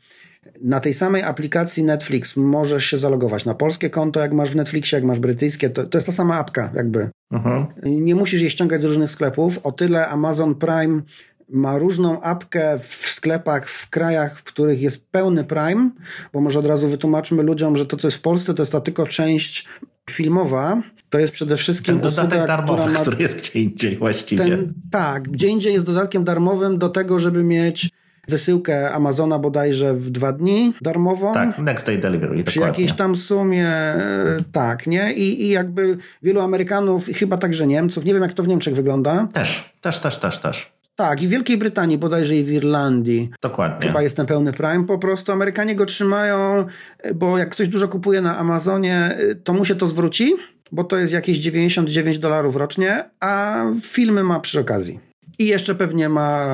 [0.63, 4.97] na tej samej aplikacji Netflix możesz się zalogować na polskie konto, jak masz w Netflixie,
[4.97, 5.71] jak masz brytyjskie.
[5.71, 7.11] To, to jest ta sama apka, jakby.
[7.31, 7.67] Mhm.
[7.83, 9.67] Nie musisz jej ściągać z różnych sklepów.
[9.67, 11.03] O tyle Amazon Prime
[11.49, 15.91] ma różną apkę w sklepach w krajach, w których jest pełny Prime,
[16.33, 18.81] bo może od razu wytłumaczmy ludziom, że to, co jest w Polsce, to jest ta
[18.81, 19.69] tylko część
[20.11, 23.01] filmowa, To jest przede wszystkim ten dodatek usługa, darmowy, ma...
[23.01, 24.45] który jest gdzie indziej właściwie.
[24.45, 27.91] Ten, tak, gdzie indziej jest dodatkiem darmowym do tego, żeby mieć
[28.31, 31.35] wysyłkę Amazona bodajże w dwa dni darmową.
[31.35, 32.45] Tak, next day delivery.
[32.45, 32.83] Przy dokładnie.
[32.83, 35.13] jakiejś tam sumie, e, tak, nie?
[35.13, 39.29] I, I jakby wielu Amerykanów, chyba także Niemców, nie wiem jak to w Niemczech wygląda.
[39.33, 40.73] Też, też, też, też, też.
[40.97, 43.31] Tak, i w Wielkiej Brytanii, bodajże i w Irlandii.
[43.43, 43.89] Dokładnie.
[43.89, 44.85] Chyba jest ten pełny Prime.
[44.87, 46.67] Po prostu Amerykanie go trzymają,
[47.15, 50.35] bo jak ktoś dużo kupuje na Amazonie, to mu się to zwróci,
[50.73, 55.10] bo to jest jakieś 99 dolarów rocznie, a filmy ma przy okazji.
[55.41, 56.47] I jeszcze pewnie ma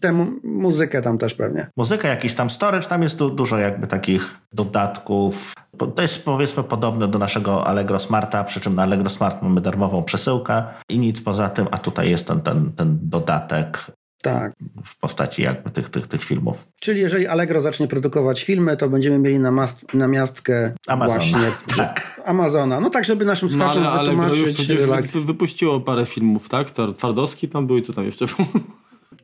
[0.00, 1.66] tę muzykę tam też pewnie.
[1.76, 5.52] Muzykę, jakiś tam storage, tam jest du dużo jakby takich dodatków.
[5.94, 10.02] To jest powiedzmy podobne do naszego Allegro Smarta, przy czym na Allegro Smart mamy darmową
[10.02, 14.52] przesyłkę i nic poza tym, a tutaj jest ten, ten, ten dodatek tak.
[14.84, 16.66] W postaci jakby tych, tych, tych filmów.
[16.80, 21.18] Czyli jeżeli Allegro zacznie produkować filmy, to będziemy mieli na, mast, na miastkę Amazona.
[21.18, 22.22] właśnie tak.
[22.24, 22.80] Amazona.
[22.80, 24.68] No tak, żeby naszym no, słuchaczom no, wytłumaczyć.
[24.68, 26.70] Już wypuściło parę filmów, tak?
[26.96, 28.48] Twardowski tam był i co tam jeszcze było?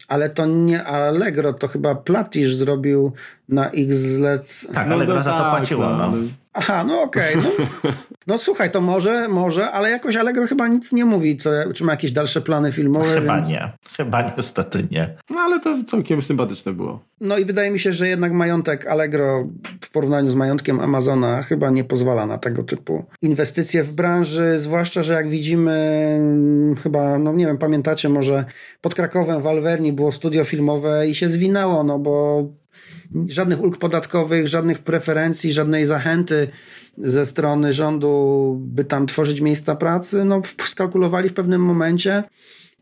[0.09, 3.13] Ale to nie Allegro, to chyba Platisz zrobił
[3.49, 4.67] na ich zlec...
[4.75, 5.89] Tak, Allegro no, za to tak, płaciło.
[5.89, 5.97] No.
[5.97, 6.13] no.
[6.59, 7.37] Aha, no okej.
[7.37, 7.67] Okay.
[7.85, 7.93] No,
[8.27, 11.93] no, słuchaj, to może, może, ale jakoś Allegro chyba nic nie mówi, co, czy ma
[11.93, 13.15] jakieś dalsze plany filmowe.
[13.15, 13.49] Chyba więc...
[13.49, 13.73] nie.
[13.97, 15.17] Chyba niestety nie.
[15.31, 17.01] No ale to całkiem sympatyczne było.
[17.21, 19.49] No i wydaje mi się, że jednak majątek Allegro
[19.81, 25.03] w porównaniu z majątkiem Amazona chyba nie pozwala na tego typu inwestycje w branży, zwłaszcza,
[25.03, 25.73] że jak widzimy
[26.19, 28.45] mm, chyba, no nie wiem, pamiętacie może
[28.81, 32.45] pod Krakowem w Alverni było studio filmowe i się zwinęło, no bo
[33.29, 36.49] żadnych ulg podatkowych, żadnych preferencji, żadnej zachęty
[36.99, 42.25] ze strony rządu, by tam tworzyć miejsca pracy, no skalkulowali w pewnym momencie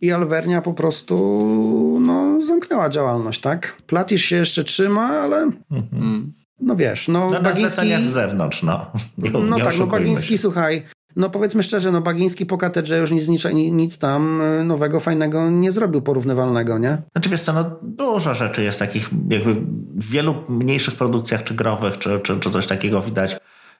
[0.00, 3.76] i Alvernia po prostu no, zamknęła działalność, tak?
[3.86, 6.32] Platisz się jeszcze trzyma, ale mhm.
[6.60, 8.04] no wiesz, no, no Bagiński...
[8.10, 8.90] z zewnątrz, no.
[9.18, 10.38] No nie tak, no Bagiński, się.
[10.38, 10.82] słuchaj,
[11.16, 15.50] no powiedzmy szczerze, no Bagiński po katedrze już nic, nic, nic tam y, nowego, fajnego
[15.50, 17.02] nie zrobił porównywalnego, nie?
[17.12, 19.54] Znaczy wiesz co, no dużo rzeczy jest takich jakby
[19.94, 23.36] w wielu mniejszych produkcjach czy growych, czy, czy, czy coś takiego widać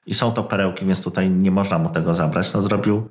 [0.06, 2.52] i są to perełki, więc tutaj nie można mu tego zabrać.
[2.52, 3.08] No zrobił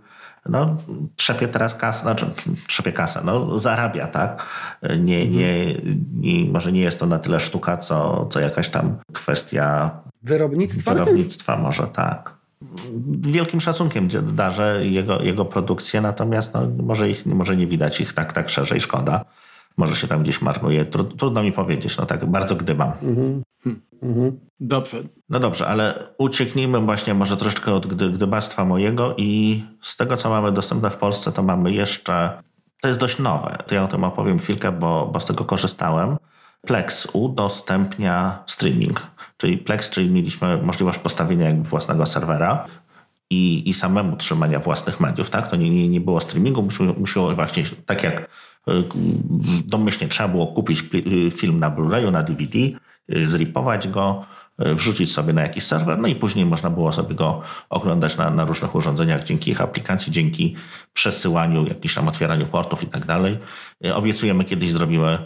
[0.50, 0.78] no,
[1.16, 2.26] trzepie teraz kasę, znaczy
[2.68, 4.46] trzepie kasę, no, zarabia, tak?
[5.00, 5.76] Nie, nie,
[6.14, 9.92] nie, może nie jest to na tyle sztuka, co, co jakaś tam kwestia
[10.24, 10.94] wyrobnictwa.
[10.94, 12.43] Wyrobnictwa może tak
[13.22, 18.34] wielkim szacunkiem darzę jego, jego produkcję, natomiast no, może, ich, może nie widać ich tak,
[18.34, 19.26] tak szerzej, szkoda.
[19.78, 20.86] Może się tam gdzieś marnuje.
[21.18, 22.92] Trudno mi powiedzieć, no tak bardzo gdybam.
[23.02, 23.44] Mhm.
[24.02, 24.40] Mhm.
[24.60, 24.98] Dobrze.
[25.30, 30.30] No dobrze, ale ucieknijmy właśnie może troszeczkę od gdy, gdybactwa mojego i z tego, co
[30.30, 32.42] mamy dostępne w Polsce, to mamy jeszcze,
[32.82, 36.18] to jest dość nowe, to ja o tym opowiem chwilkę, bo, bo z tego korzystałem.
[36.62, 39.02] Plex udostępnia streaming
[39.38, 42.68] czyli Plex, czyli mieliśmy możliwość postawienia jakby własnego serwera
[43.30, 45.48] i, i samemu trzymania własnych mediów, tak?
[45.48, 48.84] To nie, nie, nie było streamingu, musiło, musiło właśnie, tak jak y,
[49.66, 54.26] domyślnie trzeba było kupić y, film na Blu-rayu, na DVD, y, zripować go,
[54.60, 58.46] wrzucić sobie na jakiś serwer, no i później można było sobie go oglądać na, na
[58.46, 60.56] różnych urządzeniach dzięki ich aplikacji, dzięki
[60.94, 63.38] przesyłaniu, jakimś tam otwieraniu portów i tak dalej.
[63.94, 65.20] Obiecujemy kiedyś zrobimy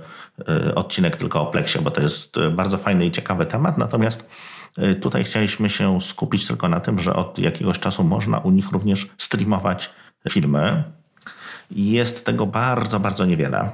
[0.76, 3.78] odcinek tylko o Plexie, bo to jest y, bardzo fajny i ciekawy temat.
[3.78, 4.26] Natomiast
[4.78, 8.72] y, tutaj chcieliśmy się skupić tylko na tym, że od jakiegoś czasu można u nich
[8.72, 9.90] również streamować
[10.30, 10.84] filmy.
[11.72, 13.70] Jest tego bardzo, bardzo niewiele,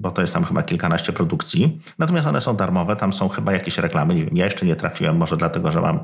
[0.00, 1.80] bo to jest tam chyba kilkanaście produkcji.
[1.98, 4.14] Natomiast one są darmowe, tam są chyba jakieś reklamy.
[4.14, 6.00] Nie wiem, ja jeszcze nie trafiłem, może dlatego, że mam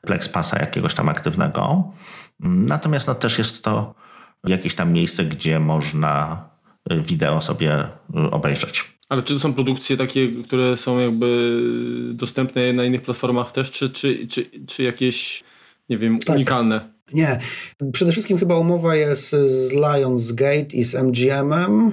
[0.00, 1.84] Plex Passa jakiegoś tam aktywnego.
[2.40, 3.94] Natomiast no, też jest to
[4.44, 6.44] jakieś tam miejsce, gdzie można
[6.90, 7.88] wideo sobie
[8.30, 8.95] obejrzeć.
[9.08, 11.60] Ale czy to są produkcje takie, które są jakby
[12.12, 15.44] dostępne na innych platformach też, czy, czy, czy, czy jakieś,
[15.88, 16.36] nie wiem, tak.
[16.36, 16.96] unikalne?
[17.12, 17.38] Nie.
[17.92, 21.92] Przede wszystkim chyba umowa jest z Lionsgate i z MGM-em,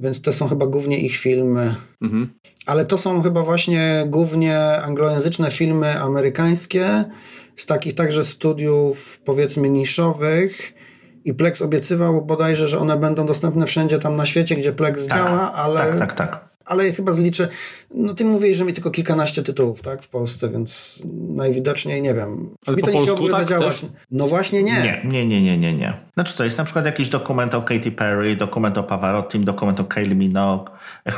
[0.00, 1.74] więc to są chyba głównie ich filmy.
[2.02, 2.28] Mhm.
[2.66, 7.04] Ale to są chyba właśnie głównie anglojęzyczne filmy amerykańskie,
[7.56, 10.77] z takich także studiów powiedzmy niszowych
[11.24, 15.18] i Plex obiecywał bodajże, że one będą dostępne wszędzie tam na świecie, gdzie Plex tak,
[15.18, 15.80] działa, ale...
[15.80, 16.48] Tak, tak, tak.
[16.64, 17.48] Ale chyba zliczę,
[17.94, 22.50] no ty mówisz, że mi tylko kilkanaście tytułów, tak, w Polsce, więc najwidoczniej nie wiem.
[22.66, 23.80] Ale mi to nie chciało tak zadziałać.
[23.80, 23.90] Też?
[24.10, 24.72] No właśnie nie.
[24.72, 25.00] nie.
[25.04, 25.94] Nie, nie, nie, nie, nie.
[26.14, 29.84] Znaczy co, jest na przykład jakiś dokument o Katy Perry, dokument o Pavarotti, dokument o
[29.84, 30.64] Kylie Minogue,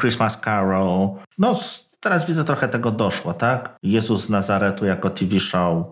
[0.00, 1.08] Christmas Carol.
[1.38, 1.60] No
[2.00, 3.76] teraz widzę trochę tego doszło, tak?
[3.82, 5.86] Jezus z Nazaretu jako TV show,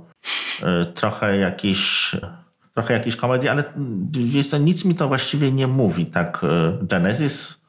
[0.62, 2.16] yy, trochę jakiś
[2.78, 3.64] trochę jakiejś komedii, ale
[4.10, 6.06] wiesz co, nic mi to właściwie nie mówi.
[6.06, 7.60] Tak, e, Genesis,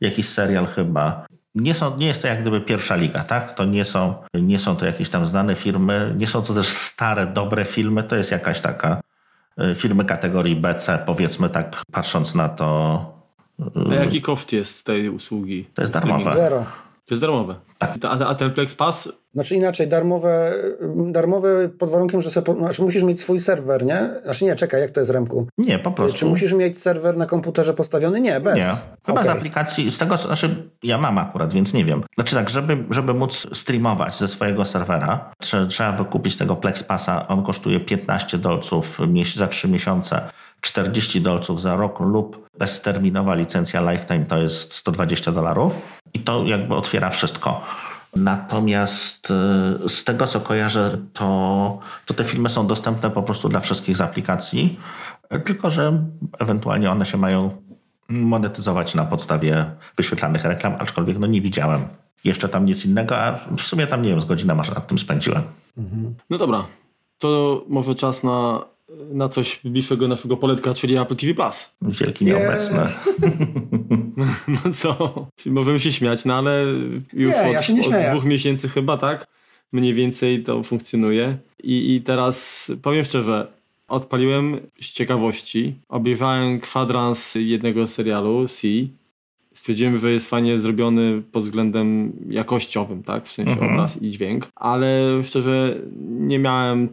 [0.00, 1.26] jakiś serial chyba.
[1.54, 3.54] Nie, są, nie jest to jak gdyby pierwsza liga, tak?
[3.54, 7.26] To nie są, nie są to jakieś tam znane firmy, nie są to też stare,
[7.26, 9.00] dobre filmy, to jest jakaś taka
[9.74, 12.66] firmy kategorii BC, powiedzmy tak, patrząc na to.
[13.90, 15.66] A jaki koszt jest tej usługi?
[15.74, 16.32] To jest darmowe.
[16.32, 16.64] Zero.
[17.06, 17.54] To jest darmowe.
[17.80, 19.08] A, a ten Plex Pass?
[19.38, 20.52] Znaczy inaczej, darmowe,
[21.10, 24.10] darmowe pod warunkiem, że sobie, znaczy musisz mieć swój serwer, nie?
[24.24, 25.46] Znaczy nie, czekaj, jak to jest Remku?
[25.58, 26.18] Nie, po prostu.
[26.18, 28.20] Czy musisz mieć serwer na komputerze postawiony?
[28.20, 28.56] Nie, bez.
[28.56, 28.72] Nie.
[29.06, 29.24] Chyba okay.
[29.24, 32.02] z aplikacji, z tego, znaczy ja mam akurat, więc nie wiem.
[32.14, 35.30] Znaczy tak, żeby, żeby móc streamować ze swojego serwera,
[35.68, 39.00] trzeba wykupić tego Plex Passa, on kosztuje 15 dolców
[39.36, 40.20] za 3 miesiące.
[40.60, 45.82] 40 dolców za rok lub bezterminowa licencja lifetime to jest 120 dolarów
[46.14, 47.64] i to jakby otwiera wszystko.
[48.16, 49.30] Natomiast
[49.84, 53.96] y, z tego co kojarzę, to, to te filmy są dostępne po prostu dla wszystkich
[53.96, 54.80] z aplikacji,
[55.44, 56.02] tylko że
[56.38, 57.50] ewentualnie one się mają
[58.08, 61.80] monetyzować na podstawie wyświetlanych reklam, aczkolwiek no nie widziałem
[62.24, 64.98] jeszcze tam nic innego, a w sumie tam nie wiem, z godzina może nad tym
[64.98, 65.42] spędziłem.
[66.30, 66.64] No dobra,
[67.18, 68.60] to może czas na
[69.12, 71.34] na coś bliższego naszego poletka, czyli Apple TV+.
[71.34, 71.74] Plus.
[71.82, 72.80] Wielki nieobecny.
[72.80, 73.00] Yes.
[74.64, 75.26] no co?
[75.46, 76.64] Możemy się śmiać, no ale
[77.12, 79.26] już nie, od, ja od, dwóch miesięcy chyba, tak?
[79.72, 81.38] Mniej więcej to funkcjonuje.
[81.62, 83.46] I, I teraz powiem szczerze,
[83.88, 88.68] odpaliłem z ciekawości, obejrzałem kwadrans jednego serialu, C,
[89.54, 93.26] stwierdziłem, że jest fajnie zrobiony pod względem jakościowym, tak?
[93.26, 93.72] W sensie mhm.
[93.72, 96.88] obraz i dźwięk, ale szczerze nie miałem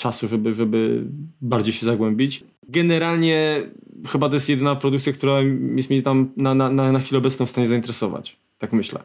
[0.00, 1.04] czasu, żeby, żeby
[1.40, 2.44] bardziej się zagłębić.
[2.68, 3.62] Generalnie
[4.08, 5.40] chyba to jest jedyna produkcja, która
[5.76, 8.36] jest mnie tam na, na, na chwilę obecną w stanie zainteresować.
[8.58, 9.00] Tak myślę.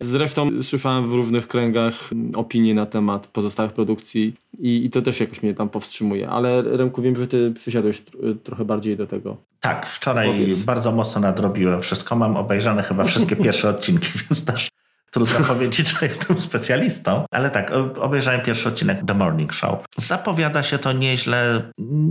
[0.00, 5.42] Zresztą słyszałem w różnych kręgach opinie na temat pozostałych produkcji i, i, to też jakoś
[5.42, 6.28] mnie tam powstrzymuje.
[6.28, 8.02] Ale Remku, wiem, że ty przysiadłeś
[8.44, 9.36] trochę bardziej do tego.
[9.60, 10.62] Tak, wczoraj Powiedz.
[10.62, 12.16] bardzo mocno nadrobiłem wszystko.
[12.16, 14.68] Mam obejrzane chyba wszystkie pierwsze odcinki, więc też
[15.10, 19.84] Trudno powiedzieć, że jestem specjalistą, ale tak, obejrzałem pierwszy odcinek The Morning Show.
[19.96, 21.62] Zapowiada się to nieźle.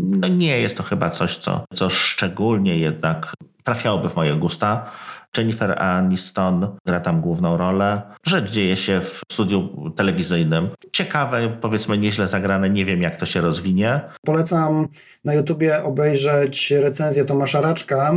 [0.10, 3.34] No nie jest to chyba coś, co, co szczególnie jednak
[3.64, 4.92] trafiałoby w moje gusta.
[5.38, 8.02] Jennifer Aniston gra tam główną rolę.
[8.28, 10.70] Rzecz dzieje się w studiu telewizyjnym.
[10.92, 14.02] Ciekawe, powiedzmy nieźle zagrane, nie wiem jak to się rozwinie.
[14.26, 14.88] Polecam
[15.26, 18.14] na YouTubie obejrzeć recenzję Tomasza Raczka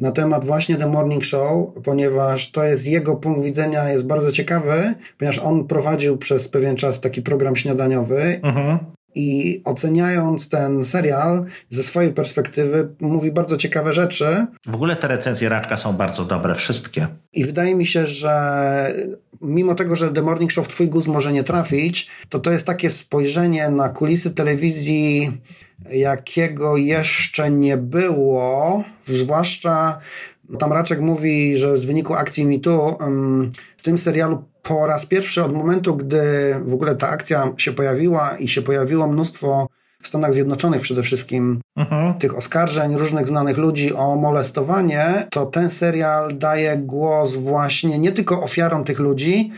[0.00, 4.94] na temat właśnie The Morning Show, ponieważ to jest jego punkt widzenia jest bardzo ciekawy,
[5.18, 8.40] ponieważ on prowadził przez pewien czas taki program śniadaniowy.
[8.42, 8.78] Mhm.
[9.14, 14.46] I oceniając ten serial ze swojej perspektywy, mówi bardzo ciekawe rzeczy.
[14.66, 17.08] W ogóle te recenzje Raczka są bardzo dobre, wszystkie.
[17.32, 18.94] I wydaje mi się, że
[19.40, 22.66] mimo tego, że The Morning Show w Twój gust może nie trafić, to to jest
[22.66, 25.32] takie spojrzenie na kulisy telewizji
[25.90, 29.98] jakiego jeszcze nie było, zwłaszcza
[30.58, 32.98] tam Raczek mówi, że z wyniku akcji MeToo
[33.76, 36.22] w tym serialu po raz pierwszy od momentu, gdy
[36.64, 39.68] w ogóle ta akcja się pojawiła i się pojawiło mnóstwo
[40.02, 42.14] w Stanach Zjednoczonych przede wszystkim mhm.
[42.14, 48.42] tych oskarżeń różnych znanych ludzi o molestowanie, to ten serial daje głos właśnie nie tylko
[48.42, 49.50] ofiarom tych ludzi,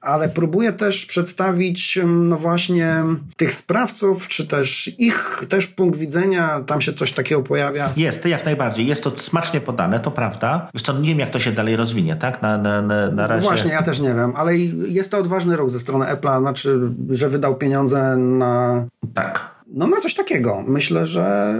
[0.00, 3.04] ale próbuję też przedstawić no właśnie
[3.36, 7.90] tych sprawców, czy też ich też punkt widzenia, tam się coś takiego pojawia.
[7.96, 8.86] Jest, jak najbardziej.
[8.86, 10.68] Jest to smacznie podane, to prawda.
[10.74, 12.42] Zresztą nie wiem, jak to się dalej rozwinie, tak?
[12.42, 13.42] Na, na, na, na razie...
[13.42, 16.80] Właśnie, ja też nie wiem, ale jest to odważny ruch ze strony Apple'a, znaczy,
[17.10, 18.84] że wydał pieniądze na...
[19.14, 19.57] Tak.
[19.68, 20.64] No na coś takiego.
[20.66, 21.54] Myślę, że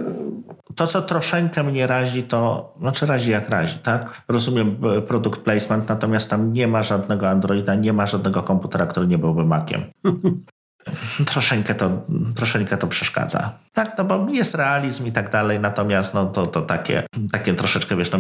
[0.75, 4.23] to, co troszeczkę mnie razi, to znaczy razi jak razi, tak?
[4.29, 9.07] Rozumiem e, produkt placement, natomiast tam nie ma żadnego Androida, nie ma żadnego komputera, który
[9.07, 9.83] nie byłby Maciem.
[11.27, 11.91] troszeczkę to,
[12.35, 13.53] troszeczkę to przeszkadza.
[13.73, 17.03] Tak, no bo jest realizm i tak dalej, natomiast no to, to takie,
[17.33, 18.19] takie troszeczkę, wiesz, no,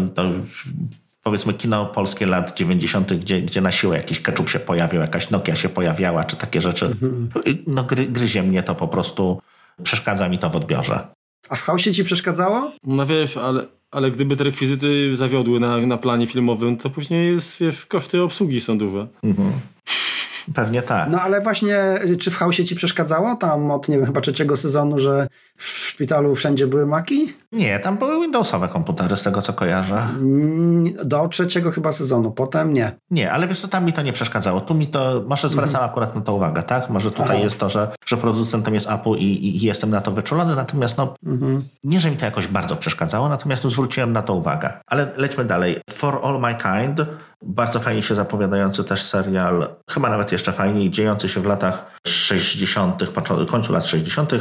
[1.22, 5.56] powiedzmy kino polskie lat 90., gdzie, gdzie na siłę jakiś ketchup się pojawiał, jakaś Nokia
[5.56, 6.86] się pojawiała, czy takie rzeczy.
[6.86, 7.28] Mhm.
[7.66, 9.40] No gry, gryzie mnie to po prostu,
[9.82, 11.08] przeszkadza mi to w odbiorze.
[11.48, 12.72] A w chaosie ci przeszkadzało?
[12.84, 17.58] No wiesz, ale, ale gdyby te rekwizyty zawiodły na, na planie filmowym, to później jest,
[17.60, 19.06] wiesz, koszty obsługi są duże.
[19.22, 19.52] Mhm.
[20.54, 21.10] Pewnie tak.
[21.10, 21.78] No ale właśnie,
[22.18, 26.34] czy w chaosie ci przeszkadzało tam od, nie wiem, chyba trzeciego sezonu, że w szpitalu
[26.34, 27.32] wszędzie były maki?
[27.52, 29.96] Nie, tam były Windowsowe komputery, z tego co kojarzę.
[29.96, 32.92] Mm, do trzeciego chyba sezonu, potem nie.
[33.10, 34.60] Nie, ale wiesz co, tam mi to nie przeszkadzało.
[34.60, 35.90] Tu mi to, może zwracam mhm.
[35.90, 36.90] akurat na to uwagę, tak?
[36.90, 37.44] Może tutaj Aha.
[37.44, 41.14] jest to, że, że producentem jest Apple i, i jestem na to wyczulony, natomiast no,
[41.26, 41.58] mhm.
[41.84, 44.72] nie, że mi to jakoś bardzo przeszkadzało, natomiast tu zwróciłem na to uwagę.
[44.86, 45.80] Ale lećmy dalej.
[45.90, 47.08] For All My Kind
[47.42, 53.02] bardzo fajnie się zapowiadający też serial, chyba nawet jeszcze fajniej, dziejący się w latach 60.,
[53.50, 54.32] końcu lat 60.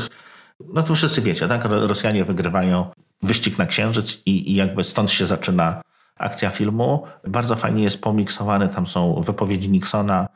[0.74, 1.66] No to wszyscy wiecie, tak?
[1.66, 2.92] Rosjanie wygrywają
[3.22, 5.82] wyścig na Księżyc i, i jakby stąd się zaczyna
[6.18, 7.08] akcja filmu.
[7.28, 10.28] Bardzo fajnie jest pomiksowany, tam są wypowiedzi Nixona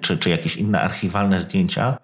[0.00, 1.96] czy, czy jakieś inne archiwalne zdjęcia.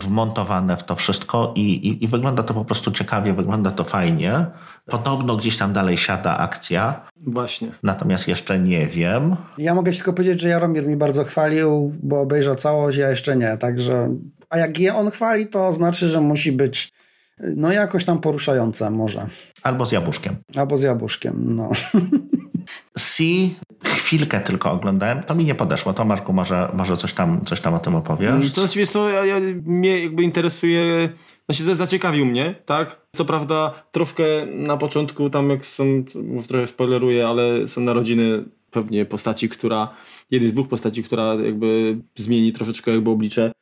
[0.00, 4.46] Wmontowane w to wszystko i, i, i, wygląda to po prostu ciekawie, wygląda to fajnie.
[4.86, 7.00] Podobno gdzieś tam dalej siada akcja.
[7.26, 7.68] Właśnie.
[7.82, 9.36] Natomiast jeszcze nie wiem.
[9.58, 13.56] Ja mogę tylko powiedzieć, że Jaromir mi bardzo chwalił, bo obejrzał całość, ja jeszcze nie,
[13.56, 14.16] także...
[14.50, 16.92] A jak je on chwali, to znaczy, że musi być
[17.56, 19.26] no jakoś tam poruszająca może.
[19.62, 20.36] Albo z jabłuszkiem.
[20.56, 21.70] Albo z jabłuszkiem, no.
[22.98, 23.54] Si
[23.84, 25.92] chwilkę tylko oglądałem, to mi nie podeszło.
[25.92, 28.52] To Marku może, może coś, tam, coś tam o tym opowiesz?
[28.52, 31.08] To znaczy, wiesz co, ja, ja, mnie jakby interesuje,
[31.48, 33.00] znaczy zaciekawił mnie, tak?
[33.16, 36.04] Co prawda troszkę na początku tam jak są,
[36.48, 39.94] trochę spoileruję, ale są narodziny pewnie postaci, która,
[40.30, 43.52] jednej z dwóch postaci, która jakby zmieni troszeczkę jakby oblicze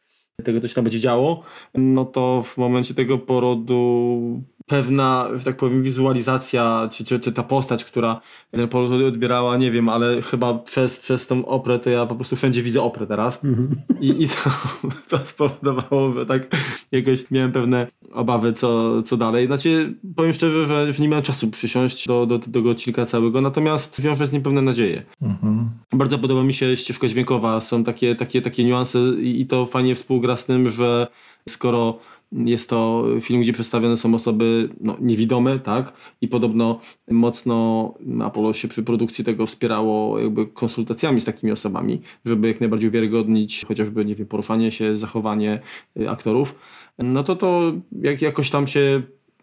[0.44, 1.42] tego, co się tam będzie działo,
[1.74, 7.42] no to w momencie tego porodu pewna, że tak powiem, wizualizacja, czy, czy, czy ta
[7.42, 12.06] postać, która ten poród odbierała, nie wiem, ale chyba przez, przez tą oprę, to ja
[12.06, 13.44] po prostu wszędzie widzę oprę teraz.
[13.44, 13.94] Mm -hmm.
[14.00, 14.50] I, i to,
[15.18, 16.56] to spowodowało, że tak
[16.92, 19.46] jakoś miałem pewne obawy, co, co dalej.
[19.46, 23.40] Znaczy, powiem szczerze, że już nie miałem czasu przysiąść do, do, do tego odcinka całego,
[23.40, 25.02] natomiast wiąże z nim pewne nadzieje.
[25.22, 25.96] Mm -hmm.
[25.98, 29.94] Bardzo podoba mi się ścieżka dźwiękowa, są takie, takie, takie niuanse i, i to fajnie
[29.94, 31.06] współgra z tym, że
[31.48, 31.98] skoro
[32.32, 35.92] jest to film, gdzie przedstawione są osoby no, niewidome, tak?
[36.20, 42.48] I podobno mocno Apollo się przy produkcji tego wspierało jakby konsultacjami z takimi osobami, żeby
[42.48, 45.60] jak najbardziej uwiarygodnić chociażby, nie wiem, poruszanie się, zachowanie
[46.00, 46.58] y, aktorów.
[46.98, 47.72] No to to
[48.02, 49.02] jak, jakoś tam się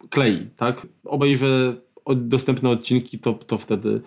[0.09, 0.87] klei, tak?
[1.05, 1.75] Obejrzę
[2.15, 4.01] dostępne odcinki, to, to wtedy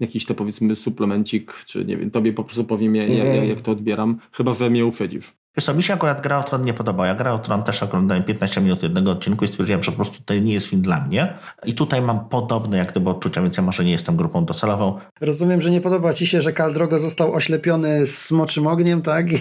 [0.00, 3.72] jakiś to powiedzmy suplemencik, czy nie wiem, tobie po prostu powiem, jak, jak, jak to
[3.72, 5.32] odbieram, chyba że mnie uprzedzisz.
[5.56, 7.06] Wiesz co, mi się akurat Gra o Tron nie podoba.
[7.06, 10.18] Ja Gra o Tron też oglądałem 15 minut jednego odcinku i stwierdziłem, że po prostu
[10.24, 11.34] to nie jest film dla mnie.
[11.64, 14.98] I tutaj mam podobne jak gdyby odczucia, więc ja może nie jestem grupą docelową.
[15.20, 19.26] Rozumiem, że nie podoba ci się, że Kal Drogo został oślepiony smoczym ogniem, tak?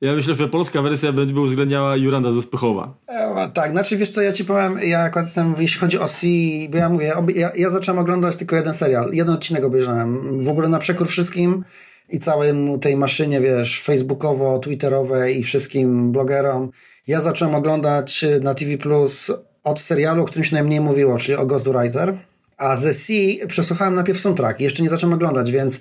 [0.00, 2.94] Ja myślę, że polska wersja będzie uwzględniała Juranda ze Spychowa.
[3.08, 6.26] E, tak, znaczy wiesz co, ja ci powiem, ja akurat jestem, jeśli chodzi o C,
[6.70, 10.68] bo ja mówię, ja, ja zacząłem oglądać tylko jeden serial, jeden odcinek obejrzałem, w ogóle
[10.68, 11.64] na przekór wszystkim
[12.10, 16.70] i całej tej maszynie, wiesz, facebookowo, twitterowej i wszystkim blogerom.
[17.06, 19.32] Ja zacząłem oglądać na TV Plus
[19.64, 22.18] od serialu, o którym się najmniej mówiło, czyli o Ghostwriter.
[22.56, 24.60] A ze Sea przesłuchałem najpierw soundtrack.
[24.60, 25.80] Jeszcze nie zacząłem oglądać, więc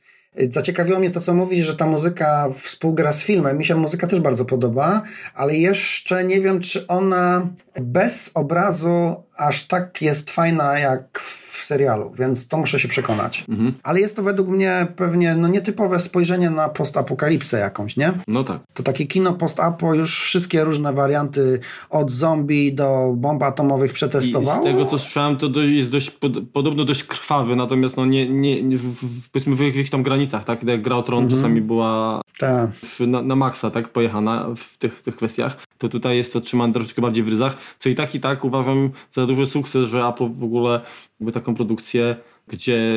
[0.49, 3.57] Zaciekawiło mnie to, co mówisz, że ta muzyka współgra z filmem.
[3.57, 5.01] Mi się muzyka też bardzo podoba,
[5.33, 7.47] ale jeszcze nie wiem, czy ona
[7.81, 13.45] bez obrazu aż tak jest fajna jak w serialu, więc to muszę się przekonać.
[13.49, 13.73] Mhm.
[13.83, 18.11] Ale jest to według mnie pewnie no, nietypowe spojrzenie na postapokalipsę jakąś, nie?
[18.27, 18.59] No tak.
[18.73, 21.59] To takie kino postapo już wszystkie różne warianty
[21.89, 24.67] od zombie do bomb atomowych przetestowało.
[24.67, 28.29] I z tego, co słyszałem, to jest dość, pod, podobno dość krwawy, natomiast no nie,
[28.29, 30.63] nie, nie w, powiedzmy w jakichś tam granicach, tak?
[30.63, 31.41] Jak Gra o Tron mhm.
[31.41, 32.69] czasami była tak.
[32.99, 33.89] na, na maksa, tak?
[33.89, 35.57] Pojechana w tych, tych kwestiach.
[35.79, 38.89] To tutaj jest to trzymane troszeczkę bardziej w ryzach, co i tak i tak uważam
[39.11, 40.81] za duży sukces, że Apple w ogóle
[41.19, 42.15] jakby taką produkcję,
[42.47, 42.93] gdzie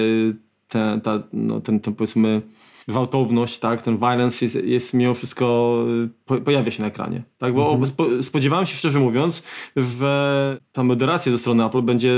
[0.68, 2.42] ten, ta, no, ten, ten powiedzmy
[2.88, 5.76] gwałtowność, tak, ten violence jest, jest mimo wszystko,
[6.24, 7.22] po, pojawia się na ekranie.
[7.38, 7.86] Tak, bo mhm.
[7.86, 9.42] spo, spodziewałem się szczerze mówiąc,
[9.76, 12.12] że ta moderacja ze strony Apple będzie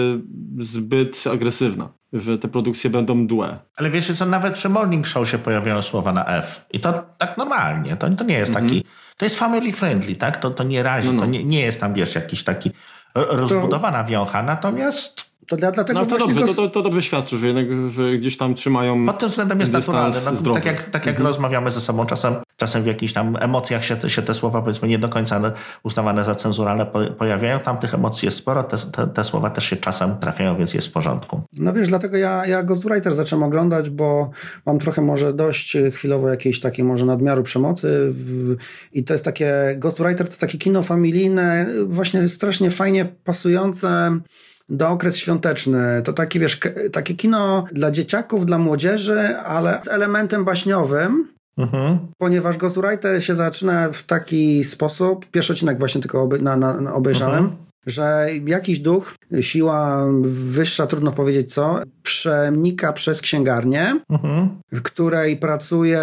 [0.58, 3.58] zbyt agresywna, że te produkcje będą dłe.
[3.76, 6.66] Ale wiesz co, nawet przy Morning Show się pojawiają słowa na F.
[6.72, 8.82] I to tak normalnie, to, to nie jest mhm.
[9.16, 11.20] To jest family friendly, tak, to, to nie razi, no, no.
[11.20, 12.70] to nie, nie jest tam, wiesz, jakiś taki
[13.14, 14.08] rozbudowana to...
[14.08, 17.90] wiocha, natomiast to dla, dlatego no, to, dobrze, to, to, to, dobrze świadczy, że, jednak,
[17.90, 19.06] że gdzieś tam trzymają.
[19.06, 20.16] Pod tym względem jest naturalne.
[20.44, 21.26] No, tak jak, tak jak mhm.
[21.26, 24.98] rozmawiamy ze sobą, czasem, czasem w jakichś tam emocjach się, się te słowa, powiedzmy, nie
[24.98, 25.40] do końca
[25.82, 26.86] uznawane za cenzuralne
[27.18, 27.60] pojawiają.
[27.60, 30.88] Tam tych emocji jest sporo, te, te, te, słowa też się czasem trafiają, więc jest
[30.88, 31.40] w porządku.
[31.58, 34.30] No wiesz, dlatego ja, ja Ghostwriter zacząłem oglądać, bo
[34.66, 38.56] mam trochę może dość chwilowo jakiejś takiej może nadmiaru przemocy w,
[38.92, 44.20] i to jest takie, Ghostwriter to jest takie kino familijne, właśnie strasznie fajnie pasujące
[44.68, 46.02] do okres świąteczny.
[46.04, 46.60] To takie, wiesz,
[46.92, 51.34] takie kino dla dzieciaków, dla młodzieży, ale z elementem baśniowym.
[51.58, 51.98] Mhm.
[52.18, 57.44] Ponieważ Ghostwriter się zaczyna w taki sposób, pierwszy odcinek właśnie tylko obe, na, na, obejrzałem,
[57.44, 57.64] mhm.
[57.86, 64.48] że jakiś duch, siła wyższa, trudno powiedzieć co, przenika przez księgarnię, mhm.
[64.72, 66.02] w której pracuje,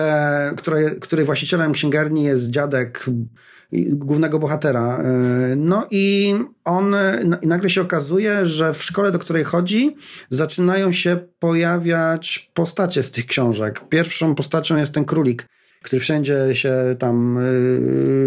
[0.57, 3.05] której, której właścicielem księgarni jest dziadek
[3.74, 4.97] głównego bohatera.
[4.97, 6.95] E, no i on,
[7.26, 9.95] no i nagle się okazuje, że w szkole, do której chodzi,
[10.30, 13.82] zaczynają się pojawiać postacie z tych książek.
[13.89, 15.45] Pierwszą postacią jest ten królik
[15.82, 17.39] który wszędzie się tam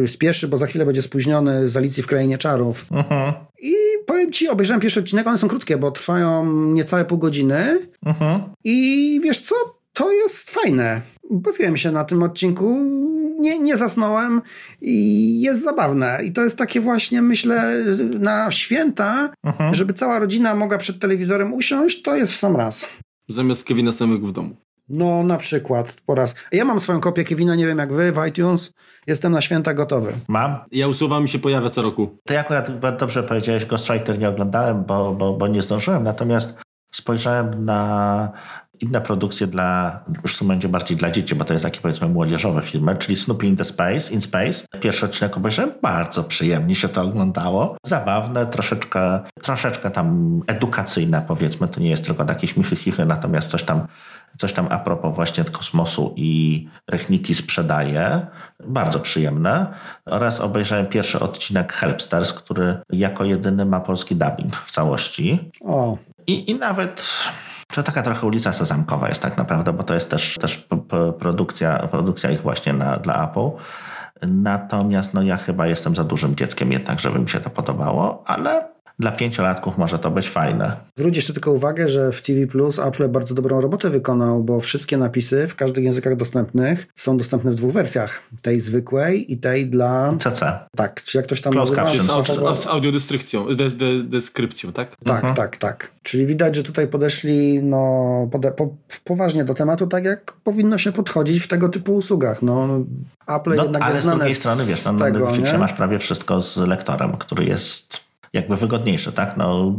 [0.01, 2.87] yy, spieszy, bo za chwilę będzie spóźniony z Alicji w Krainie Czarów.
[2.91, 3.33] Uh-huh.
[3.63, 3.75] I
[4.07, 7.79] powiem ci, obejrzałem pierwszy odcinek, one są krótkie, bo trwają niecałe pół godziny.
[8.07, 8.41] Uh-huh.
[8.65, 9.55] I wiesz co?
[9.93, 11.03] To jest fajne.
[11.31, 12.85] Bawiłem się na tym odcinku
[13.45, 14.43] nie, nie zasnąłem
[14.81, 16.19] i jest zabawne.
[16.25, 17.85] I to jest takie właśnie, myślę,
[18.19, 19.75] na święta, mhm.
[19.75, 22.89] żeby cała rodzina mogła przed telewizorem usiąść, to jest w sam raz.
[23.29, 24.57] Zamiast Kevina samego w domu.
[24.89, 26.35] No, na przykład, po raz.
[26.53, 28.73] Ja mam swoją kopię Kevina, nie wiem jak wy, w iTunes.
[29.07, 30.13] Jestem na święta gotowy.
[30.29, 30.57] Mam.
[30.73, 32.19] Ja usuwam mi się pojawia co roku.
[32.25, 36.55] To ja akurat dobrze powiedziałeś, Ghostwriter nie oglądałem, bo, bo, bo nie zdążyłem, natomiast
[36.95, 38.33] spojrzałem na
[38.81, 42.63] inne produkcje dla, już to będzie bardziej dla dzieci, bo to jest taki powiedzmy młodzieżowy
[42.63, 44.67] film, czyli Snoopy in the Space, in Space.
[44.81, 47.77] Pierwszy odcinek obejrzałem, bardzo przyjemnie się to oglądało.
[47.87, 53.63] Zabawne, troszeczkę, troszeczkę tam edukacyjne powiedzmy, to nie jest tylko takie śmichy chichy, natomiast coś
[53.63, 53.87] tam
[54.39, 58.27] coś tam a propos właśnie kosmosu i techniki sprzedaje.
[58.67, 59.67] Bardzo przyjemne.
[60.07, 65.51] Oraz obejrzałem pierwszy odcinek Helpsters, który jako jedyny ma polski dubbing w całości.
[65.65, 65.99] O.
[66.27, 67.11] I, i nawet
[67.67, 70.69] to taka trochę ulica Sezamkowa jest tak naprawdę, bo to jest też, też
[71.19, 73.51] produkcja, produkcja ich właśnie na, dla Apple.
[74.23, 78.74] Natomiast no ja chyba jestem za dużym dzieckiem jednak, żeby mi się to podobało, ale
[78.99, 80.77] dla pięciolatków może to być fajne.
[80.97, 84.97] Zwróć jeszcze tylko uwagę, że w TV Plus Apple bardzo dobrą robotę wykonał, bo wszystkie
[84.97, 88.23] napisy w każdych językach dostępnych są dostępne w dwóch wersjach.
[88.43, 90.15] Tej zwykłej i tej dla...
[90.19, 90.59] CC.
[90.77, 92.55] Tak, czy jak ktoś tam Close nazywa.
[92.55, 93.47] Z, z, z audiodeskrypcją,
[94.05, 94.97] deskrypcją, tak?
[94.97, 95.35] Tak, mhm.
[95.35, 95.91] tak, tak.
[96.03, 100.93] Czyli widać, że tutaj podeszli no, pode, po, poważnie do tematu, tak jak powinno się
[100.93, 102.43] podchodzić w tego typu usługach.
[102.43, 102.69] No,
[103.29, 105.73] Apple no, jednak ale jest znane z drugiej strony, wiesz, no, tego, na Netflixie masz
[105.73, 108.04] prawie wszystko z lektorem, który jest
[108.35, 109.37] jakby wygodniejsze, tak?
[109.37, 109.75] No,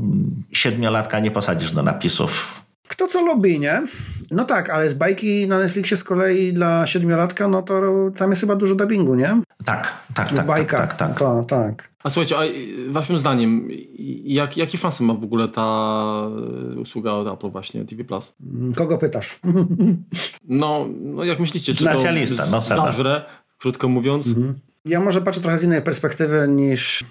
[0.51, 2.61] siedmiolatka nie posadzisz do napisów.
[2.87, 3.83] Kto co lubi, nie?
[4.31, 7.81] No tak, ale z bajki na Netflixie z kolei dla siedmiolatka, no to
[8.17, 9.41] tam jest chyba dużo dubbingu, nie?
[9.65, 10.45] Tak, tak, tak.
[10.45, 11.19] W bajkach, tak, tak, tak.
[11.19, 11.89] To, tak.
[12.03, 12.41] A słuchajcie, a
[12.91, 13.67] waszym zdaniem,
[14.23, 16.27] jak, jakie szanse ma w ogóle ta
[16.77, 18.03] usługa od Apple właśnie, TV+.
[18.03, 18.33] Plus?
[18.75, 19.39] Kogo pytasz?
[20.47, 23.25] No, no jak myślicie, czy Specjalista, to no, zażre,
[23.57, 24.27] krótko mówiąc?
[24.27, 24.59] Mhm.
[24.85, 27.05] Ja może patrzę trochę z innej perspektywy niż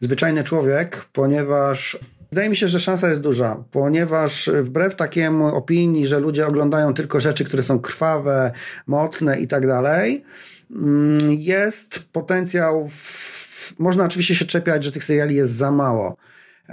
[0.00, 1.98] zwyczajny człowiek, ponieważ
[2.30, 7.20] Wydaje mi się, że szansa jest duża, ponieważ wbrew takiemu opinii, że ludzie oglądają tylko
[7.20, 8.52] rzeczy, które są krwawe,
[8.86, 10.24] mocne i tak dalej,
[10.70, 12.88] mm, jest potencjał.
[12.88, 13.74] W...
[13.78, 16.16] Można oczywiście się czepiać, że tych seriali jest za mało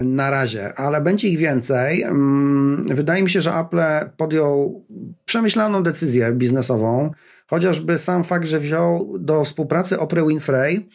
[0.01, 2.03] na razie, ale będzie ich więcej.
[2.03, 4.83] Mm, wydaje mi się, że Apple podjął
[5.25, 7.11] przemyślaną decyzję biznesową,
[7.47, 10.89] chociażby sam fakt, że wziął do współpracy Oprah Winfrey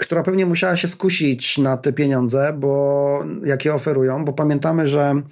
[0.00, 5.22] która pewnie musiała się skusić na te pieniądze, bo jakie oferują, bo pamiętamy, że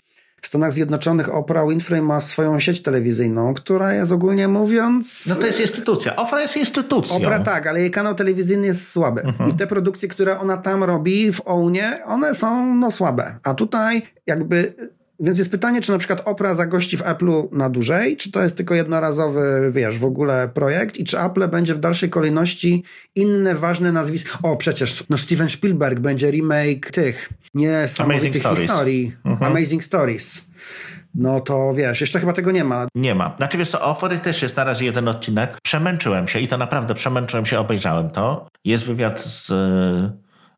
[0.41, 5.27] w Stanach Zjednoczonych Oprah Winfrey ma swoją sieć telewizyjną, która jest ogólnie mówiąc...
[5.27, 6.17] No to jest instytucja.
[6.17, 7.17] Oprah jest instytucją.
[7.17, 9.21] Oprah tak, ale jej kanał telewizyjny jest słaby.
[9.23, 9.51] Mhm.
[9.51, 13.39] I te produkcje, które ona tam robi w Ounie, one są no słabe.
[13.45, 14.75] A tutaj jakby
[15.21, 18.57] więc jest pytanie, czy na przykład Opera zagości w Apple'u na dłużej, czy to jest
[18.57, 22.83] tylko jednorazowy, wiesz, w ogóle projekt i czy Apple będzie w dalszej kolejności
[23.15, 24.39] inne ważne nazwiska.
[24.43, 29.17] O, przecież, no Steven Spielberg będzie remake tych niesamowitych historii.
[29.25, 29.53] Mhm.
[29.53, 30.45] Amazing Stories.
[31.15, 32.87] No to wiesz, jeszcze chyba tego nie ma.
[32.95, 33.35] Nie ma.
[33.37, 35.59] Znaczy wiesz co, Ofory też jest na razie jeden odcinek.
[35.63, 38.49] Przemęczyłem się i to naprawdę przemęczyłem się, obejrzałem to.
[38.65, 40.13] Jest wywiad z y,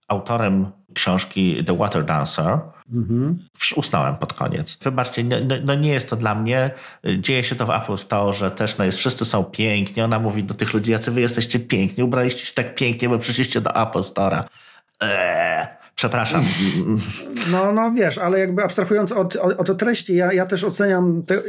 [0.09, 2.59] autorem książki The Water Dancer
[2.93, 3.39] Mhm.
[3.77, 4.79] Usnąłem pod koniec.
[4.83, 6.71] Wybaczcie, no, no, nie jest to dla mnie.
[7.19, 10.03] Dzieje się to w Apple Store, że też no jest, wszyscy są piękni.
[10.03, 13.61] Ona mówi do tych ludzi, jacy wy jesteście piękni, ubraliście się tak pięknie, bo przyszliście
[13.61, 14.43] do Apple Store'a.
[15.01, 16.45] Eee, przepraszam.
[17.51, 21.43] No, no wiesz, ale jakby abstrahując od, od, od treści, ja, ja też oceniam, te,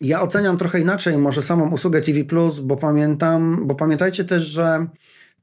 [0.00, 2.20] ja oceniam trochę inaczej może samą usługę TV+,
[2.62, 4.86] bo pamiętam, bo pamiętajcie też, że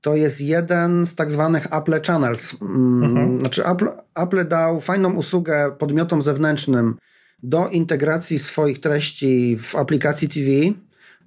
[0.02, 2.56] to jest jeden z tak zwanych Apple Channels.
[2.62, 3.40] Mm, mhm.
[3.40, 6.96] Znaczy Apple, Apple dał fajną usługę podmiotom zewnętrznym
[7.44, 10.50] do integracji swoich treści w aplikacji TV,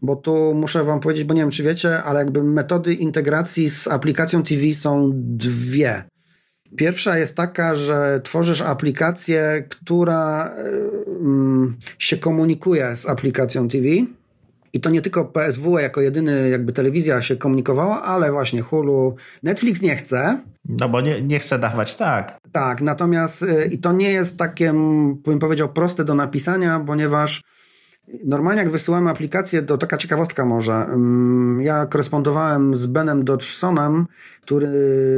[0.03, 3.89] bo tu muszę wam powiedzieć, bo nie wiem czy wiecie, ale jakby metody integracji z
[3.89, 6.05] aplikacją TV są dwie.
[6.77, 10.55] Pierwsza jest taka, że tworzysz aplikację, która
[11.99, 13.89] się komunikuje z aplikacją TV
[14.75, 19.83] i to nie tylko PSW jako jedyny jakby telewizja się komunikowała, ale właśnie Hulu, Netflix
[19.83, 20.41] nie chce.
[20.69, 22.39] No bo nie, nie chce dawać, tak.
[22.53, 24.73] Tak, natomiast y, i to nie jest takie,
[25.25, 27.43] bym powiedział, proste do napisania, ponieważ
[28.25, 30.87] Normalnie jak wysyłamy aplikację, to taka ciekawostka może.
[31.59, 34.07] Ja korespondowałem z Benem Dodgsonem,
[34.41, 34.71] który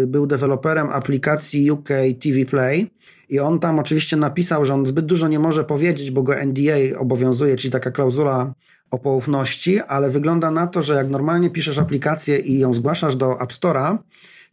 [0.07, 1.89] był deweloperem aplikacji UK
[2.23, 2.91] TV Play
[3.29, 6.99] i on tam oczywiście napisał, że on zbyt dużo nie może powiedzieć, bo go NDA
[6.99, 8.55] obowiązuje, czyli taka klauzula
[8.91, 13.41] o poufności, ale wygląda na to, że jak normalnie piszesz aplikację i ją zgłaszasz do
[13.41, 13.99] App Store'a,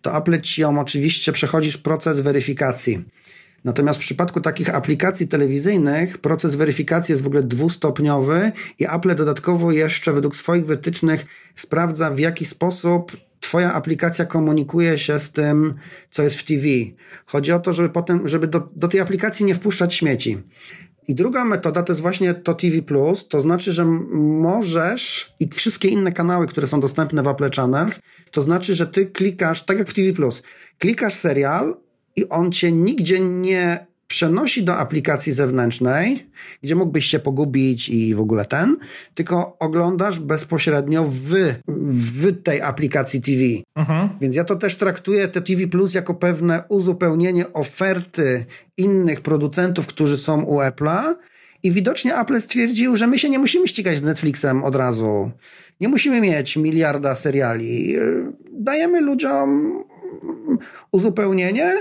[0.02, 3.06] to Apple ci ją oczywiście przechodzisz proces weryfikacji.
[3.64, 9.72] Natomiast w przypadku takich aplikacji telewizyjnych proces weryfikacji jest w ogóle dwustopniowy i Apple dodatkowo
[9.72, 15.74] jeszcze według swoich wytycznych sprawdza w jaki sposób twoja aplikacja komunikuje się z tym,
[16.12, 16.68] co jest w TV.
[17.26, 20.44] Chodzi o to, żeby potem, żeby do, do tej aplikacji nie wpuszczać śmieci.
[21.08, 22.82] I druga metoda to jest właśnie to TV+,
[23.30, 28.00] to znaczy, że możesz i wszystkie inne kanały, które są dostępne w Apple Channels,
[28.32, 30.30] to znaczy, że ty klikasz, tak jak w TV+,
[30.80, 31.78] klikasz serial
[32.16, 36.28] i on cię nigdzie nie przenosi do aplikacji zewnętrznej,
[36.64, 38.78] gdzie mógłbyś się pogubić i w ogóle ten,
[39.14, 41.34] tylko oglądasz bezpośrednio w,
[41.68, 43.40] w tej aplikacji TV.
[43.76, 44.10] Mhm.
[44.22, 48.46] Więc ja to też traktuję te TV Plus jako pewne uzupełnienie oferty
[48.78, 51.16] innych producentów, którzy są u Apple'a.
[51.64, 55.32] I widocznie Apple stwierdził, że my się nie musimy ścigać z Netflixem od razu.
[55.82, 57.96] Nie musimy mieć miliarda seriali.
[58.52, 59.84] Dajemy ludziom
[60.92, 61.74] uzupełnienie,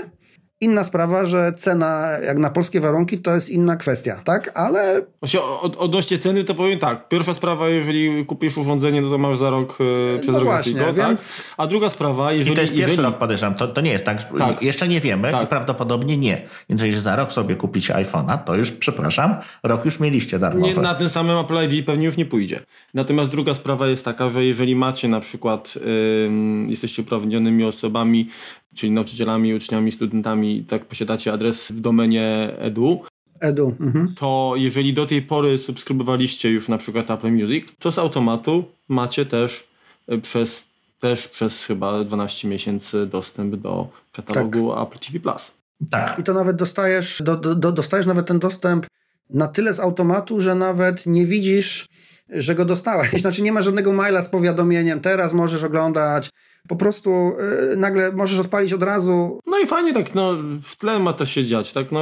[0.63, 4.51] Inna sprawa, że cena jak na polskie warunki to jest inna kwestia, tak?
[4.55, 5.01] Ale...
[5.21, 7.07] Właśnie od, odnośnie ceny to powiem tak.
[7.09, 9.77] Pierwsza sprawa, jeżeli kupisz urządzenie, no to masz za rok
[10.15, 10.95] e, przez no rok właśnie, go, tak?
[10.95, 11.37] więc...
[11.37, 11.45] tak?
[11.57, 12.51] A druga sprawa, jeżeli...
[12.51, 13.07] I to jest pierwszy jeżeli...
[13.07, 14.61] rok podejrzewam, to, to nie jest tak, tak.
[14.61, 15.45] Jeszcze nie wiemy tak.
[15.45, 16.41] i prawdopodobnie nie.
[16.69, 20.73] Więc jeżeli za rok sobie kupicie iPhone'a, to już, przepraszam, rok już mieliście darmowe.
[20.73, 22.59] Nie, na tym samym Apple ID pewnie już nie pójdzie.
[22.93, 26.31] Natomiast druga sprawa jest taka, że jeżeli macie na przykład, yy,
[26.67, 28.29] jesteście uprawnionymi osobami,
[28.75, 33.01] czyli nauczycielami, uczniami, studentami, tak posiadacie adres w domenie edu,
[33.43, 33.75] edu.
[33.79, 34.15] Mhm.
[34.17, 39.25] to jeżeli do tej pory subskrybowaliście już na przykład Apple Music, to z automatu macie
[39.25, 39.67] też
[40.07, 40.63] e, przez,
[40.99, 44.87] też przez chyba 12 miesięcy dostęp do katalogu tak.
[44.87, 45.19] Apple TV+.
[45.19, 45.51] Plus.
[45.89, 46.19] Tak.
[46.19, 48.85] I to nawet dostajesz, do, do, dostajesz nawet ten dostęp
[49.29, 51.85] na tyle z automatu, że nawet nie widzisz,
[52.29, 53.11] że go dostałeś.
[53.21, 56.29] Znaczy nie ma żadnego maila z powiadomieniem, teraz możesz oglądać
[56.67, 57.33] po prostu
[57.73, 59.39] y, nagle możesz odpalić od razu.
[59.45, 61.99] No i fajnie tak, no w tle ma to się dziać, tak, no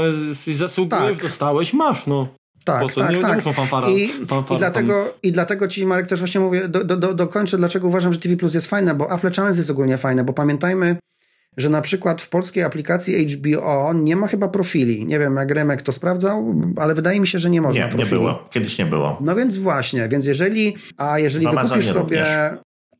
[0.53, 1.23] zasługujesz, tak.
[1.23, 2.27] dostałeś, masz, no.
[2.65, 3.01] Tak, po co?
[3.01, 3.45] tak, nie, tak.
[3.45, 6.97] Nie fanfara, I, fanfara i, dlatego, I dlatego ci, Marek, też właśnie mówię, do, do,
[6.97, 10.23] do, dokończę, dlaczego uważam, że TV Plus jest fajne, bo Apple Channels jest ogólnie fajne,
[10.23, 10.95] bo pamiętajmy,
[11.57, 15.05] że na przykład w polskiej aplikacji HBO nie ma chyba profili.
[15.05, 18.11] Nie wiem, jak Remek to sprawdzał, ale wydaje mi się, że nie można nie, profili.
[18.11, 18.47] Nie było.
[18.51, 19.17] Kiedyś nie było.
[19.21, 22.27] No więc właśnie, więc jeżeli, a jeżeli wykupisz sobie, również.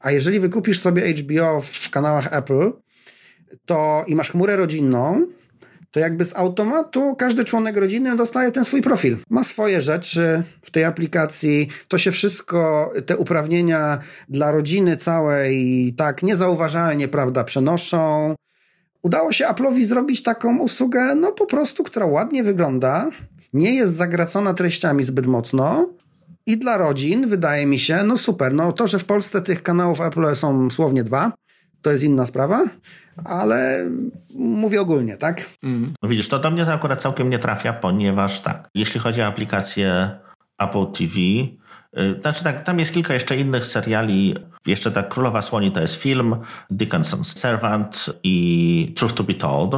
[0.02, 2.72] A jeżeli wykupisz sobie HBO w kanałach Apple
[3.66, 5.28] to i masz chmurę rodzinną,
[5.92, 9.18] to jakby z automatu każdy członek rodziny dostaje ten swój profil.
[9.30, 14.00] Ma swoje rzeczy w tej aplikacji, to się wszystko, te uprawnienia
[14.30, 18.36] dla rodziny całej tak niezauważalnie, prawda, przenoszą.
[19.02, 23.10] Udało się Apple'owi zrobić taką usługę, no po prostu, która ładnie wygląda,
[23.54, 25.90] nie jest zagracona treściami zbyt mocno,
[26.46, 30.02] i dla rodzin wydaje mi się, no super, no to, że w Polsce tych kanałów
[30.02, 31.32] Apple są słownie dwa,
[31.82, 32.66] to jest inna sprawa,
[33.26, 33.90] ale
[34.36, 35.50] mówię ogólnie, tak?
[35.64, 35.94] Mm.
[36.04, 39.26] No widzisz, to do mnie to akurat całkiem nie trafia, ponieważ tak, jeśli chodzi o
[39.26, 40.10] aplikację
[40.58, 44.36] Apple TV, y, znaczy tak, tam jest kilka jeszcze innych seriali.
[44.66, 46.36] Jeszcze ta Królowa Słoni to jest film,
[46.72, 49.76] Dickinson's Servant i Truth to be Told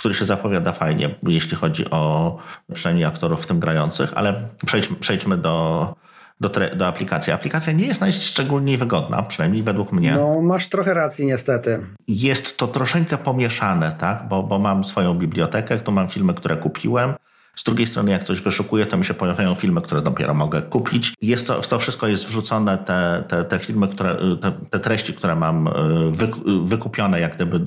[0.00, 2.36] który się zapowiada fajnie, jeśli chodzi o
[2.74, 5.94] przynajmniej aktorów w tym grających, ale przejdźmy, przejdźmy do,
[6.40, 7.32] do, tre, do aplikacji.
[7.32, 10.12] Aplikacja nie jest najszczególniej wygodna, przynajmniej według mnie.
[10.12, 11.86] No, masz trochę racji, niestety.
[12.08, 14.28] Jest to troszeczkę pomieszane, tak?
[14.28, 17.14] Bo, bo mam swoją bibliotekę, tu mam filmy, które kupiłem.
[17.56, 21.14] Z drugiej strony, jak coś wyszukuję, to mi się pojawiają filmy, które dopiero mogę kupić.
[21.22, 25.14] Jest to, w to wszystko jest wrzucone te, te, te filmy, które, te, te treści,
[25.14, 25.72] które mam e,
[26.64, 27.60] wykupione jak gdyby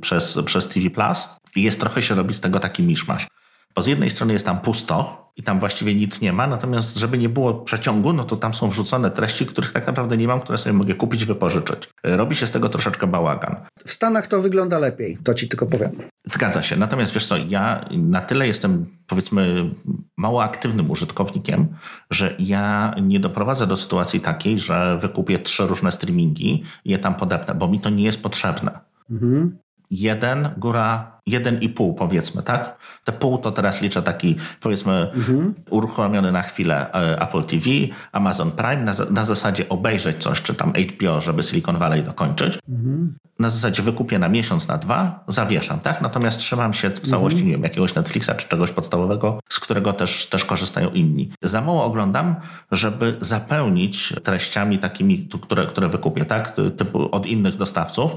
[0.00, 3.26] przez, przez TV Plus i jest trochę się robi z tego taki miszmasz.
[3.74, 7.18] Bo z jednej strony jest tam pusto i tam właściwie nic nie ma, natomiast żeby
[7.18, 10.58] nie było przeciągu, no to tam są wrzucone treści, których tak naprawdę nie mam, które
[10.58, 11.88] sobie mogę kupić, wypożyczyć.
[12.04, 13.56] Robi się z tego troszeczkę bałagan.
[13.86, 15.90] W Stanach to wygląda lepiej, to ci tylko powiem.
[16.24, 16.76] Zgadza się.
[16.76, 19.70] Natomiast wiesz co, ja na tyle jestem powiedzmy
[20.16, 21.68] mało aktywnym użytkownikiem,
[22.10, 27.14] że ja nie doprowadzę do sytuacji takiej, że wykupię trzy różne streamingi i je tam
[27.14, 28.80] podepnę, bo mi to nie jest potrzebne.
[29.10, 29.58] Mhm
[29.90, 32.76] jeden, góra jeden i pół powiedzmy, tak?
[33.04, 35.54] Te pół to teraz liczę taki powiedzmy mhm.
[35.70, 37.64] uruchomiony na chwilę e, Apple TV,
[38.12, 42.58] Amazon Prime, na, na zasadzie obejrzeć coś, czy tam HBO, żeby Silicon Valley dokończyć.
[42.68, 43.14] Mhm.
[43.38, 46.00] Na zasadzie wykupię na miesiąc, na dwa, zawieszam, tak?
[46.00, 47.46] Natomiast trzymam się w całości, mhm.
[47.46, 51.30] nie wiem, jakiegoś Netflixa czy czegoś podstawowego, z którego też, też korzystają inni.
[51.42, 52.36] Za mało oglądam,
[52.72, 56.56] żeby zapełnić treściami takimi, które, które wykupię, tak?
[56.76, 58.12] Typu od innych dostawców,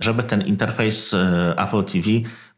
[0.00, 2.08] żeby ten interfejs e, Apple TV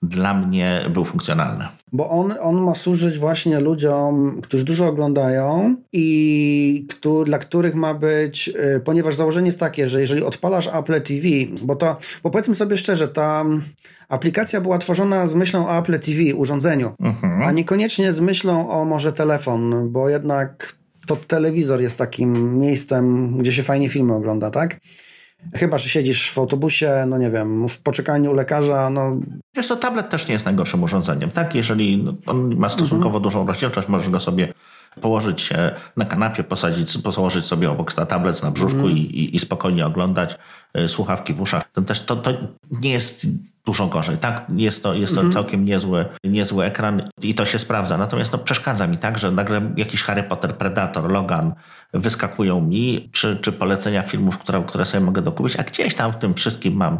[0.03, 1.65] dla mnie był funkcjonalny.
[1.93, 7.95] Bo on, on ma służyć właśnie ludziom, którzy dużo oglądają i kto, dla których ma
[7.95, 11.29] być, yy, ponieważ założenie jest takie, że jeżeli odpalasz Apple TV,
[11.63, 13.45] bo to, bo powiedzmy sobie szczerze, ta
[14.09, 17.43] aplikacja była tworzona z myślą o Apple TV, urządzeniu, mhm.
[17.43, 20.75] a niekoniecznie z myślą o może telefon, bo jednak
[21.07, 24.81] to telewizor jest takim miejscem, gdzie się fajnie filmy ogląda, tak?
[25.55, 29.17] Chyba, że siedzisz w autobusie, no nie wiem, w poczekaniu u lekarza, no...
[29.55, 31.55] Wiesz co, tablet też nie jest najgorszym urządzeniem, tak?
[31.55, 33.23] Jeżeli no, on ma stosunkowo mhm.
[33.23, 34.53] dużą rozdzielczość, możesz go sobie
[35.01, 38.91] położyć się na kanapie, posadzić, położyć sobie obok tablet na brzuszku mm.
[38.91, 40.39] i, i, spokojnie oglądać
[40.79, 41.65] y, słuchawki w uszach.
[41.73, 42.31] To też to, to
[42.71, 43.27] nie jest
[43.65, 44.45] dużo gorzej, tak?
[44.57, 45.33] Jest to, jest to mm.
[45.33, 47.99] całkiem niezły, niezły ekran i to się sprawdza.
[47.99, 51.55] Natomiast no, przeszkadza mi tak, że nagle jakiś Harry Potter, Predator, Logan
[51.95, 56.17] wyskakują mi, czy, czy polecenia filmów, które, które sobie mogę dokupić, a gdzieś tam w
[56.17, 56.99] tym wszystkim mam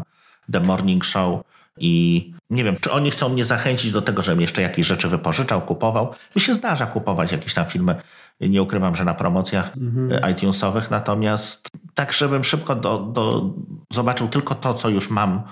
[0.51, 1.41] The Morning Show,
[1.77, 5.61] i nie wiem, czy oni chcą mnie zachęcić do tego, żebym jeszcze jakieś rzeczy wypożyczał,
[5.61, 6.13] kupował.
[6.35, 7.95] Mi się zdarza kupować jakieś tam filmy.
[8.41, 10.31] Nie ukrywam, że na promocjach mhm.
[10.31, 13.53] iTunesowych, natomiast tak, żebym szybko do, do,
[13.91, 15.43] zobaczył tylko to, co już mam,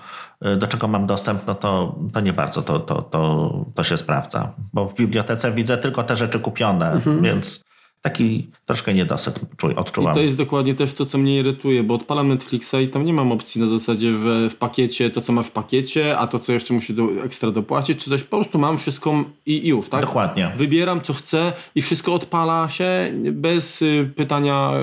[0.57, 4.53] do czego mam dostęp, no to, to nie bardzo to, to, to, to się sprawdza.
[4.73, 7.21] Bo w bibliotece widzę tylko te rzeczy kupione, mhm.
[7.21, 7.63] więc
[8.01, 9.39] taki troszkę niedosyt
[9.75, 10.11] odczuwam.
[10.11, 13.13] I to jest dokładnie też to, co mnie irytuje, bo odpalam Netflixa i tam nie
[13.13, 16.53] mam opcji na zasadzie, że w pakiecie to, co masz w pakiecie, a to, co
[16.53, 20.01] jeszcze musi do, ekstra dopłacić, czy coś, po prostu mam wszystko i, i już, tak?
[20.01, 20.51] Dokładnie.
[20.55, 24.73] Wybieram, co chcę i wszystko odpala się bez y, pytania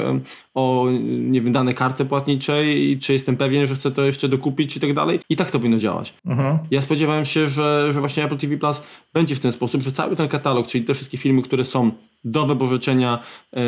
[0.59, 4.81] o, nie wiem, dane karty płatniczej, czy jestem pewien, że chcę to jeszcze dokupić i
[4.81, 5.21] tak dalej.
[5.31, 6.15] I tak to powinno działać.
[6.27, 6.59] Mhm.
[6.71, 8.83] Ja spodziewałem się, że, że właśnie Apple TV Plus
[9.15, 11.91] będzie w ten sposób, że cały ten katalog, czyli te wszystkie filmy, które są
[12.25, 13.19] do wypożyczenia,
[13.53, 13.61] e,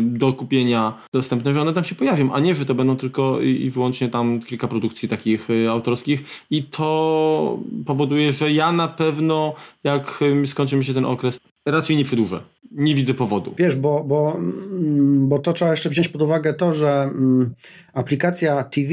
[0.00, 3.70] do kupienia dostępne, że one tam się pojawią, a nie, że to będą tylko i
[3.70, 9.54] wyłącznie tam kilka produkcji takich e, autorskich i to powoduje, że ja na pewno
[9.84, 12.40] jak skończy mi się ten okres, raczej nie przedłużę.
[12.72, 13.54] Nie widzę powodu.
[13.58, 17.54] Wiesz, bo, bo, mm, bo to trzeba jeszcze wziąć pod uwagę to, że mm,
[17.94, 18.92] aplikacja TV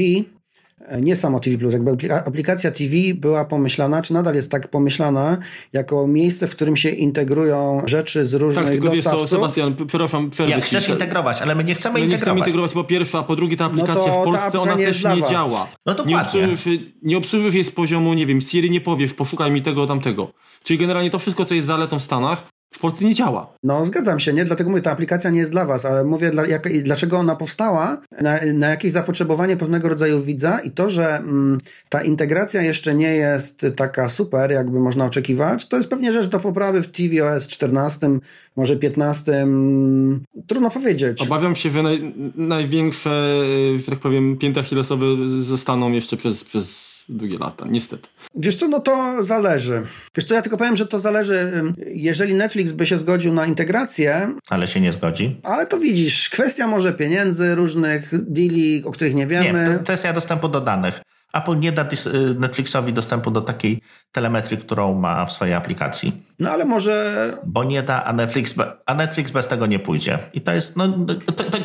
[1.00, 5.38] nie samo TV Plus, jakby aplikacja TV była pomyślana, czy nadal jest tak pomyślana,
[5.72, 9.20] jako miejsce, w którym się integrują rzeczy z różnych tak, tylko dostawców.
[9.20, 12.20] Wiesz co, Sebastian, przepraszam, przerwę Jak chcesz integrować, ale my nie chcemy my integrować.
[12.20, 15.04] nie chcemy integrować po pierwsze, a po drugie ta aplikacja no w Polsce, ona też
[15.04, 15.68] nie działa.
[15.86, 16.14] No dokładnie.
[16.14, 19.86] Nie obsłużysz, nie obsłużysz jej z poziomu, nie wiem, Siri nie powiesz, poszukaj mi tego,
[19.86, 20.32] tamtego.
[20.62, 23.46] Czyli generalnie to wszystko, co jest zaletą w Stanach, w Polsce nie działa.
[23.62, 24.44] No zgadzam się, nie?
[24.44, 28.00] Dlatego mówię, ta aplikacja nie jest dla was, ale mówię, dla, jak, dlaczego ona powstała,
[28.20, 33.14] na, na jakieś zapotrzebowanie pewnego rodzaju widza i to, że mm, ta integracja jeszcze nie
[33.14, 38.08] jest taka super, jakby można oczekiwać, to jest pewnie rzecz do poprawy w tvOS 14,
[38.56, 41.22] może 15, mm, trudno powiedzieć.
[41.22, 43.44] Obawiam się, że naj, największe,
[43.76, 45.06] że tak powiem, pięta hilosowe
[45.40, 48.08] zostaną jeszcze przez, przez długie lata, niestety.
[48.34, 49.82] Wiesz co, no to zależy.
[50.16, 54.34] Wiesz co, ja tylko powiem, że to zależy, jeżeli Netflix by się zgodził na integrację...
[54.50, 55.40] Ale się nie zgodzi.
[55.42, 59.68] Ale to widzisz, kwestia może pieniędzy, różnych deali, o których nie wiemy.
[59.68, 61.02] Nie, to kwestia dostępu do danych.
[61.34, 63.82] Apple nie da y, Netflixowi dostępu do takiej
[64.12, 66.22] telemetrii, którą ma w swojej aplikacji.
[66.38, 67.14] No ale może.
[67.46, 68.54] Bo nie da, a Netflix,
[68.86, 70.18] a Netflix bez tego nie pójdzie.
[70.34, 70.76] I to jest.
[70.76, 70.88] No,
[71.36, 71.58] to, to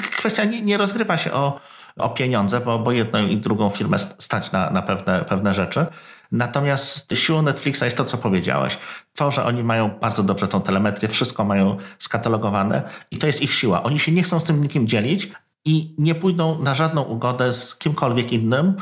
[0.00, 1.60] kwestia nie, nie rozgrywa się o
[1.98, 5.86] o pieniądze, bo, bo jedną i drugą firmę stać na, na pewne, pewne rzeczy.
[6.32, 8.78] Natomiast siłą Netflixa jest to, co powiedziałeś.
[9.14, 13.54] To, że oni mają bardzo dobrze tą telemetrię, wszystko mają skatalogowane i to jest ich
[13.54, 13.82] siła.
[13.82, 15.32] Oni się nie chcą z tym nikim dzielić
[15.64, 18.74] i nie pójdą na żadną ugodę z kimkolwiek innym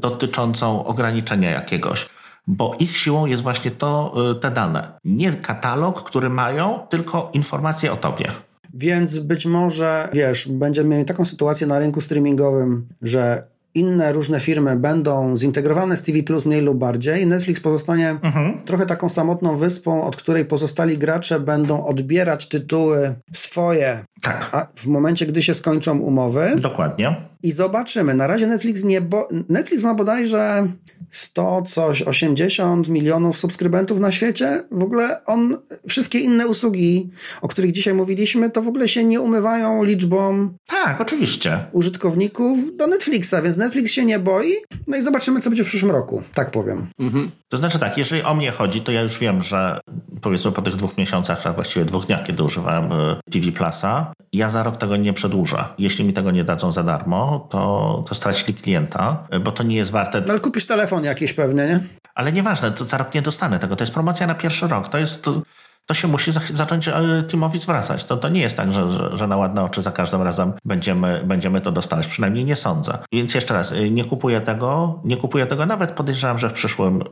[0.00, 2.08] dotyczącą ograniczenia jakiegoś.
[2.46, 4.98] Bo ich siłą jest właśnie to, y, te dane.
[5.04, 8.32] Nie katalog, który mają, tylko informacje o tobie.
[8.74, 14.76] Więc być może, wiesz, będziemy mieli taką sytuację na rynku streamingowym, że inne różne firmy
[14.76, 17.26] będą zintegrowane z TV Plus mniej lub bardziej.
[17.26, 18.58] Netflix pozostanie mhm.
[18.64, 24.48] trochę taką samotną wyspą, od której pozostali gracze będą odbierać tytuły swoje tak.
[24.52, 26.52] a w momencie, gdy się skończą umowy.
[26.56, 27.16] Dokładnie.
[27.44, 28.14] I zobaczymy.
[28.14, 29.00] Na razie Netflix nie.
[29.00, 29.28] Bo...
[29.48, 30.68] Netflix ma bodajże
[31.10, 34.64] 100 coś, 80 milionów subskrybentów na świecie.
[34.70, 35.58] W ogóle on,
[35.88, 37.10] wszystkie inne usługi,
[37.42, 40.50] o których dzisiaj mówiliśmy, to w ogóle się nie umywają liczbą.
[40.66, 41.66] Tak, oczywiście.
[41.72, 44.52] Użytkowników do Netflixa, więc Netflix się nie boi.
[44.86, 46.22] No i zobaczymy, co będzie w przyszłym roku.
[46.34, 46.86] Tak powiem.
[46.98, 47.30] Mhm.
[47.48, 49.80] To znaczy tak, jeżeli o mnie chodzi, to ja już wiem, że
[50.20, 54.50] powiedzmy po tych dwóch miesiącach, a właściwie dwóch dniach, kiedy używałem e, TV Plusa, ja
[54.50, 55.64] za rok tego nie przedłużę.
[55.78, 59.76] Jeśli mi tego nie dadzą za darmo, to, to stracili klienta, e, bo to nie
[59.76, 60.20] jest warte.
[60.20, 61.80] No ale kupisz telefon jakiś pewnie, nie?
[62.14, 63.76] Ale nieważne, to za rok nie dostanę tego.
[63.76, 64.88] To jest promocja na pierwszy rok.
[64.88, 65.22] To jest.
[65.22, 65.42] To,
[65.86, 66.94] to się musi zacząć e,
[67.28, 68.04] Timowi zwracać.
[68.04, 71.22] To, to nie jest tak, że, że, że, na ładne oczy za każdym razem będziemy,
[71.24, 72.06] będziemy to dostawać.
[72.06, 72.98] Przynajmniej nie sądzę.
[73.12, 75.66] Więc jeszcze raz, nie kupuję tego, nie kupuję tego.
[75.66, 77.02] Nawet podejrzewam, że w przyszłym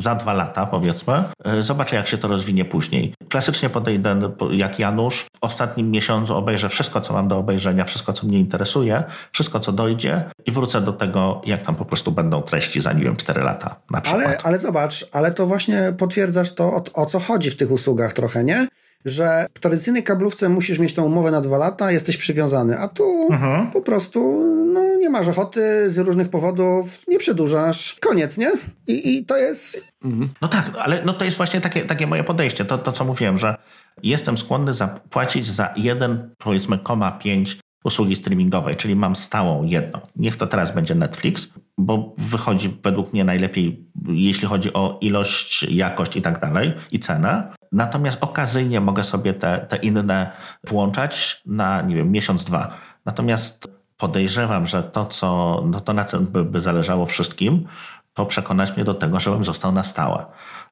[0.00, 1.24] za dwa lata, powiedzmy.
[1.44, 3.14] E, zobaczę, jak się to rozwinie później.
[3.28, 5.24] Klasycznie podejdę jak Janusz.
[5.24, 9.72] W ostatnim miesiącu obejrzę wszystko, co mam do obejrzenia, wszystko, co mnie interesuje, wszystko, co
[9.72, 13.42] dojdzie i wrócę do tego, jak tam po prostu będą treści za, nie wiem, 4
[13.42, 14.26] lata na przykład.
[14.26, 18.12] Ale, ale zobacz, ale to właśnie potwierdzasz to, o, o co chodzi w tych usługach
[18.12, 18.66] trochę, nie?
[19.06, 23.28] Że w tradycyjnej kablówce musisz mieć tą umowę na dwa lata, jesteś przywiązany, a tu
[23.32, 23.70] mhm.
[23.70, 28.52] po prostu no, nie masz ochoty z różnych powodów, nie przedłużasz, koniec, nie?
[28.86, 29.92] I, i to jest...
[30.04, 30.30] Mhm.
[30.42, 33.38] No tak, ale no to jest właśnie takie, takie moje podejście, to, to co mówiłem,
[33.38, 33.56] że
[34.02, 40.00] jestem skłonny zapłacić za jeden, powiedzmy, koma pięć usługi streamingowej, czyli mam stałą jedną.
[40.16, 46.16] Niech to teraz będzie Netflix, bo wychodzi według mnie najlepiej, jeśli chodzi o ilość, jakość
[46.16, 47.52] i tak dalej, i cenę.
[47.72, 50.30] Natomiast okazyjnie mogę sobie te, te inne
[50.66, 52.76] włączać na, nie wiem, miesiąc, dwa.
[53.04, 57.66] Natomiast podejrzewam, że to, co, no to na co by, by zależało wszystkim,
[58.14, 60.26] to przekonać mnie do tego, żebym został na stałe.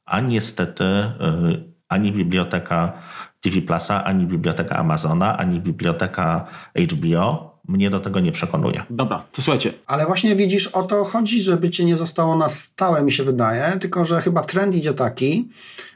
[0.05, 2.93] A niestety yy, ani biblioteka
[3.41, 6.47] TV Plusa, ani biblioteka Amazona, ani biblioteka
[6.93, 8.83] HBO mnie do tego nie przekonuje.
[8.91, 9.73] Dobra, to słuchajcie.
[9.87, 13.73] Ale właśnie widzisz, o to chodzi, żeby cię nie zostało na stałe, mi się wydaje,
[13.81, 15.49] tylko że chyba trend idzie taki,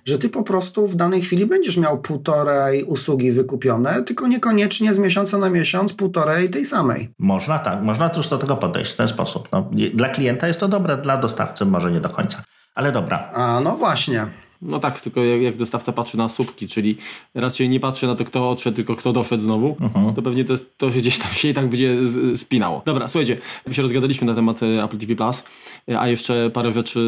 [0.05, 4.99] że ty po prostu w danej chwili będziesz miał półtorej usługi wykupione, tylko niekoniecznie z
[4.99, 7.09] miesiąca na miesiąc półtorej tej samej.
[7.19, 9.49] Można tak, można też do tego podejść w ten sposób.
[9.53, 12.43] No, dla klienta jest to dobre, dla dostawcy może nie do końca.
[12.75, 13.31] Ale dobra.
[13.35, 14.27] A, no właśnie.
[14.63, 16.97] No tak, tylko jak, jak, dostawca patrzy na słupki, czyli
[17.35, 20.15] raczej nie patrzy na to, kto odszedł, tylko kto doszedł znowu, uh-huh.
[20.15, 21.97] to pewnie to, to gdzieś tam się i tak będzie
[22.37, 22.83] spinało.
[22.87, 23.37] Dobra, słuchajcie,
[23.67, 25.45] my się rozgadaliśmy na temat e, Apple TV+, Plus,
[25.89, 27.01] e, a jeszcze parę rzeczy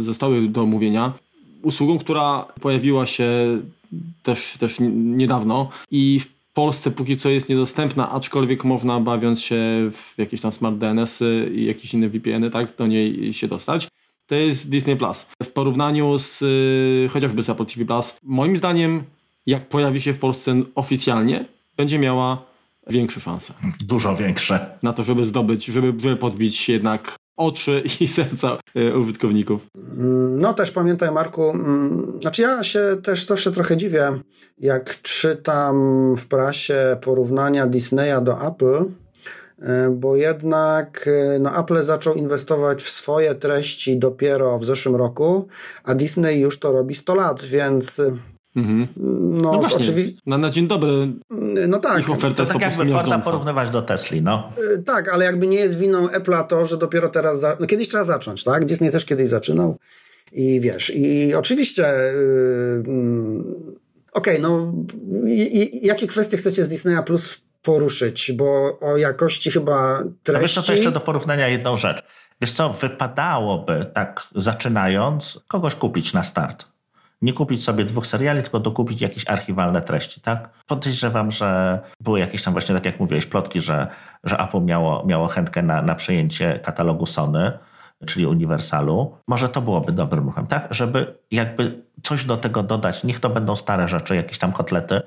[0.00, 1.12] zostały do omówienia.
[1.62, 3.60] Usługą, która pojawiła się
[4.22, 10.14] też, też niedawno i w Polsce póki co jest niedostępna, aczkolwiek można bawiąc się w
[10.18, 13.88] jakieś tam smart DNS-y i jakieś inne VPN-y, tak, do niej się dostać
[14.30, 15.26] to jest Disney Plus.
[15.42, 19.02] W porównaniu z y, chociażby z Apple TV Plus, moim zdaniem,
[19.46, 21.44] jak pojawi się w Polsce oficjalnie,
[21.76, 22.42] będzie miała
[22.86, 23.52] większe szanse.
[23.80, 24.78] Dużo większe.
[24.82, 29.66] Na to, żeby zdobyć, żeby, żeby podbić jednak oczy i serca y, użytkowników.
[30.38, 34.12] No też pamiętaj Marku, mm, znaczy ja się też zawsze trochę dziwię,
[34.58, 35.76] jak czytam
[36.16, 38.84] w prasie porównania Disneya do Apple,
[39.90, 45.48] bo jednak e, no, Apple zaczął inwestować w swoje treści dopiero w zeszłym roku,
[45.84, 48.16] a Disney już to robi 100 lat, więc e,
[48.56, 48.88] Mhm.
[49.42, 50.20] No, no oczywiście.
[50.26, 51.12] Na, na dzień dobry.
[51.68, 52.00] No tak.
[52.00, 54.52] Ich oferta to tak jakby Forda porównywać do Tesli, no.
[54.86, 57.40] Tak, ale jakby nie jest winą Apple'a to, że dopiero teraz.
[57.40, 57.56] Za...
[57.60, 58.64] No kiedyś trzeba zacząć, tak?
[58.64, 59.76] Disney też kiedyś zaczynał.
[60.32, 61.82] I wiesz, i oczywiście.
[61.82, 62.84] Yy,
[64.12, 64.72] Okej, okay, no.
[65.26, 70.38] I, i, jakie kwestie chcecie z Disneya Plus poruszyć, bo o jakości chyba treści...
[70.38, 72.02] A wiesz co, to jeszcze do porównania jedną rzecz.
[72.40, 76.66] Wiesz co, wypadałoby tak zaczynając kogoś kupić na start.
[77.22, 80.50] Nie kupić sobie dwóch seriali, tylko dokupić jakieś archiwalne treści, tak?
[80.66, 83.86] Podejrzewam, że były jakieś tam właśnie, tak jak mówiłeś, plotki, że,
[84.24, 87.58] że Apple miało, miało chętkę na, na przejęcie katalogu Sony,
[88.06, 89.16] czyli Uniwersalu.
[89.26, 90.68] Może to byłoby dobrym ruchem, tak?
[90.70, 93.04] Żeby jakby coś do tego dodać.
[93.04, 95.00] Niech to będą stare rzeczy, jakieś tam kotlety,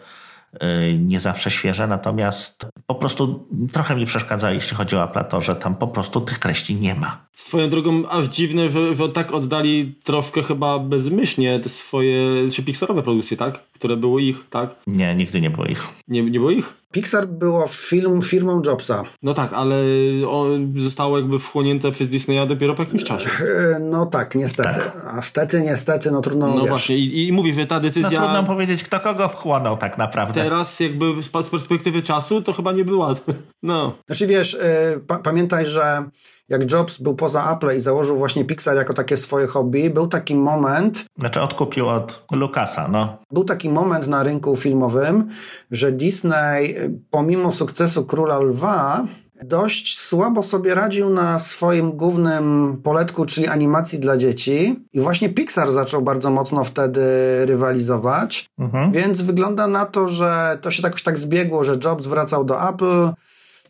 [1.00, 5.76] nie zawsze świeże, natomiast po prostu trochę mi przeszkadza, jeśli chodzi o Apple, że tam
[5.76, 7.26] po prostu tych treści nie ma.
[7.34, 13.38] Swoją drogą aż dziwne, że, że tak oddali troszkę chyba bezmyślnie swoje czy Pixarowe produkcje,
[13.38, 13.60] tak?
[13.84, 14.70] Które były ich, tak?
[14.88, 15.88] Nie, nigdy nie było ich.
[16.08, 16.74] Nie, nie było ich?
[16.92, 19.04] Pixar było film, firmą Jobsa.
[19.24, 19.76] No tak, ale
[20.78, 23.30] zostało jakby wchłonięte przez Disneya dopiero po jakimś czasie.
[23.76, 24.70] E, no tak, niestety.
[24.80, 25.06] Tak.
[25.18, 26.70] A stety, niestety, no trudno No wiesz.
[26.70, 28.10] właśnie i, i mówi, że ta decyzja...
[28.10, 30.44] No trudno powiedzieć, kto kogo wchłonął tak naprawdę.
[30.44, 33.16] Teraz jakby z perspektywy czasu to chyba nie była.
[33.64, 33.94] No.
[34.06, 36.04] Znaczy wiesz, e, pa pamiętaj, że
[36.50, 40.36] jak Jobs był poza Apple i założył właśnie Pixar jako takie swoje hobby, był taki
[40.36, 41.06] moment...
[41.20, 43.18] Znaczy odkupił od Lucasa, no.
[43.32, 45.30] Był taki moment na rynku filmowym,
[45.72, 46.76] że Disney
[47.12, 49.04] pomimo sukcesu Króla Lwa
[49.44, 54.80] dość słabo sobie radził na swoim głównym poletku, czyli animacji dla dzieci.
[54.94, 57.02] I właśnie Pixar zaczął bardzo mocno wtedy
[57.46, 58.46] rywalizować.
[58.60, 58.92] Mhm.
[58.92, 63.10] Więc wygląda na to, że to się już tak zbiegło, że Jobs wracał do Apple,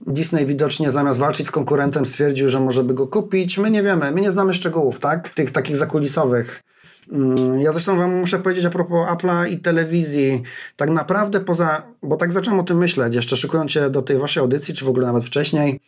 [0.01, 3.57] Disney widocznie zamiast walczyć z konkurentem stwierdził, że może by go kupić.
[3.57, 5.29] My nie wiemy, my nie znamy szczegółów, tak?
[5.29, 6.63] Tych takich zakulisowych.
[7.11, 10.43] Mm, ja zresztą wam muszę powiedzieć a propos Apple'a i telewizji.
[10.75, 14.41] Tak naprawdę poza, bo tak zacząłem o tym myśleć, jeszcze szykując się do tej waszej
[14.41, 15.79] audycji, czy w ogóle nawet wcześniej,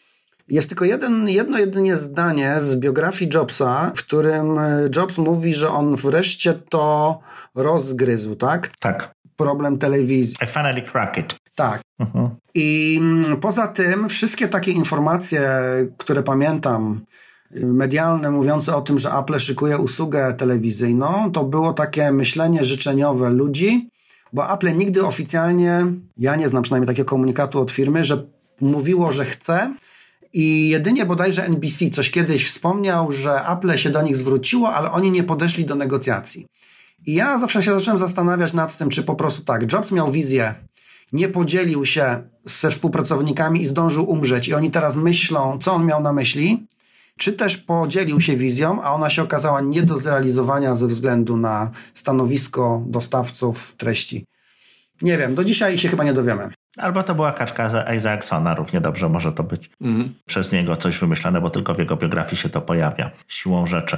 [0.47, 4.59] jest tylko jeden, jedno jedynie zdanie z biografii Jobsa, w którym
[4.95, 7.19] Jobs mówi, że on wreszcie to
[7.55, 8.71] rozgryzł, tak?
[8.79, 9.15] Tak.
[9.37, 10.35] Problem telewizji.
[10.43, 11.44] I finally cracked it.
[11.55, 11.81] Tak.
[11.99, 12.29] Uh-huh.
[12.53, 15.49] I mm, poza tym wszystkie takie informacje,
[15.97, 17.05] które pamiętam,
[17.51, 23.89] medialne mówiące o tym, że Apple szykuje usługę telewizyjną, to było takie myślenie życzeniowe ludzi,
[24.33, 25.85] bo Apple nigdy oficjalnie,
[26.17, 28.25] ja nie znam przynajmniej takiego komunikatu od firmy, że
[28.61, 29.75] mówiło, że chce.
[30.33, 35.11] I jedynie bodajże NBC coś kiedyś wspomniał, że Apple się do nich zwróciło, ale oni
[35.11, 36.47] nie podeszli do negocjacji.
[37.05, 40.55] I ja zawsze się zacząłem zastanawiać nad tym, czy po prostu tak, Jobs miał wizję,
[41.11, 46.01] nie podzielił się ze współpracownikami i zdążył umrzeć i oni teraz myślą, co on miał
[46.01, 46.67] na myśli,
[47.17, 51.71] czy też podzielił się wizją, a ona się okazała nie do zrealizowania ze względu na
[51.93, 54.25] stanowisko dostawców treści.
[55.01, 56.49] Nie wiem, do dzisiaj się chyba nie dowiemy.
[56.77, 60.13] Albo to była kaczka Isaacsona, równie dobrze może to być mhm.
[60.25, 63.97] przez niego coś wymyślone, bo tylko w jego biografii się to pojawia siłą rzeczy.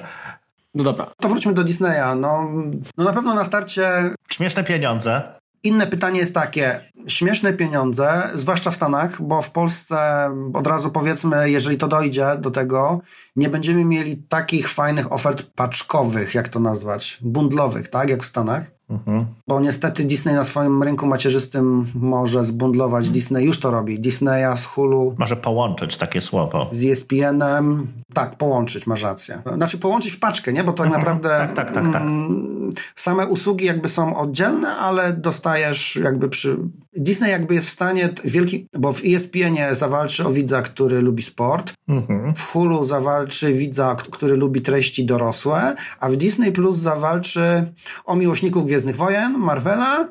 [0.76, 1.12] No dobra.
[1.18, 2.16] To wróćmy do Disneya.
[2.18, 2.50] No,
[2.98, 3.90] no na pewno na starcie...
[4.30, 5.37] Śmieszne pieniądze.
[5.68, 11.50] Inne pytanie jest takie, śmieszne pieniądze, zwłaszcza w Stanach, bo w Polsce od razu powiedzmy,
[11.50, 13.02] jeżeli to dojdzie do tego,
[13.36, 18.77] nie będziemy mieli takich fajnych ofert paczkowych, jak to nazwać, bundlowych, tak, jak w Stanach.
[18.90, 19.26] Mhm.
[19.48, 23.00] Bo niestety Disney na swoim rynku macierzystym może zbundlować.
[23.00, 23.14] Mhm.
[23.14, 24.00] Disney już to robi.
[24.00, 25.16] Disneya z Hulu.
[25.18, 26.70] Może połączyć takie słowo.
[26.72, 27.88] Z ESPN-em.
[28.14, 29.42] Tak, połączyć, masz rację.
[29.56, 30.64] Znaczy połączyć w paczkę, nie?
[30.64, 31.02] Bo tak mhm.
[31.02, 32.02] naprawdę tak, tak, tak, tak.
[32.02, 36.58] Mm, same usługi jakby są oddzielne, ale dostajesz jakby przy...
[36.94, 38.68] Disney jakby jest w stanie wielki...
[38.80, 41.74] Bo w ESPN-ie zawalczy o widza, który lubi sport.
[41.88, 42.36] Mhm.
[42.36, 47.74] W Hulu zawalczy widza, który lubi treści dorosłe, a w Disney Plus zawalczy
[48.06, 50.08] o miłośników Gwiezdnych Wojen, Marvela.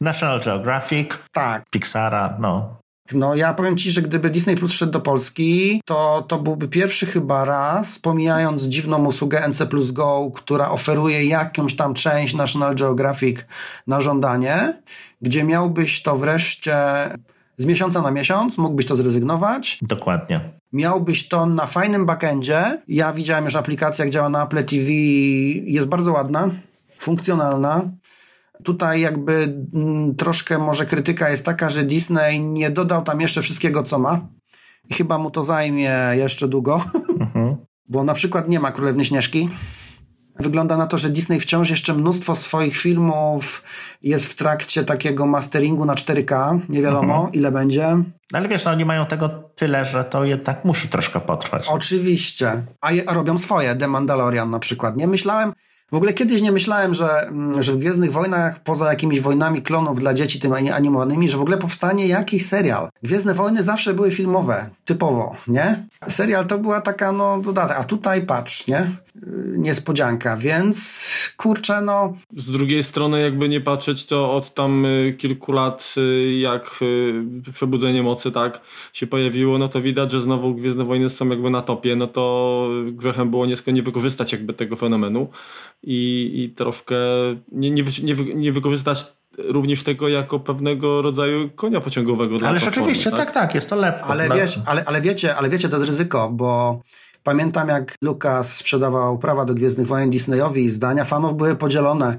[0.00, 1.08] National Geographic.
[1.32, 1.64] Tak.
[1.70, 2.76] Pixara, no.
[3.12, 7.06] No ja powiem Ci, że gdyby Disney Plus wszedł do Polski, to to byłby pierwszy
[7.06, 13.40] chyba raz, pomijając dziwną usługę NC Plus Go, która oferuje jakąś tam część National Geographic
[13.86, 14.82] na żądanie,
[15.22, 16.76] gdzie miałbyś to wreszcie
[17.58, 19.78] z miesiąca na miesiąc, mógłbyś to zrezygnować.
[19.82, 20.40] Dokładnie.
[20.72, 22.82] Miałbyś to na fajnym backendzie.
[22.88, 24.92] Ja widziałem już aplikacja, jak działa na Apple TV,
[25.64, 26.50] jest bardzo ładna
[26.98, 27.82] funkcjonalna.
[28.64, 33.82] Tutaj jakby mm, troszkę może krytyka jest taka, że Disney nie dodał tam jeszcze wszystkiego,
[33.82, 34.28] co ma.
[34.88, 36.84] I chyba mu to zajmie jeszcze długo.
[37.20, 37.56] Mhm.
[37.88, 39.48] Bo na przykład nie ma Królewny Śnieżki.
[40.38, 43.62] Wygląda na to, że Disney wciąż jeszcze mnóstwo swoich filmów
[44.02, 46.60] jest w trakcie takiego masteringu na 4K.
[46.68, 47.32] Nie wiadomo, mhm.
[47.32, 47.96] ile będzie.
[48.32, 51.66] Ale wiesz, no, oni mają tego tyle, że to jednak musi troszkę potrwać.
[51.68, 52.62] Oczywiście.
[52.80, 53.76] A, je, a robią swoje.
[53.76, 54.96] The Mandalorian na przykład.
[54.96, 55.52] Nie myślałem,
[55.94, 60.00] w ogóle kiedyś nie myślałem, że, mm, że w Gwiezdnych Wojnach, poza jakimiś wojnami klonów
[60.00, 62.88] dla dzieci tymi animowanymi, że w ogóle powstanie jakiś serial.
[63.02, 65.84] Gwiezdne Wojny zawsze były filmowe, typowo, nie?
[66.08, 67.76] Serial to była taka, no, dodatek.
[67.78, 68.90] A tutaj patrz, nie?
[69.56, 71.04] Niespodzianka, więc
[71.36, 72.16] kurczę, no.
[72.30, 77.52] Z drugiej strony, jakby nie patrzeć, to od tam y, kilku lat, y, jak y,
[77.52, 78.60] Przebudzenie Mocy tak
[78.92, 82.68] się pojawiło, no to widać, że znowu Gwiezdne Wojny są jakby na topie, no to
[82.86, 85.28] grzechem było nie, nie wykorzystać jakby tego fenomenu
[85.82, 86.96] i, i troszkę
[87.52, 89.06] nie, nie, nie, nie wykorzystać
[89.38, 92.46] również tego jako pewnego rodzaju konia pociągowego.
[92.46, 93.18] Ale rzeczywiście, tak?
[93.18, 94.04] tak, tak, jest to lepsze.
[94.04, 96.80] Ale, wiesz, ale, ale, wiecie, ale wiecie, to jest ryzyko, bo
[97.24, 102.18] Pamiętam, jak Lucas sprzedawał prawa do Gwiezdnych Wojen Disneyowi i zdania fanów były podzielone.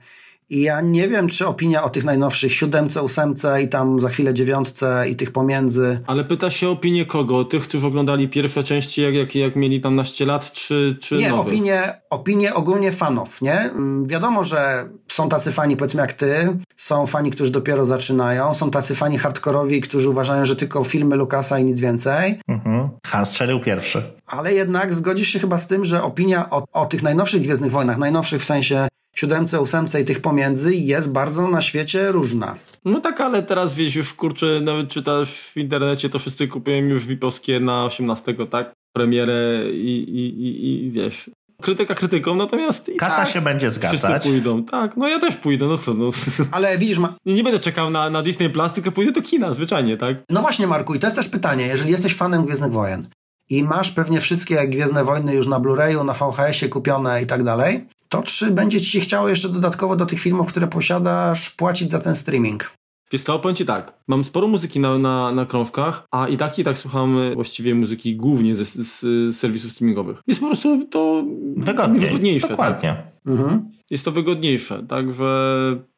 [0.50, 4.34] I ja nie wiem, czy opinia o tych najnowszych siódemce, ósemce i tam za chwilę
[4.34, 6.00] dziewiątce i tych pomiędzy.
[6.08, 7.46] Ale pyta się o opinię kogo?
[7.46, 11.30] Tych, którzy oglądali pierwsze części, jak, jak, jak mieli tam naście lat, czy, czy Nie,
[11.30, 11.48] nowych?
[11.48, 13.60] opinie, opinie ogólnie fanów, nie?
[13.60, 18.72] Mm, wiadomo, że są tacy fani, powiedzmy jak ty, są fani, którzy dopiero zaczynają, są
[18.72, 22.40] tacy fani hardkorowi, którzy uważają, że tylko filmy Lukasa i nic więcej.
[22.48, 22.90] Mhm.
[23.06, 24.04] Han strzelił pierwszy.
[24.28, 27.98] Ale jednak zgodzisz się chyba z tym, że opinia o, o tych najnowszych Gwiezdnych Wojnach,
[27.98, 32.56] najnowszych w sensie siódemce, ósemce i tych pomiędzy jest bardzo na świecie różna.
[32.86, 37.06] No tak, ale teraz wiesz, już kurczę, nawet czytasz w internecie, to wszyscy kupują już
[37.06, 38.74] Wipowskie na 18, tak?
[38.94, 41.30] Premierę i, i, i, i wiesz.
[41.62, 42.92] Krytyka krytyką, natomiast.
[42.98, 44.00] Kasa tak, się będzie zgadzać.
[44.00, 44.98] Wszyscy pójdą, tak.
[44.98, 45.94] No ja też pójdę, no co.
[45.94, 46.10] No.
[46.52, 47.16] Ale widzisz, ma...
[47.26, 50.18] nie, nie będę czekał na, na Disney Plus, tylko pójdę do kina, zwyczajnie, tak?
[50.30, 51.68] No właśnie, Marku, i to jest też pytanie.
[51.68, 53.04] Jeżeli jesteś fanem Gwiezdnych Wojen
[53.50, 57.86] i masz pewnie wszystkie Gwiezdne Wojny już na Blu-rayu, na VHS-ie kupione i tak dalej,
[58.10, 62.00] to czy będzie ci się chciało jeszcze dodatkowo do tych filmów, które posiadasz, płacić za
[62.00, 62.72] ten streaming?
[63.12, 66.60] Wiesz co, powiem Ci tak, mam sporo muzyki na, na, na krążkach, a i tak
[66.60, 70.18] i tak słucham właściwie muzyki głównie z, z serwisów streamingowych.
[70.28, 71.24] Jest po prostu to
[71.58, 72.48] wygodniejsze.
[72.48, 72.58] Tak?
[72.58, 72.90] Dokładnie.
[72.90, 73.32] Tak?
[73.34, 73.72] Mhm.
[73.90, 75.26] Jest to wygodniejsze, także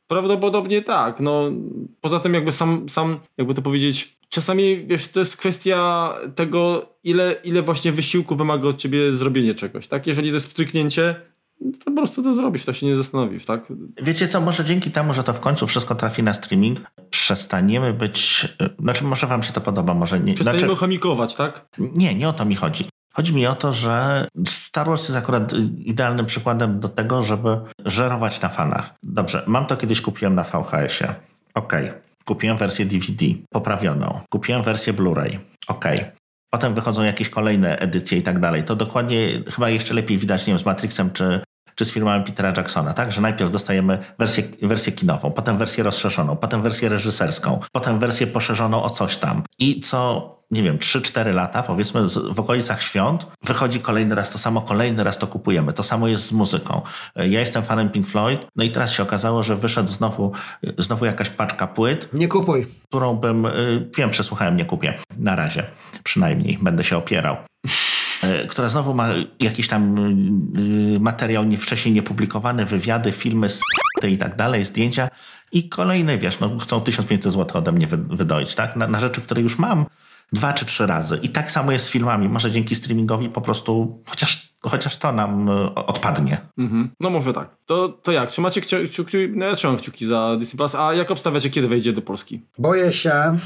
[0.08, 1.20] prawdopodobnie tak.
[1.20, 1.52] No,
[2.02, 7.36] poza tym jakby sam, sam, jakby to powiedzieć, czasami wiesz, to jest kwestia tego, ile,
[7.44, 10.08] ile właśnie wysiłku wymaga od Ciebie zrobienie czegoś, tak?
[10.08, 11.16] Jeżeli to jest wstrzyknięcie,
[11.60, 13.74] to po prostu to zrobisz, tak się nie zastanowisz, tak?
[14.02, 16.80] Wiecie co, może dzięki temu, że to w końcu wszystko trafi na streaming,
[17.10, 18.48] przestaniemy być,
[18.80, 20.34] znaczy może wam się to podoba, może nie.
[20.34, 21.66] Przestaniemy znaczy, chomikować, tak?
[21.78, 22.90] Nie, nie o to mi chodzi.
[23.14, 28.42] Chodzi mi o to, że Star Wars jest akurat idealnym przykładem do tego, żeby żerować
[28.42, 28.94] na fanach.
[29.04, 31.16] Dobrze, mam to kiedyś kupiłem na VHS-ie.
[31.54, 31.86] Okej.
[31.86, 32.02] Okay.
[32.26, 34.20] Kupiłem wersję DVD, poprawioną.
[34.30, 35.38] Kupiłem wersję Blu-ray.
[35.68, 36.00] Okej.
[36.00, 36.12] Okay.
[36.50, 38.64] Potem wychodzą jakieś kolejne edycje i tak dalej.
[38.64, 41.42] To dokładnie chyba jeszcze lepiej widać, nie wiem, z Matrixem czy
[41.78, 43.12] czy z filmami Petera Jacksona, tak?
[43.12, 48.84] Że najpierw dostajemy wersję, wersję kinową, potem wersję rozszerzoną, potem wersję reżyserską, potem wersję poszerzoną
[48.84, 49.44] o coś tam.
[49.60, 52.02] I co nie wiem, 3-4 lata, powiedzmy
[52.32, 55.74] w okolicach świąt, wychodzi kolejny raz to samo, kolejny raz to kupujemy.
[55.74, 56.82] To samo jest z muzyką.
[57.16, 60.32] Ja jestem fanem Pink Floyd, no i teraz się okazało, że wyszedł znowu,
[60.78, 62.10] znowu jakaś paczka płyt.
[62.14, 62.66] Nie kupuj.
[62.88, 65.00] Którą bym, y, wiem, przesłuchałem, nie kupię.
[65.18, 65.64] Na razie.
[66.04, 67.38] Przynajmniej będę się opierał
[68.48, 69.08] która znowu ma
[69.40, 69.98] jakiś tam
[70.96, 73.50] y, materiał nie, wcześniej niepublikowany, wywiady, filmy
[74.08, 75.10] i tak dalej, zdjęcia
[75.52, 78.76] i kolejne, wiesz, no, chcą 1500 zł ode mnie wydoić, tak?
[78.76, 79.86] Na, na rzeczy, które już mam,
[80.34, 81.20] dwa czy trzy razy.
[81.22, 82.30] I tak samo jest z filmami.
[82.30, 86.38] Może dzięki streamingowi po prostu chociaż, chociaż to nam e, odpadnie.
[86.58, 86.90] Mhm.
[87.00, 87.56] No może tak.
[87.66, 88.32] To, to jak?
[88.32, 91.94] Trzymacie kciuki, kciuki, no ja trzymam kciuki za Disney Plus, a jak obstawiacie, kiedy wejdzie
[91.94, 92.42] do Polski?
[92.58, 93.38] Boję się,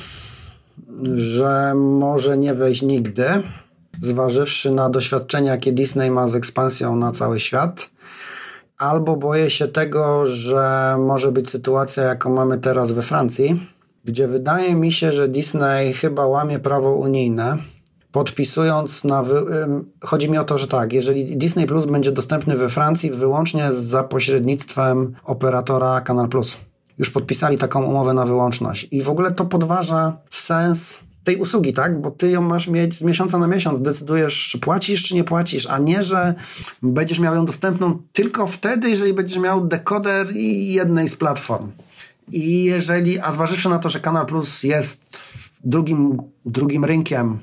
[1.16, 3.26] że może nie wejść nigdy,
[4.02, 7.90] zważywszy na doświadczenia, jakie Disney ma z ekspansją na cały świat.
[8.78, 13.68] Albo boję się tego, że może być sytuacja, jaką mamy teraz we Francji,
[14.06, 17.58] gdzie wydaje mi się, że Disney chyba łamie prawo unijne,
[18.12, 19.24] podpisując na.
[19.24, 19.46] Wy...
[20.02, 24.04] Chodzi mi o to, że tak, jeżeli Disney Plus będzie dostępny we Francji wyłącznie za
[24.04, 26.58] pośrednictwem operatora Canal Plus.
[26.98, 28.88] Już podpisali taką umowę na wyłączność.
[28.92, 32.02] I w ogóle to podważa sens tej usługi, tak?
[32.02, 35.68] Bo ty ją masz mieć z miesiąca na miesiąc, decydujesz, czy płacisz, czy nie płacisz,
[35.68, 36.34] a nie, że
[36.82, 41.72] będziesz miał ją dostępną tylko wtedy, jeżeli będziesz miał dekoder jednej z platform.
[42.32, 45.20] I jeżeli, a zważywszy na to, że Kanal Plus jest
[45.64, 47.40] drugim, drugim rynkiem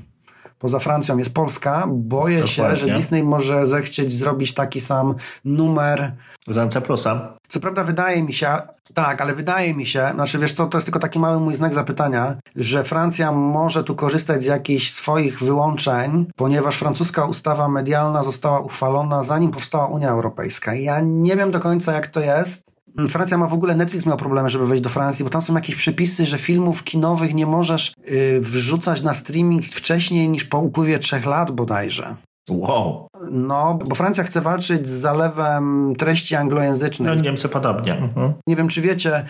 [0.58, 2.76] poza Francją jest Polska, boję Dokładnie.
[2.76, 5.14] się, że Disney może zechcieć zrobić taki sam
[5.44, 6.12] numer.
[6.48, 7.34] Z NC Plusa.
[7.48, 8.48] Co prawda wydaje mi się,
[8.94, 11.74] tak, ale wydaje mi się, znaczy wiesz co, to jest tylko taki mały mój znak
[11.74, 18.60] zapytania, że Francja może tu korzystać z jakichś swoich wyłączeń, ponieważ francuska ustawa medialna została
[18.60, 20.74] uchwalona zanim powstała Unia Europejska.
[20.74, 22.68] Ja nie wiem do końca jak to jest,
[23.08, 25.76] Francja ma w ogóle, Netflix miał problemy, żeby wejść do Francji, bo tam są jakieś
[25.76, 31.26] przepisy, że filmów kinowych nie możesz yy, wrzucać na streaming wcześniej niż po upływie trzech
[31.26, 32.16] lat bodajże.
[32.48, 33.08] Wow.
[33.30, 37.16] No, bo Francja chce walczyć z zalewem treści anglojęzycznych.
[37.16, 37.96] No, Niemcy podobnie.
[37.98, 38.32] Mhm.
[38.46, 39.24] Nie wiem, czy wiecie,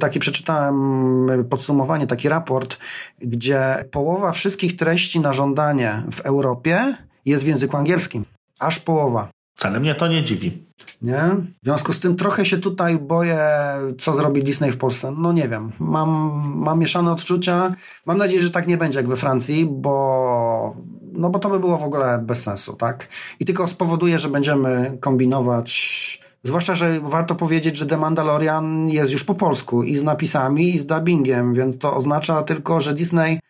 [0.00, 2.78] taki przeczytałem podsumowanie, taki raport,
[3.18, 8.24] gdzie połowa wszystkich treści na żądanie w Europie jest w języku angielskim.
[8.60, 9.28] Aż połowa.
[9.58, 10.66] Wcale mnie to nie dziwi.
[11.02, 11.36] Nie?
[11.62, 13.40] W związku z tym trochę się tutaj boję,
[13.98, 15.14] co zrobi Disney w Polsce.
[15.18, 15.72] No nie wiem.
[15.78, 17.74] Mam, mam mieszane odczucia.
[18.06, 20.76] Mam nadzieję, że tak nie będzie jak we Francji, bo,
[21.12, 23.08] no bo to by było w ogóle bez sensu, tak?
[23.40, 26.20] I tylko spowoduje, że będziemy kombinować.
[26.42, 30.78] Zwłaszcza, że warto powiedzieć, że The Mandalorian jest już po polsku i z napisami, i
[30.78, 33.40] z dubbingiem, więc to oznacza tylko, że Disney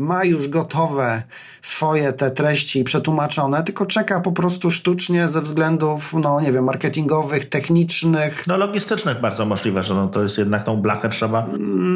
[0.00, 1.22] ma już gotowe
[1.60, 7.48] swoje te treści przetłumaczone, tylko czeka po prostu sztucznie ze względów, no nie wiem, marketingowych,
[7.48, 8.46] technicznych.
[8.46, 11.46] No logistycznych bardzo możliwe, że no, to jest jednak tą blachę trzeba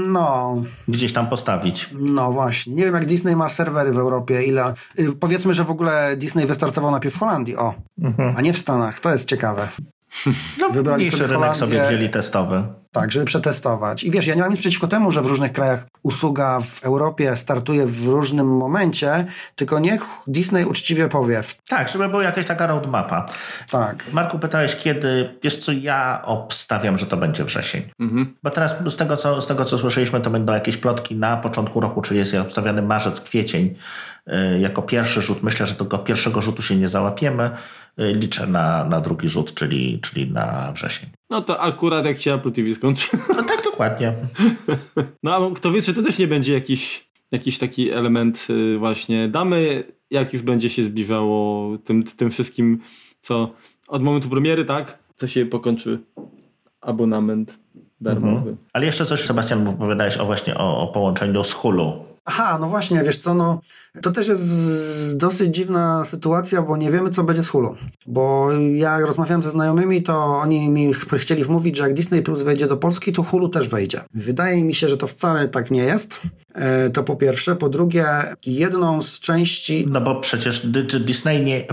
[0.06, 0.56] no.
[0.88, 1.90] gdzieś tam postawić.
[1.92, 2.74] No właśnie.
[2.74, 4.74] Nie wiem jak Disney ma serwery w Europie, ile...
[4.98, 8.34] Y, powiedzmy, że w ogóle Disney wystartował najpierw w Holandii, o, mhm.
[8.36, 9.00] a nie w Stanach.
[9.00, 9.68] To jest ciekawe.
[10.60, 11.60] No, Wybrali sobie rynek Holandię.
[11.60, 12.64] sobie wzięli testowy.
[12.94, 14.04] Tak, żeby przetestować.
[14.04, 17.36] I wiesz, ja nie mam nic przeciwko temu, że w różnych krajach usługa w Europie
[17.36, 19.24] startuje w różnym momencie,
[19.56, 21.40] tylko niech Disney uczciwie powie.
[21.68, 23.28] Tak, żeby była jakaś taka roadmapa.
[23.70, 24.04] Tak.
[24.12, 27.82] Marku, pytałeś kiedy, wiesz co, ja obstawiam, że to będzie wrzesień.
[28.00, 28.34] Mhm.
[28.42, 31.80] Bo teraz z tego, co, z tego, co słyszeliśmy, to będą jakieś plotki na początku
[31.80, 33.74] roku, czyli jest obstawiany marzec, kwiecień
[34.26, 35.42] yy, jako pierwszy rzut.
[35.42, 37.50] Myślę, że tego pierwszego rzutu się nie załapiemy.
[37.96, 41.10] Yy, liczę na, na drugi rzut, czyli, czyli na wrzesień.
[41.30, 43.08] No to akurat jak się Apple TV skończy.
[43.28, 44.12] No tak, dokładnie.
[45.22, 49.28] No a kto wie, czy to też nie będzie jakiś, jakiś taki element y, właśnie.
[49.28, 52.80] Damy, jak już będzie się zbliżało tym, tym wszystkim,
[53.20, 53.54] co
[53.88, 54.98] od momentu premiery, tak?
[55.16, 55.98] Co się pokończy
[56.80, 57.58] abonament
[58.00, 58.36] darmowy.
[58.36, 58.56] Mhm.
[58.72, 62.04] Ale jeszcze coś, Sebastian, opowiadałeś o właśnie o, o połączeniu z Hulu.
[62.24, 63.60] Aha, no właśnie, wiesz co, no
[64.02, 67.76] to też jest dosyć dziwna sytuacja, bo nie wiemy, co będzie z Hulu.
[68.06, 72.66] Bo ja rozmawiałem ze znajomymi, to oni mi chcieli wmówić, że jak Disney Plus wejdzie
[72.66, 74.00] do Polski, to Hulu też wejdzie.
[74.14, 76.20] Wydaje mi się, że to wcale tak nie jest.
[76.54, 77.56] E, to po pierwsze.
[77.56, 78.06] Po drugie,
[78.46, 79.86] jedną z części...
[79.90, 80.66] No bo przecież
[81.06, 81.66] Disney nie,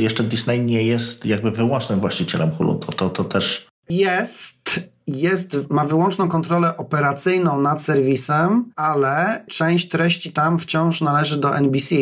[0.00, 2.74] jeszcze Disney nie jest jakby wyłącznym właścicielem Hulu.
[2.74, 3.66] To, to, to też...
[3.90, 11.56] Jest jest, ma wyłączną kontrolę operacyjną nad serwisem, ale część treści tam wciąż należy do
[11.56, 11.94] NBC.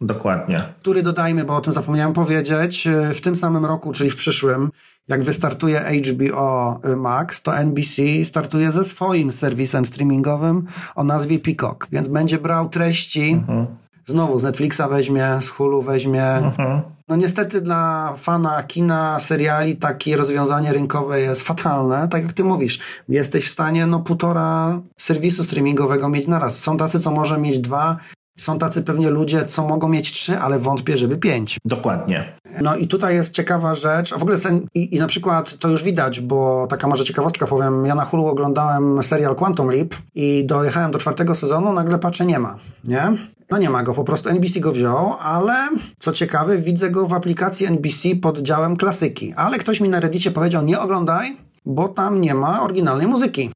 [0.00, 0.64] Dokładnie.
[0.80, 4.70] Który dodajmy, bo o tym zapomniałem powiedzieć, w tym samym roku, czyli w przyszłym,
[5.08, 12.08] jak wystartuje HBO Max, to NBC startuje ze swoim serwisem streamingowym o nazwie Peacock, więc
[12.08, 13.30] będzie brał treści.
[13.30, 13.66] Mhm
[14.06, 16.24] znowu z Netflixa weźmie, z Hulu weźmie.
[16.24, 16.80] Mhm.
[17.08, 22.08] No niestety dla fana kina, seriali takie rozwiązanie rynkowe jest fatalne.
[22.08, 22.78] Tak jak ty mówisz,
[23.08, 26.58] jesteś w stanie no półtora serwisu streamingowego mieć naraz.
[26.58, 27.96] Są tacy, co może mieć dwa,
[28.36, 31.58] są tacy pewnie ludzie, co mogą mieć trzy, ale wątpię, żeby pięć.
[31.64, 32.24] Dokładnie.
[32.62, 35.68] No i tutaj jest ciekawa rzecz, a w ogóle sen, i, i na przykład to
[35.68, 40.44] już widać, bo taka może ciekawostka powiem, ja na Hulu oglądałem serial Quantum Leap i
[40.46, 43.16] dojechałem do czwartego sezonu, nagle patrzę, nie ma, nie?
[43.50, 45.54] No nie ma go, po prostu NBC go wziął, ale
[45.98, 49.32] co ciekawe, widzę go w aplikacji NBC pod działem klasyki.
[49.36, 51.36] Ale ktoś mi na Reddicie powiedział, nie oglądaj,
[51.66, 53.50] bo tam nie ma oryginalnej muzyki.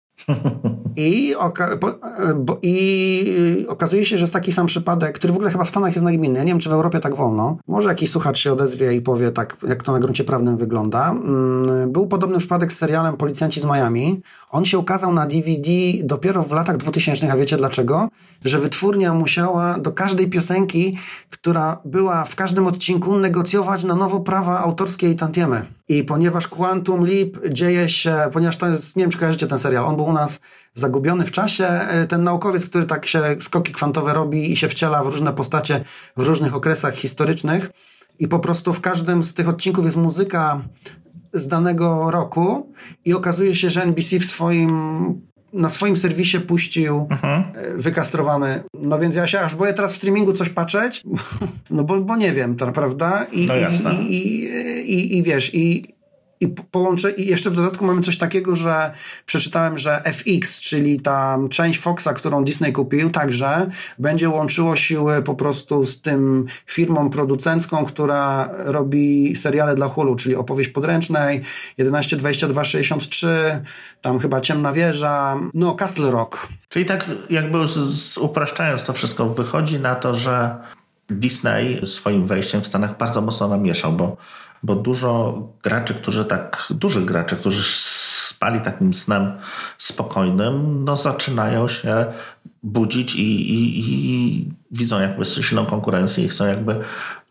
[0.97, 1.95] I, oka bo,
[2.36, 5.93] bo, I okazuje się, że jest taki sam przypadek, który w ogóle chyba w Stanach
[5.93, 6.39] jest nagminny.
[6.39, 7.57] Ja nie wiem, czy w Europie tak wolno.
[7.66, 11.11] Może jakiś słuchacz się odezwie i powie tak, jak to na gruncie prawnym wygląda.
[11.11, 14.20] Mm, był podobny przypadek z serialem Policjanci z Miami.
[14.50, 15.70] On się ukazał na DVD
[16.02, 18.08] dopiero w latach 2000, a wiecie dlaczego?
[18.44, 20.98] Że wytwórnia musiała do każdej piosenki,
[21.30, 25.66] która była w każdym odcinku, negocjować na nowo prawa autorskie i tantiemy.
[25.88, 29.86] I ponieważ Quantum Leap dzieje się, ponieważ to jest, nie wiem czy kojarzycie ten serial,
[29.86, 30.40] on był u nas
[30.74, 35.04] zagubiony w czasie, e, ten naukowiec, który tak się skoki kwantowe robi i się wciela
[35.04, 35.84] w różne postacie
[36.16, 37.70] w różnych okresach historycznych
[38.18, 40.60] i po prostu w każdym z tych odcinków jest muzyka
[41.32, 42.72] z danego roku
[43.05, 47.44] i okazuje się, że NBC w swoim na swoim serwisie puścił mhm.
[47.55, 48.62] E, wykastrowany.
[48.74, 51.02] No więc ja się aż boję teraz w streamingu coś patrzeć,
[51.70, 53.26] no bo, bo nie wiem, to prawda?
[53.32, 53.48] I,
[53.84, 54.44] no i, i,
[54.92, 55.84] i, i, wiesz, i
[56.40, 58.90] i połączę, i jeszcze w dodatku mamy coś takiego, że
[59.27, 63.66] przeczytałem, że FX, czyli ta część Foxa, którą Disney kupił, także
[63.98, 70.36] będzie łączyło siły po prostu z tym firmą producencką, która robi seriale dla Hulu, czyli
[70.36, 71.43] opowieść podręcznej,
[71.78, 73.62] 11, 22, 63,
[74.01, 76.48] tam chyba Ciemna Wieża, no Castle Rock.
[76.69, 77.59] Czyli tak jakby
[78.20, 80.59] upraszczając to wszystko, wychodzi na to, że
[81.10, 84.16] Disney swoim wejściem w Stanach bardzo mocno namieszał, bo
[84.62, 87.62] bo dużo graczy, którzy tak, dużych graczy, którzy
[88.39, 89.32] spali takim snem
[89.78, 92.06] spokojnym, no zaczynają się
[92.62, 96.80] budzić i, i, i widzą jakby silną konkurencję i chcą jakby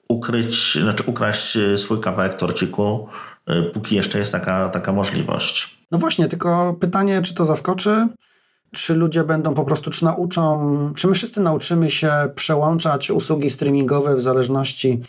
[0.10, 3.08] ukryć, znaczy ukraść swój kawałek torciku,
[3.50, 5.78] y, póki jeszcze jest taka, taka możliwość.
[5.92, 8.08] No właśnie, tylko pytanie, czy to zaskoczy?
[8.72, 14.16] Czy ludzie będą po prostu, czy nauczą, czy my wszyscy nauczymy się przełączać usługi streamingowe
[14.16, 15.02] w zależności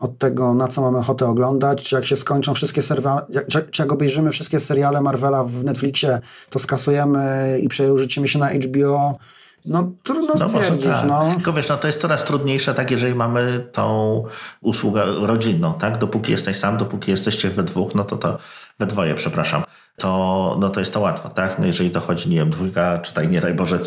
[0.00, 3.82] od tego, na co mamy ochotę oglądać, czy jak się skończą wszystkie seriale, czy, czy
[3.82, 6.18] jak obejrzymy wszystkie seriale Marvela w Netflixie,
[6.50, 9.18] to skasujemy i przerzucimy się na HBO.
[9.64, 10.84] No trudno no stwierdzić.
[10.84, 11.08] Tak.
[11.08, 11.34] No.
[11.34, 14.24] Tylko wiesz, no to jest coraz trudniejsze, tak, jeżeli mamy tą
[14.60, 15.98] usługę rodzinną, tak?
[15.98, 18.38] Dopóki jesteś sam, dopóki jesteście we dwóch, no to to
[18.78, 19.62] we dwoje, przepraszam,
[19.96, 21.58] to, no to jest to łatwo, tak?
[21.58, 23.78] No jeżeli to chodzi, nie wiem, dwójka, czy tak, nie daj Boże,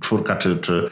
[0.00, 0.90] czwórka, czy, czy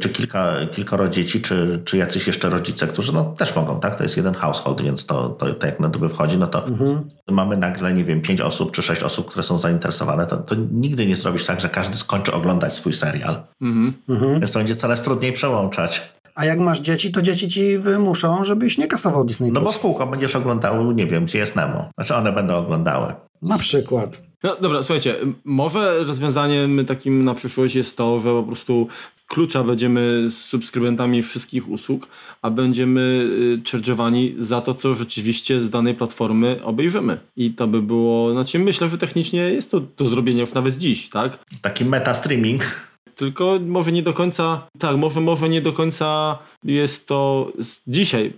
[0.00, 3.96] czy kilka, kilkoro dzieci, czy, czy jacyś jeszcze rodzice, którzy no, też mogą, tak?
[3.96, 7.10] To jest jeden household, więc to, to, to jak na doby wchodzi, no to mhm.
[7.30, 11.06] mamy nagle, nie wiem, pięć osób czy sześć osób, które są zainteresowane, to, to nigdy
[11.06, 13.36] nie zrobisz tak, że każdy skończy oglądać swój serial.
[13.62, 13.92] Mhm.
[14.08, 14.40] mhm.
[14.40, 16.12] Więc to będzie coraz trudniej przełączać.
[16.34, 19.52] A jak masz dzieci, to dzieci ci wymuszą, żebyś nie kasował Disney+.
[19.52, 21.90] No bo w kółko będziesz oglądał, nie wiem, gdzie jest Nemo.
[21.94, 23.12] Znaczy one będą oglądały.
[23.42, 24.22] Na przykład.
[24.42, 28.88] No dobra, słuchajcie, może rozwiązaniem takim na przyszłość jest to, że po prostu
[29.28, 32.08] klucza będziemy subskrybentami wszystkich usług,
[32.42, 37.18] a będziemy y, charge'owani za to, co rzeczywiście z danej platformy obejrzymy.
[37.36, 41.08] I to by było, znaczy myślę, że technicznie jest to do zrobienia już nawet dziś,
[41.08, 41.38] tak?
[41.62, 42.87] Taki meta streaming
[43.18, 47.52] tylko może nie do końca, tak, może, może nie do końca jest to
[47.86, 48.32] dzisiaj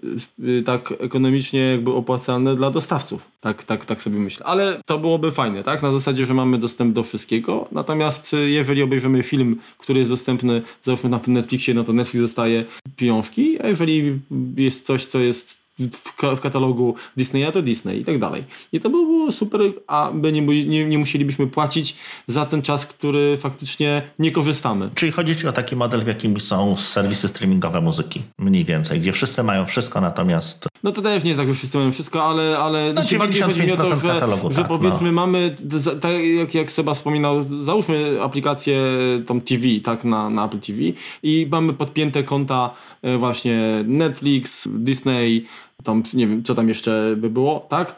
[0.44, 3.31] y, tak ekonomicznie jakby opłacalne dla dostawców.
[3.40, 4.47] Tak, tak, tak sobie myślę.
[4.47, 5.82] Ale to byłoby fajne, tak?
[5.82, 7.69] Na zasadzie, że mamy dostęp do wszystkiego.
[7.73, 12.65] Natomiast y, jeżeli obejrzymy film, który jest dostępny załóżmy na Netflixie, no to Netflix dostaje
[12.97, 14.20] pieniążki, a jeżeli
[14.57, 18.44] jest coś, co jest w, katalogu Disneya to Disney i tak dalej.
[18.73, 21.97] I to by było super, a my nie, nie, nie musielibyśmy płacić
[22.27, 24.90] za ten czas, który faktycznie nie korzystamy.
[24.94, 29.12] Czyli chodzi ci o taki model, w jakim są serwisy streamingowe muzyki, mniej więcej, gdzie
[29.12, 30.69] wszyscy mają wszystko, natomiast...
[30.82, 33.62] No to też nie jest tak, że wszyscy mają wszystko, ale, ale no, bardziej chodzi
[33.62, 35.12] mi o to, że, katalogu, że tak, powiedzmy no.
[35.12, 35.57] mamy,
[36.01, 38.81] tak jak, jak Seba wspominał, załóżmy aplikację
[39.27, 40.78] tą TV, tak, na, na Apple TV
[41.23, 42.70] i mamy podpięte konta
[43.02, 45.47] e, właśnie Netflix, Disney,
[45.82, 47.97] tam nie wiem, co tam jeszcze by było, tak?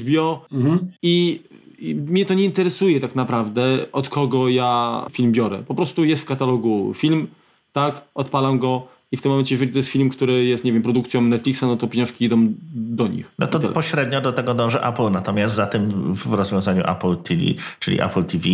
[0.00, 0.92] HBO mhm.
[1.02, 1.40] I,
[1.78, 5.62] I mnie to nie interesuje tak naprawdę, od kogo ja film biorę.
[5.68, 7.26] Po prostu jest w katalogu film,
[7.72, 10.82] tak, odpalam go, i w tym momencie, jeżeli to jest film, który jest, nie wiem,
[10.82, 13.30] produkcją Netflixa, no to pieniążki idą do nich.
[13.38, 17.40] No to pośrednio do tego dąży Apple, natomiast za tym w rozwiązaniu Apple TV,
[17.78, 18.44] czyli Apple TV,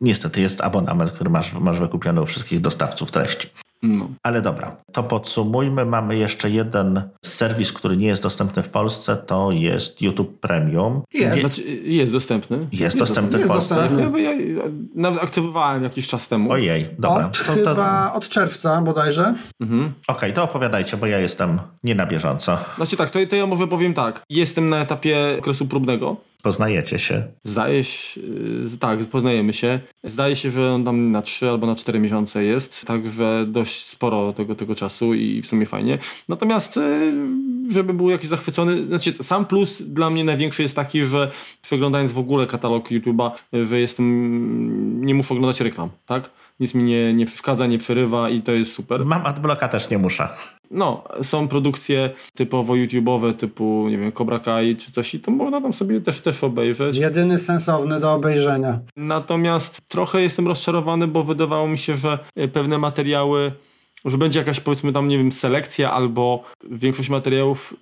[0.00, 3.48] niestety jest abonament, który masz, masz wykupiony u wszystkich dostawców treści.
[3.86, 4.08] No.
[4.22, 5.84] Ale dobra, to podsumujmy.
[5.84, 11.02] Mamy jeszcze jeden serwis, który nie jest dostępny w Polsce, to jest YouTube Premium.
[11.14, 12.58] Jest, znaczy, jest dostępny.
[12.58, 13.74] Jest, jest dostępny w Polsce.
[13.74, 14.22] Dostępny.
[14.22, 14.62] Ja, ja,
[14.94, 16.52] nawet aktywowałem jakiś czas temu.
[16.52, 17.26] Ojej, dobra.
[17.26, 19.34] Od, to, chyba od czerwca bodajże.
[19.60, 19.92] Mhm.
[20.08, 22.58] Okej, okay, to opowiadajcie, bo ja jestem nie na bieżąco.
[22.76, 24.22] Znaczy tak, to, to ja może powiem tak.
[24.30, 26.16] Jestem na etapie okresu próbnego.
[26.42, 27.26] Poznajecie się?
[27.44, 28.20] Zdaje się,
[28.74, 29.80] y, tak, poznajemy się.
[30.04, 34.32] Zdaje się, że on tam na 3 albo na 4 miesiące jest, także dość sporo
[34.32, 35.98] tego, tego czasu i w sumie fajnie.
[36.28, 37.12] Natomiast, y,
[37.68, 41.32] żeby był jakiś zachwycony, znaczy sam plus dla mnie największy jest taki, że
[41.62, 46.30] przeglądając w ogóle katalog YouTube'a, że jestem, nie muszę oglądać reklam, tak?
[46.60, 49.04] Nic mi nie, nie przeszkadza, nie przerywa i to jest super.
[49.04, 50.28] Mam adblocka też nie muszę.
[50.70, 55.60] No, są produkcje typowo YouTube'owe, typu, nie wiem, Cobra Kai czy coś i to można
[55.60, 56.96] tam sobie też, też obejrzeć.
[56.96, 58.78] Jedyny sensowny do obejrzenia.
[58.96, 63.52] Natomiast trochę jestem rozczarowany, bo wydawało mi się, że e, pewne materiały
[64.04, 67.76] że będzie jakaś powiedzmy tam, nie wiem, selekcja albo większość materiałów,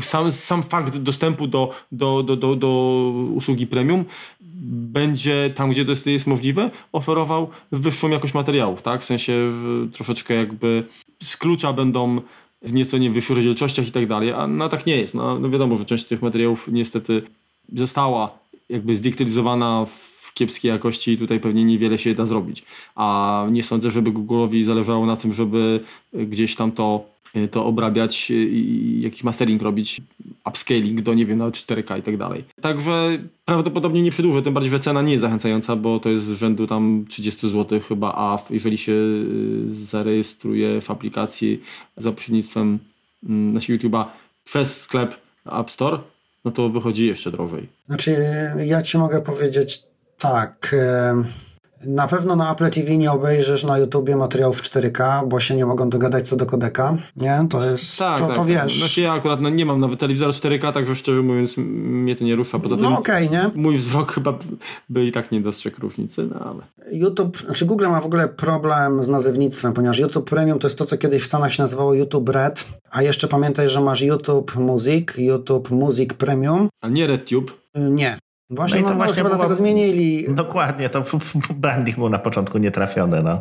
[0.00, 2.68] sam, sam fakt dostępu do, do, do, do, do
[3.34, 4.04] usługi premium
[4.70, 9.00] będzie tam, gdzie to jest, jest możliwe, oferował wyższą jakość materiałów, tak?
[9.00, 9.50] W sensie
[9.92, 10.84] troszeczkę jakby
[11.22, 12.20] z klucza będą
[12.62, 15.14] w nieco nie wyższych rozdzielczościach i tak dalej, a no tak nie jest.
[15.14, 17.22] No, no wiadomo, że część tych materiałów niestety
[17.72, 18.38] została
[18.68, 20.09] jakby zdigitalizowana w
[20.40, 22.64] kiepskiej jakości i tutaj pewnie niewiele się da zrobić.
[22.94, 25.80] A nie sądzę, żeby Google'owi zależało na tym, żeby
[26.12, 27.04] gdzieś tam to
[27.50, 30.00] to obrabiać i jakiś mastering robić,
[30.44, 32.44] upscaling do, nie wiem, na 4K i tak dalej.
[32.60, 36.32] Także prawdopodobnie nie przedłużę, tym bardziej, że cena nie jest zachęcająca, bo to jest z
[36.32, 41.62] rzędu tam 30 zł chyba, a jeżeli się y, zarejestruje w aplikacji
[41.96, 42.78] za pośrednictwem
[43.28, 44.04] mm, naszego YouTube'a
[44.44, 45.98] przez sklep App Store,
[46.44, 47.68] no to wychodzi jeszcze drożej.
[47.86, 48.16] Znaczy,
[48.66, 49.82] ja ci mogę powiedzieć
[50.20, 50.74] tak.
[51.84, 55.66] Na pewno na Apple TV nie obejrzysz na YouTubie materiałów w 4K, bo się nie
[55.66, 56.96] mogą dogadać co do kodeka.
[57.16, 57.46] Nie?
[57.50, 58.50] To jest, tak, to, tak, to tak.
[58.50, 58.78] wiesz.
[58.78, 62.36] Znaczy ja akurat no, nie mam nawet telewizora 4K, także szczerze mówiąc mnie to nie
[62.36, 62.58] rusza.
[62.58, 63.62] Poza tym no okej, okay, nie?
[63.62, 64.38] mój wzrok chyba
[64.88, 66.90] by i tak nie dostrzegł różnicy, no ale...
[66.98, 70.86] YouTube, znaczy Google ma w ogóle problem z nazewnictwem, ponieważ YouTube Premium to jest to,
[70.86, 75.08] co kiedyś w Stanach się nazywało YouTube Red, a jeszcze pamiętaj, że masz YouTube Music,
[75.18, 76.68] YouTube Music Premium.
[76.82, 77.52] A nie RedTube?
[77.74, 78.18] Nie.
[78.50, 80.26] Właśnie, no, no, właśnie chyba dlatego zmienili.
[80.28, 81.04] Dokładnie, to
[81.54, 83.22] branding był na początku nietrafiony.
[83.22, 83.40] No.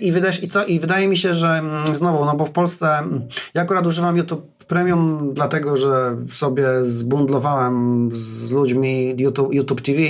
[0.00, 2.98] I, wydaje, i, co, I wydaje mi się, że mm, znowu, no bo w Polsce,
[2.98, 10.00] mm, ja akurat używam YouTube Premium, dlatego że sobie zbundlowałem z ludźmi YouTube, YouTube TV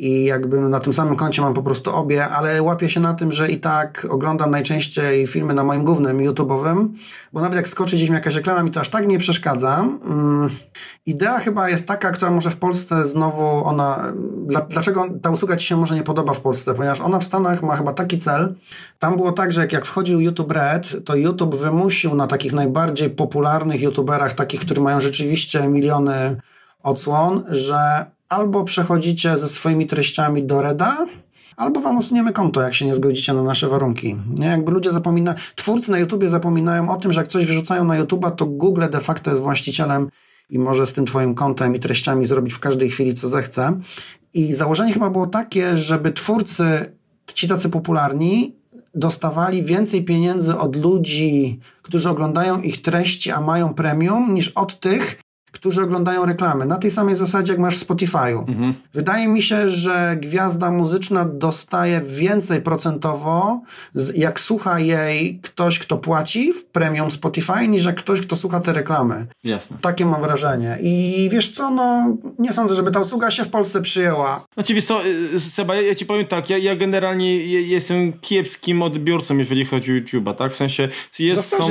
[0.00, 3.32] i jakby na tym samym koncie mam po prostu obie, ale łapię się na tym,
[3.32, 6.88] że i tak oglądam najczęściej filmy na moim głównym YouTube'owym,
[7.32, 9.78] bo nawet jak skoczy gdzieś mi jakaś reklama, mi to aż tak nie przeszkadza.
[9.78, 10.50] Mm,
[11.06, 14.12] idea chyba jest taka, która może w Polsce znowu ona,
[14.68, 17.76] dlaczego ta usługa Ci się może nie podoba w Polsce, ponieważ ona w Stanach ma
[17.76, 18.54] chyba taki cel,
[18.98, 23.10] tam było tak, że jak, jak wchodził YouTube Red, to YouTube wymusił na takich najbardziej
[23.10, 26.36] popularnych YouTuberach, takich, którzy mają rzeczywiście miliony
[26.82, 31.06] odsłon, że albo przechodzicie ze swoimi treściami do Reda,
[31.56, 34.16] albo wam usuniemy konto, jak się nie zgodzicie na nasze warunki.
[34.38, 34.46] Nie?
[34.46, 38.30] Jakby ludzie zapominają, twórcy na YouTubie zapominają o tym, że jak coś wyrzucają na YouTube'a,
[38.30, 40.08] to Google de facto jest właścicielem
[40.50, 43.80] i może z tym twoim kontem i treściami zrobić w każdej chwili, co zechce.
[44.34, 46.96] I założenie chyba było takie, żeby twórcy,
[47.34, 48.56] ci tacy popularni,
[48.94, 55.20] dostawali więcej pieniędzy od ludzi, którzy oglądają ich treści, a mają premium, niż od tych,
[55.52, 56.66] którzy oglądają reklamy.
[56.66, 58.48] Na tej samej zasadzie, jak masz w Spotify'u.
[58.48, 58.74] Mhm.
[58.94, 63.60] Wydaje mi się, że gwiazda muzyczna dostaje więcej procentowo,
[64.14, 68.72] jak słucha jej ktoś, kto płaci w premium Spotify, niż jak ktoś, kto słucha te
[68.72, 69.26] reklamy.
[69.44, 69.76] Jasne.
[69.80, 70.78] Takie mam wrażenie.
[70.82, 74.44] I wiesz co, no nie sądzę, żeby ta usługa się w Polsce przyjęła.
[74.54, 78.82] Znaczy wiesz co, y, Seba, ja, ja ci powiem tak, ja, ja generalnie jestem kiepskim
[78.82, 80.52] odbiorcą, jeżeli chodzi o YouTube'a, tak?
[80.52, 81.66] W sensie jest, są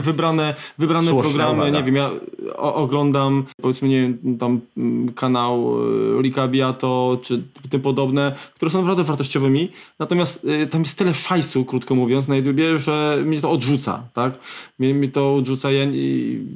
[0.00, 2.10] wybrane, wybrane programy, nie wiem, ja
[2.56, 5.74] oglądam oglądam powiedzmy nie tam mm, kanał
[6.18, 9.68] e, Rika Biato czy tym podobne, które są naprawdę wartościowymi,
[9.98, 14.38] natomiast e, tam jest tyle szajsu, krótko mówiąc, na YouTubie, że mnie to odrzuca, tak?
[14.78, 15.86] Mnie, mnie to odrzuca, ja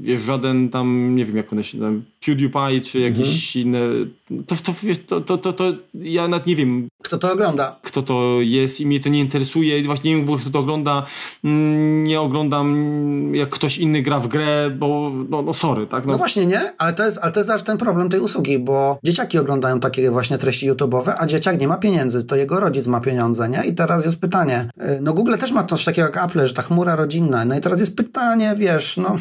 [0.01, 3.67] wiesz, żaden tam, nie wiem jak one się tam, PewDiePie czy jakieś mhm.
[3.67, 4.07] inne,
[4.47, 4.73] to, to,
[5.07, 6.89] to, to, to, to ja nawet nie wiem.
[7.03, 7.77] Kto to ogląda?
[7.83, 10.59] Kto to jest i mnie to nie interesuje, właśnie nie wiem w ogóle kto to
[10.59, 11.07] ogląda,
[11.45, 16.07] mm, nie oglądam jak ktoś inny gra w grę, bo no, no sorry, tak?
[16.07, 16.73] No, no właśnie, nie?
[16.79, 20.11] Ale to jest, ale to jest aż ten problem tej usługi, bo dzieciaki oglądają takie
[20.11, 23.65] właśnie treści YouTube'owe, a dzieciak nie ma pieniędzy, to jego rodzic ma pieniądze, nie?
[23.65, 26.63] I teraz jest pytanie, y, no Google też ma coś takiego jak Apple, że ta
[26.63, 29.17] chmura rodzinna, no i teraz jest pytanie, wiesz, no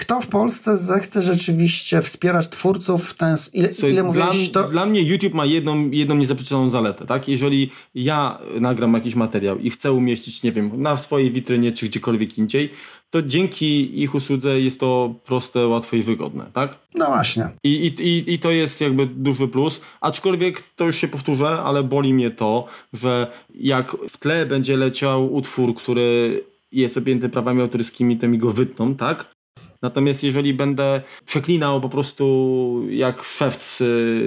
[0.00, 3.36] kto w Polsce zechce rzeczywiście wspierać twórców w ten...
[3.52, 4.68] Ile, Słuchaj, ile mówiłeś, dla, to...
[4.68, 7.28] dla mnie YouTube ma jedną, jedną niezaprzeczoną zaletę tak?
[7.28, 12.38] Jeżeli ja nagram jakiś materiał i chcę umieścić, nie wiem, na swojej witrynie czy gdziekolwiek
[12.38, 12.72] indziej,
[13.10, 16.78] to dzięki ich usłudze jest to proste, łatwe i wygodne, tak?
[16.94, 17.48] No właśnie.
[17.64, 22.14] I, i, I to jest jakby duży plus, aczkolwiek to już się powtórzę, ale boli
[22.14, 28.28] mnie to, że jak w tle będzie leciał utwór, który jest objęty prawami autorskimi, to
[28.28, 29.39] mi go wytną, tak?
[29.82, 33.82] Natomiast jeżeli będę przeklinał po prostu jak szewc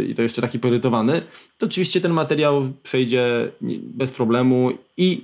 [0.09, 1.21] i to jeszcze taki porytowany,
[1.57, 3.51] to oczywiście ten materiał przejdzie
[3.81, 5.21] bez problemu i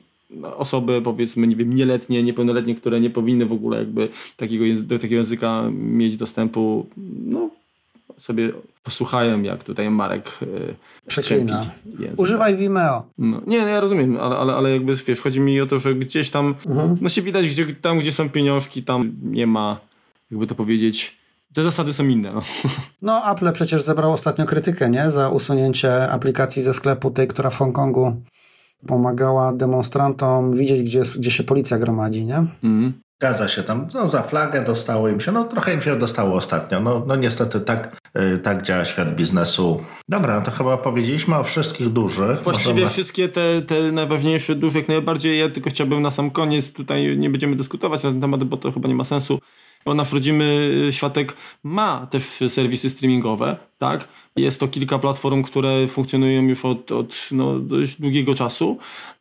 [0.58, 5.16] osoby powiedzmy, nie wiem, nieletnie, niepełnoletnie, które nie powinny w ogóle jakby takiego, do takiego
[5.16, 6.86] języka mieć dostępu,
[7.26, 7.50] no
[8.18, 8.52] sobie
[8.84, 10.46] posłuchają, jak tutaj Marek e,
[11.08, 11.66] Przeklina.
[12.18, 13.04] Używaj Vimeo.
[13.18, 16.30] No, nie, ja rozumiem, ale, ale, ale jakby wiesz, chodzi mi o to, że gdzieś
[16.30, 16.96] tam, mhm.
[17.02, 19.80] no się widać, gdzie, tam gdzie są pieniążki, tam nie ma,
[20.32, 21.20] jakby to powiedzieć,
[21.54, 22.34] te zasady są inne.
[22.34, 22.42] No.
[23.02, 25.12] no, Apple przecież zebrał ostatnio krytykę, nie?
[25.12, 28.22] Za usunięcie aplikacji ze sklepu, tej, która w Hongkongu
[28.88, 32.46] pomagała demonstrantom widzieć, gdzie, gdzie się policja gromadzi, nie?
[32.64, 32.94] Mm.
[33.22, 33.88] Zgadza się tam.
[33.94, 35.32] No, za flagę dostało im się.
[35.32, 36.80] No trochę im się dostało ostatnio.
[36.80, 39.84] No, no niestety tak, yy, tak działa świat biznesu.
[40.10, 42.40] Dobra, no to chyba powiedzieliśmy o wszystkich dużych.
[42.40, 42.90] Właściwie Możemy...
[42.90, 45.40] wszystkie te, te najważniejsze, dużych, najbardziej.
[45.40, 48.72] Ja tylko chciałbym na sam koniec, tutaj nie będziemy dyskutować na ten temat, bo to
[48.72, 49.40] chyba nie ma sensu
[49.86, 54.08] bo nasz rodzimy światek ma też serwisy streamingowe, tak?
[54.36, 58.78] Jest to kilka platform, które funkcjonują już od, od no, dość długiego czasu.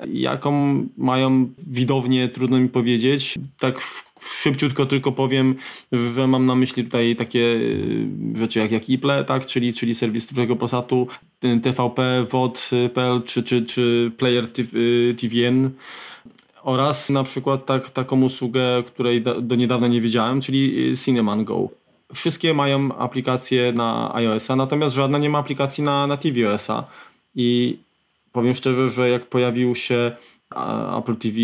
[0.07, 3.39] Jaką mają widownię, trudno mi powiedzieć.
[3.59, 3.81] Tak
[4.21, 5.55] szybciutko tylko powiem,
[5.93, 9.47] że mam na myśli tutaj takie y, rzeczy jak, jak Iple, tak?
[9.47, 11.07] czyli, czyli serwis Cyfrowego Posatu,
[11.63, 14.49] TVP, VOD.pl czy, czy, czy Player
[15.17, 15.71] TVN
[16.69, 21.69] oraz na przykład tak, taką usługę, której do, niedawna nie wiedziałem, czyli Cineman Go.
[22.15, 26.85] Wszystkie mają aplikacje na iOS-a, natomiast żadna nie ma aplikacji na, na tvOS-a.
[27.35, 27.79] I
[28.33, 30.13] powiem szczerze, że jak pojawił się
[30.99, 31.37] Apple TV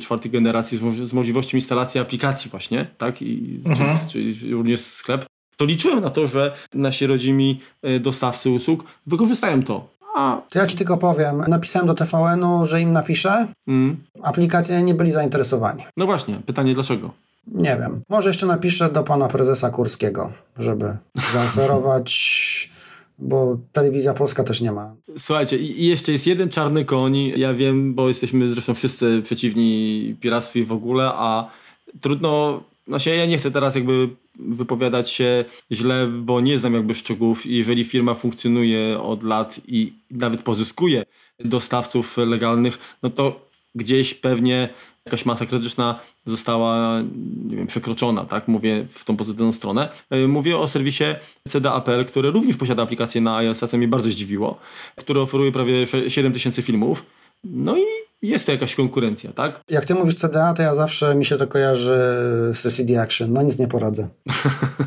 [0.00, 3.98] czwartej generacji z, możliwością instalacji aplikacji właśnie, tak, i mhm.
[4.10, 5.26] czyli, czyli również sklep,
[5.56, 9.91] to liczyłem na to, że nasi rodzimi e, dostawcy usług wykorzystają to.
[10.16, 10.42] A...
[10.50, 13.46] To ja ci tylko powiem, napisałem do TVN-u, że im napiszę.
[13.68, 13.96] Mm.
[14.22, 15.84] Aplikacje nie byli zainteresowani.
[15.96, 17.10] No właśnie, pytanie dlaczego?
[17.46, 18.02] Nie wiem.
[18.08, 20.96] Może jeszcze napiszę do pana prezesa Kurskiego, żeby
[21.34, 22.72] zaoferować
[23.18, 24.94] bo telewizja polska też nie ma.
[25.18, 27.16] Słuchajcie, i jeszcze jest jeden czarny koń.
[27.16, 31.50] Ja wiem, bo jesteśmy zresztą wszyscy przeciwni piractwie w ogóle, a
[32.00, 32.62] trudno.
[32.88, 37.46] No się ja nie chcę teraz jakby wypowiadać się źle, bo nie znam jakby szczegółów.
[37.46, 41.04] Jeżeli firma funkcjonuje od lat i nawet pozyskuje
[41.38, 44.68] dostawców legalnych, no to gdzieś pewnie
[45.06, 47.02] jakaś masa krytyczna została
[47.44, 48.48] nie wiem, przekroczona, tak?
[48.48, 49.88] Mówię w tą pozytywną stronę.
[50.10, 51.04] E, mówię o serwisie
[51.48, 54.58] CDAPL, który również posiada aplikację na iOS, co mnie bardzo zdziwiło,
[54.96, 57.06] który oferuje prawie 7000 filmów.
[57.44, 57.82] No i
[58.22, 59.60] jest to jakaś konkurencja, tak?
[59.70, 61.98] Jak ty mówisz CDA, to ja zawsze mi się to kojarzy
[62.52, 63.32] z CD Action.
[63.32, 64.08] No nic nie poradzę.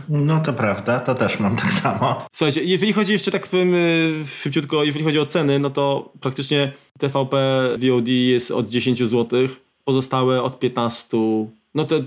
[0.10, 2.27] No to prawda, to też mam tak samo.
[2.34, 6.73] Słuchajcie, jeżeli chodzi jeszcze tak powiem y, szybciutko, jeżeli chodzi o ceny, no to praktycznie
[6.99, 7.38] TVP
[7.77, 9.48] VOD jest od 10 zł,
[9.84, 11.07] pozostałe od 15,
[11.76, 11.99] no to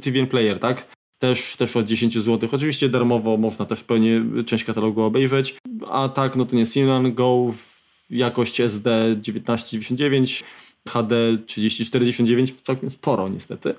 [0.00, 0.86] TVN Player, tak?
[1.18, 2.48] Też, też od 10 zł.
[2.52, 5.58] Oczywiście darmowo można też pewnie część katalogu obejrzeć,
[5.90, 7.50] a tak, no to nie Simlan Go
[8.10, 10.44] jakość SD 1999,
[10.88, 11.16] HD
[11.46, 13.74] 3049, całkiem sporo niestety.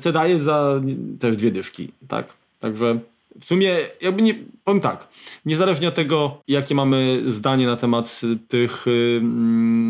[0.00, 0.80] CDA jest za
[1.20, 2.32] też dwie dyszki, tak?
[2.60, 2.98] Także
[3.40, 4.34] w sumie, jakby nie,
[4.64, 5.08] powiem tak,
[5.44, 9.20] niezależnie od tego, jakie mamy zdanie na temat tych y,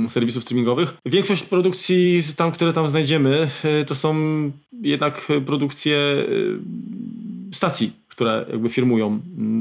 [0.08, 3.48] serwisów streamingowych, większość produkcji tam, które tam znajdziemy,
[3.82, 4.14] y, to są
[4.82, 6.58] jednak produkcje y,
[7.52, 9.20] stacji, które jakby firmują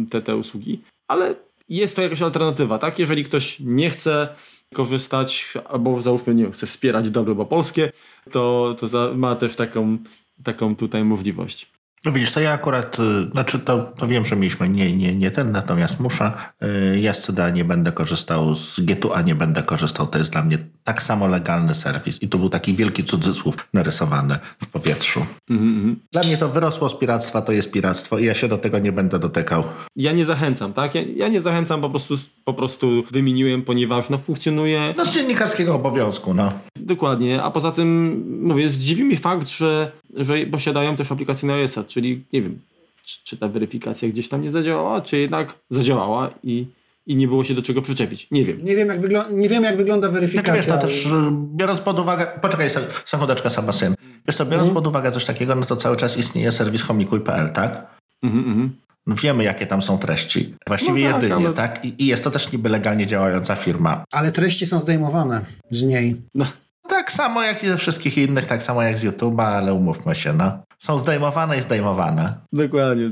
[0.09, 1.35] te, te usługi, ale
[1.69, 2.99] jest to jakaś alternatywa, tak?
[2.99, 4.35] Jeżeli ktoś nie chce
[4.73, 7.91] korzystać, albo załóżmy nie chce wspierać dobro polskie,
[8.31, 9.97] to, to za, ma też taką,
[10.43, 11.76] taką tutaj możliwość.
[12.07, 15.31] No widzisz, to ja akurat, y, znaczy to, to wiem, że mieliśmy nie, nie, nie
[15.31, 16.31] ten, natomiast muszę.
[16.63, 20.07] Y, ja z CDA nie będę korzystał, z G2A nie będę korzystał.
[20.07, 22.23] To jest dla mnie tak samo legalny serwis.
[22.23, 25.25] I tu był taki wielki cudzysłów narysowany w powietrzu.
[25.51, 25.95] Mm-hmm.
[26.11, 28.91] Dla mnie to wyrosło z piractwa, to jest piractwo i ja się do tego nie
[28.91, 29.63] będę dotykał.
[29.95, 30.95] Ja nie zachęcam, tak?
[30.95, 34.93] Ja, ja nie zachęcam, po prostu, po prostu wymieniłem, ponieważ no funkcjonuje...
[34.97, 36.53] No z dziennikarskiego obowiązku, no.
[36.75, 41.83] Dokładnie, a poza tym, mówię, zdziwi mi fakt, że, że posiadają też aplikację na iOS-a,
[41.97, 42.59] czyli nie wiem,
[43.03, 46.67] czy, czy, ta weryfikacja gdzieś tam nie zadziałała, czy jednak zadziałała i,
[47.05, 48.31] i nie było się do czego przyczepić.
[48.31, 48.57] Nie wiem.
[48.63, 50.53] Nie wiem, jak, wygl- nie wiem, jak wygląda weryfikacja.
[50.53, 51.07] Tak, wiesz, no też
[51.55, 52.69] biorąc pod uwagę, poczekaj,
[53.05, 53.95] samochodeczka sama syn.
[54.27, 54.75] Wiesz co, biorąc mm.
[54.75, 57.87] pod uwagę coś takiego, no to cały czas istnieje serwis homikuj.pl, tak?
[58.23, 58.73] Mhm, mm
[59.07, 60.55] wiemy, jakie tam są treści.
[60.67, 61.53] Właściwie no tak, jedynie, ale...
[61.53, 61.85] tak?
[61.85, 64.03] I, I, jest to też niby legalnie działająca firma.
[64.11, 66.15] Ale treści są zdejmowane z niej.
[66.35, 66.45] No.
[66.87, 70.33] Tak samo jak i ze wszystkich innych, tak samo jak z YouTube'a, ale umówmy się,
[70.33, 70.51] no.
[70.79, 72.33] Są zdejmowane i zdejmowane.
[72.53, 73.11] Dokładnie.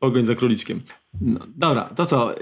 [0.00, 0.80] Pogoń za króliczkiem.
[1.20, 2.34] No, dobra, to co?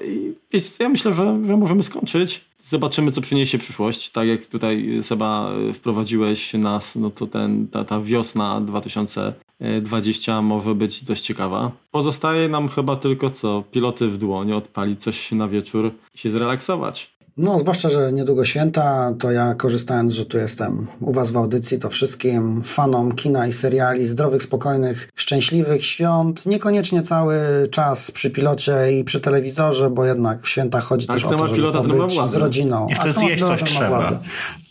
[0.52, 2.44] Wiecie, ja myślę, że, że możemy skończyć.
[2.62, 4.10] Zobaczymy, co przyniesie przyszłość.
[4.12, 11.04] Tak jak tutaj Seba wprowadziłeś nas, no to ten, ta, ta wiosna 2020 może być
[11.04, 11.72] dość ciekawa.
[11.90, 13.64] Pozostaje nam chyba tylko co?
[13.70, 17.15] Piloty w dłonie, odpalić coś na wieczór i się zrelaksować.
[17.36, 21.78] No, zwłaszcza, że niedługo święta, to ja korzystając, że tu jestem u Was w audycji,
[21.78, 26.46] to wszystkim fanom kina i seriali zdrowych, spokojnych, szczęśliwych świąt.
[26.46, 27.38] Niekoniecznie cały
[27.70, 31.56] czas przy pilocie i przy telewizorze, bo jednak w święta chodzi też o to, żeby
[31.56, 32.86] pilota, pobyć z rodziną.
[32.88, 34.20] Jeszcze zjeść coś trzeba.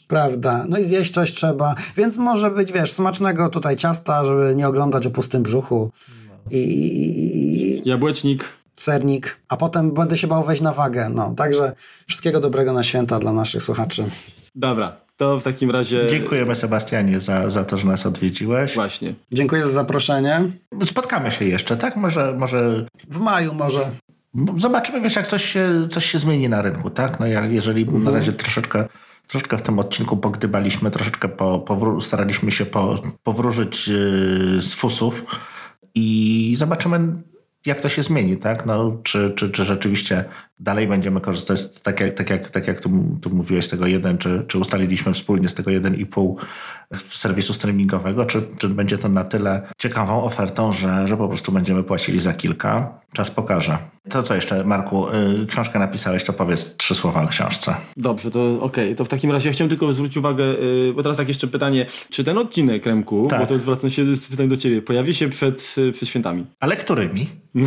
[0.08, 0.66] Prawda.
[0.70, 1.76] No i zjeść coś trzeba.
[1.98, 5.92] Więc może być, wiesz, smacznego tutaj ciasta, żeby nie oglądać o pustym brzuchu.
[6.52, 7.82] I...
[7.86, 8.44] Jabłecznik
[8.78, 11.10] sernik, a potem będę się bał wejść na wagę.
[11.10, 11.74] No, także
[12.08, 14.04] wszystkiego dobrego na święta dla naszych słuchaczy.
[14.56, 16.08] Dobra, to w takim razie.
[16.10, 18.76] Dziękujemy Sebastianie za, za to, że nas odwiedziłeś.
[18.76, 19.14] Właśnie.
[19.32, 20.52] Dziękuję za zaproszenie.
[20.86, 21.96] Spotkamy się jeszcze, tak?
[21.96, 22.36] Może.
[22.38, 22.86] może...
[23.10, 23.92] W maju może.
[24.58, 27.20] Zobaczymy, wiesz, jak coś się, coś się zmieni na rynku, tak?
[27.20, 28.04] No jak jeżeli mhm.
[28.04, 28.88] na razie troszeczkę
[29.28, 31.66] troszeczkę w tym odcinku pogdybaliśmy, troszeczkę po,
[32.02, 35.26] staraliśmy się po, powróżyć yy, z fusów
[35.96, 37.24] i zobaczymy,
[37.66, 38.66] jak to się zmieni, tak?
[38.66, 40.26] No, czy, czy, czy rzeczywiście
[40.60, 42.90] dalej będziemy korzystać, tak jak, tak jak, tak jak tu,
[43.22, 46.36] tu mówiłeś, z tego jeden, czy, czy ustaliliśmy wspólnie z tego 1,5
[47.10, 51.84] serwisu streamingowego, czy, czy będzie to na tyle ciekawą ofertą, że, że po prostu będziemy
[51.84, 53.00] płacili za kilka.
[53.14, 53.78] Czas pokaże.
[54.10, 55.08] To co jeszcze, Marku,
[55.40, 57.76] yy, książkę napisałeś, to powiedz trzy słowa o książce.
[57.98, 58.86] Dobrze, to okej.
[58.86, 58.96] Okay.
[58.96, 61.86] To w takim razie ja chciałem tylko zwrócić uwagę, yy, bo teraz tak jeszcze pytanie,
[62.10, 63.40] czy ten odcinek, Remku, tak.
[63.40, 66.46] bo to zwracam się z pytań do ciebie, pojawi się przed, yy, przed świętami?
[66.60, 67.28] Ale którymi?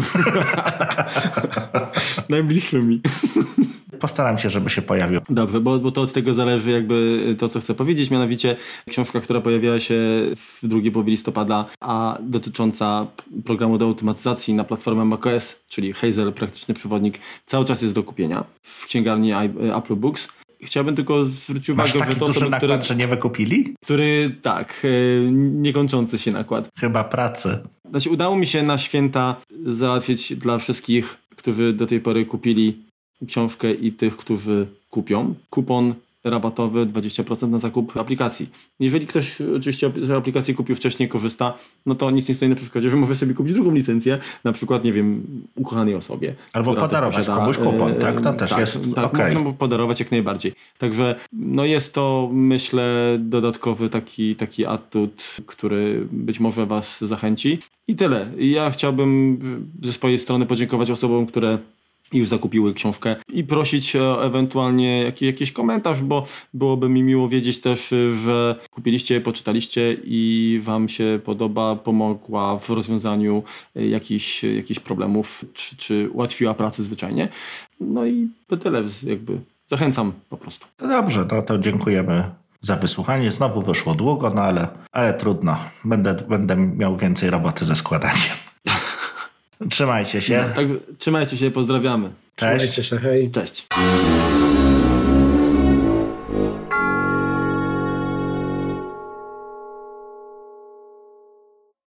[2.78, 3.00] Najbliższymi.
[4.00, 5.20] Postaram się, żeby się pojawił.
[5.30, 8.10] Dobrze, bo, bo to od tego zależy jakby to, co chcę powiedzieć.
[8.10, 8.56] Mianowicie
[8.88, 9.94] książka, która pojawiła się
[10.36, 13.06] w drugiej połowie listopada, a dotycząca
[13.44, 18.44] programu do automatyzacji na platformę macOS, czyli Hazel, praktyczny przewodnik, cały czas jest do kupienia
[18.62, 19.32] w księgarni
[19.76, 20.28] Apple Books.
[20.62, 23.74] Chciałbym tylko zwrócić uwagę, Masz taki że to duży nakład, które, że nie wykupili?
[23.84, 26.68] Który, tak, e, niekończący się nakład.
[26.78, 27.58] Chyba pracy.
[27.90, 29.36] Znaczy, udało mi się na święta
[29.66, 32.84] załatwić dla wszystkich, którzy do tej pory kupili
[33.26, 35.34] książkę i tych, którzy kupią.
[35.50, 35.94] Kupon
[36.24, 38.48] rabatowy 20% na zakup aplikacji.
[38.80, 41.54] Jeżeli ktoś oczywiście aplikację kupił wcześniej, korzysta,
[41.86, 44.84] no to nic nie stoi na przeszkodzie, że może sobie kupić drugą licencję, na przykład,
[44.84, 45.22] nie wiem,
[45.56, 46.34] ukochanej osobie.
[46.52, 48.20] Albo podarować komuś kupon, tak?
[48.20, 49.34] To też tak, jest tak, okay.
[49.34, 50.52] można podarować jak najbardziej.
[50.78, 57.58] Także no jest to, myślę, dodatkowy taki, taki atut, który być może Was zachęci.
[57.88, 58.30] I tyle.
[58.38, 59.38] Ja chciałbym
[59.82, 61.58] ze swojej strony podziękować osobom, które
[62.12, 68.56] już zakupiły książkę i prosić ewentualnie jakiś, komentarz, bo byłoby mi miło wiedzieć też, że
[68.70, 73.42] kupiliście, poczytaliście i Wam się podoba, pomogła w rozwiązaniu
[73.74, 77.28] jakichś, jakichś problemów, czy, czy ułatwiła pracę zwyczajnie.
[77.80, 79.40] No i to tyle jakby.
[79.66, 80.66] Zachęcam po prostu.
[80.76, 82.24] To dobrze, no to dziękujemy
[82.60, 83.32] za wysłuchanie.
[83.32, 85.56] Znowu wyszło długo, no ale, ale trudno.
[85.84, 88.47] Będę, będę miał więcej roboty ze składaniem.
[89.70, 90.44] Trzymajcie się.
[90.48, 90.66] No, tak,
[90.98, 92.10] trzymajcie się, pozdrawiamy.
[92.36, 92.52] Cześć.
[92.52, 93.30] Trzymajcie się, hej.
[93.30, 93.66] Cześć.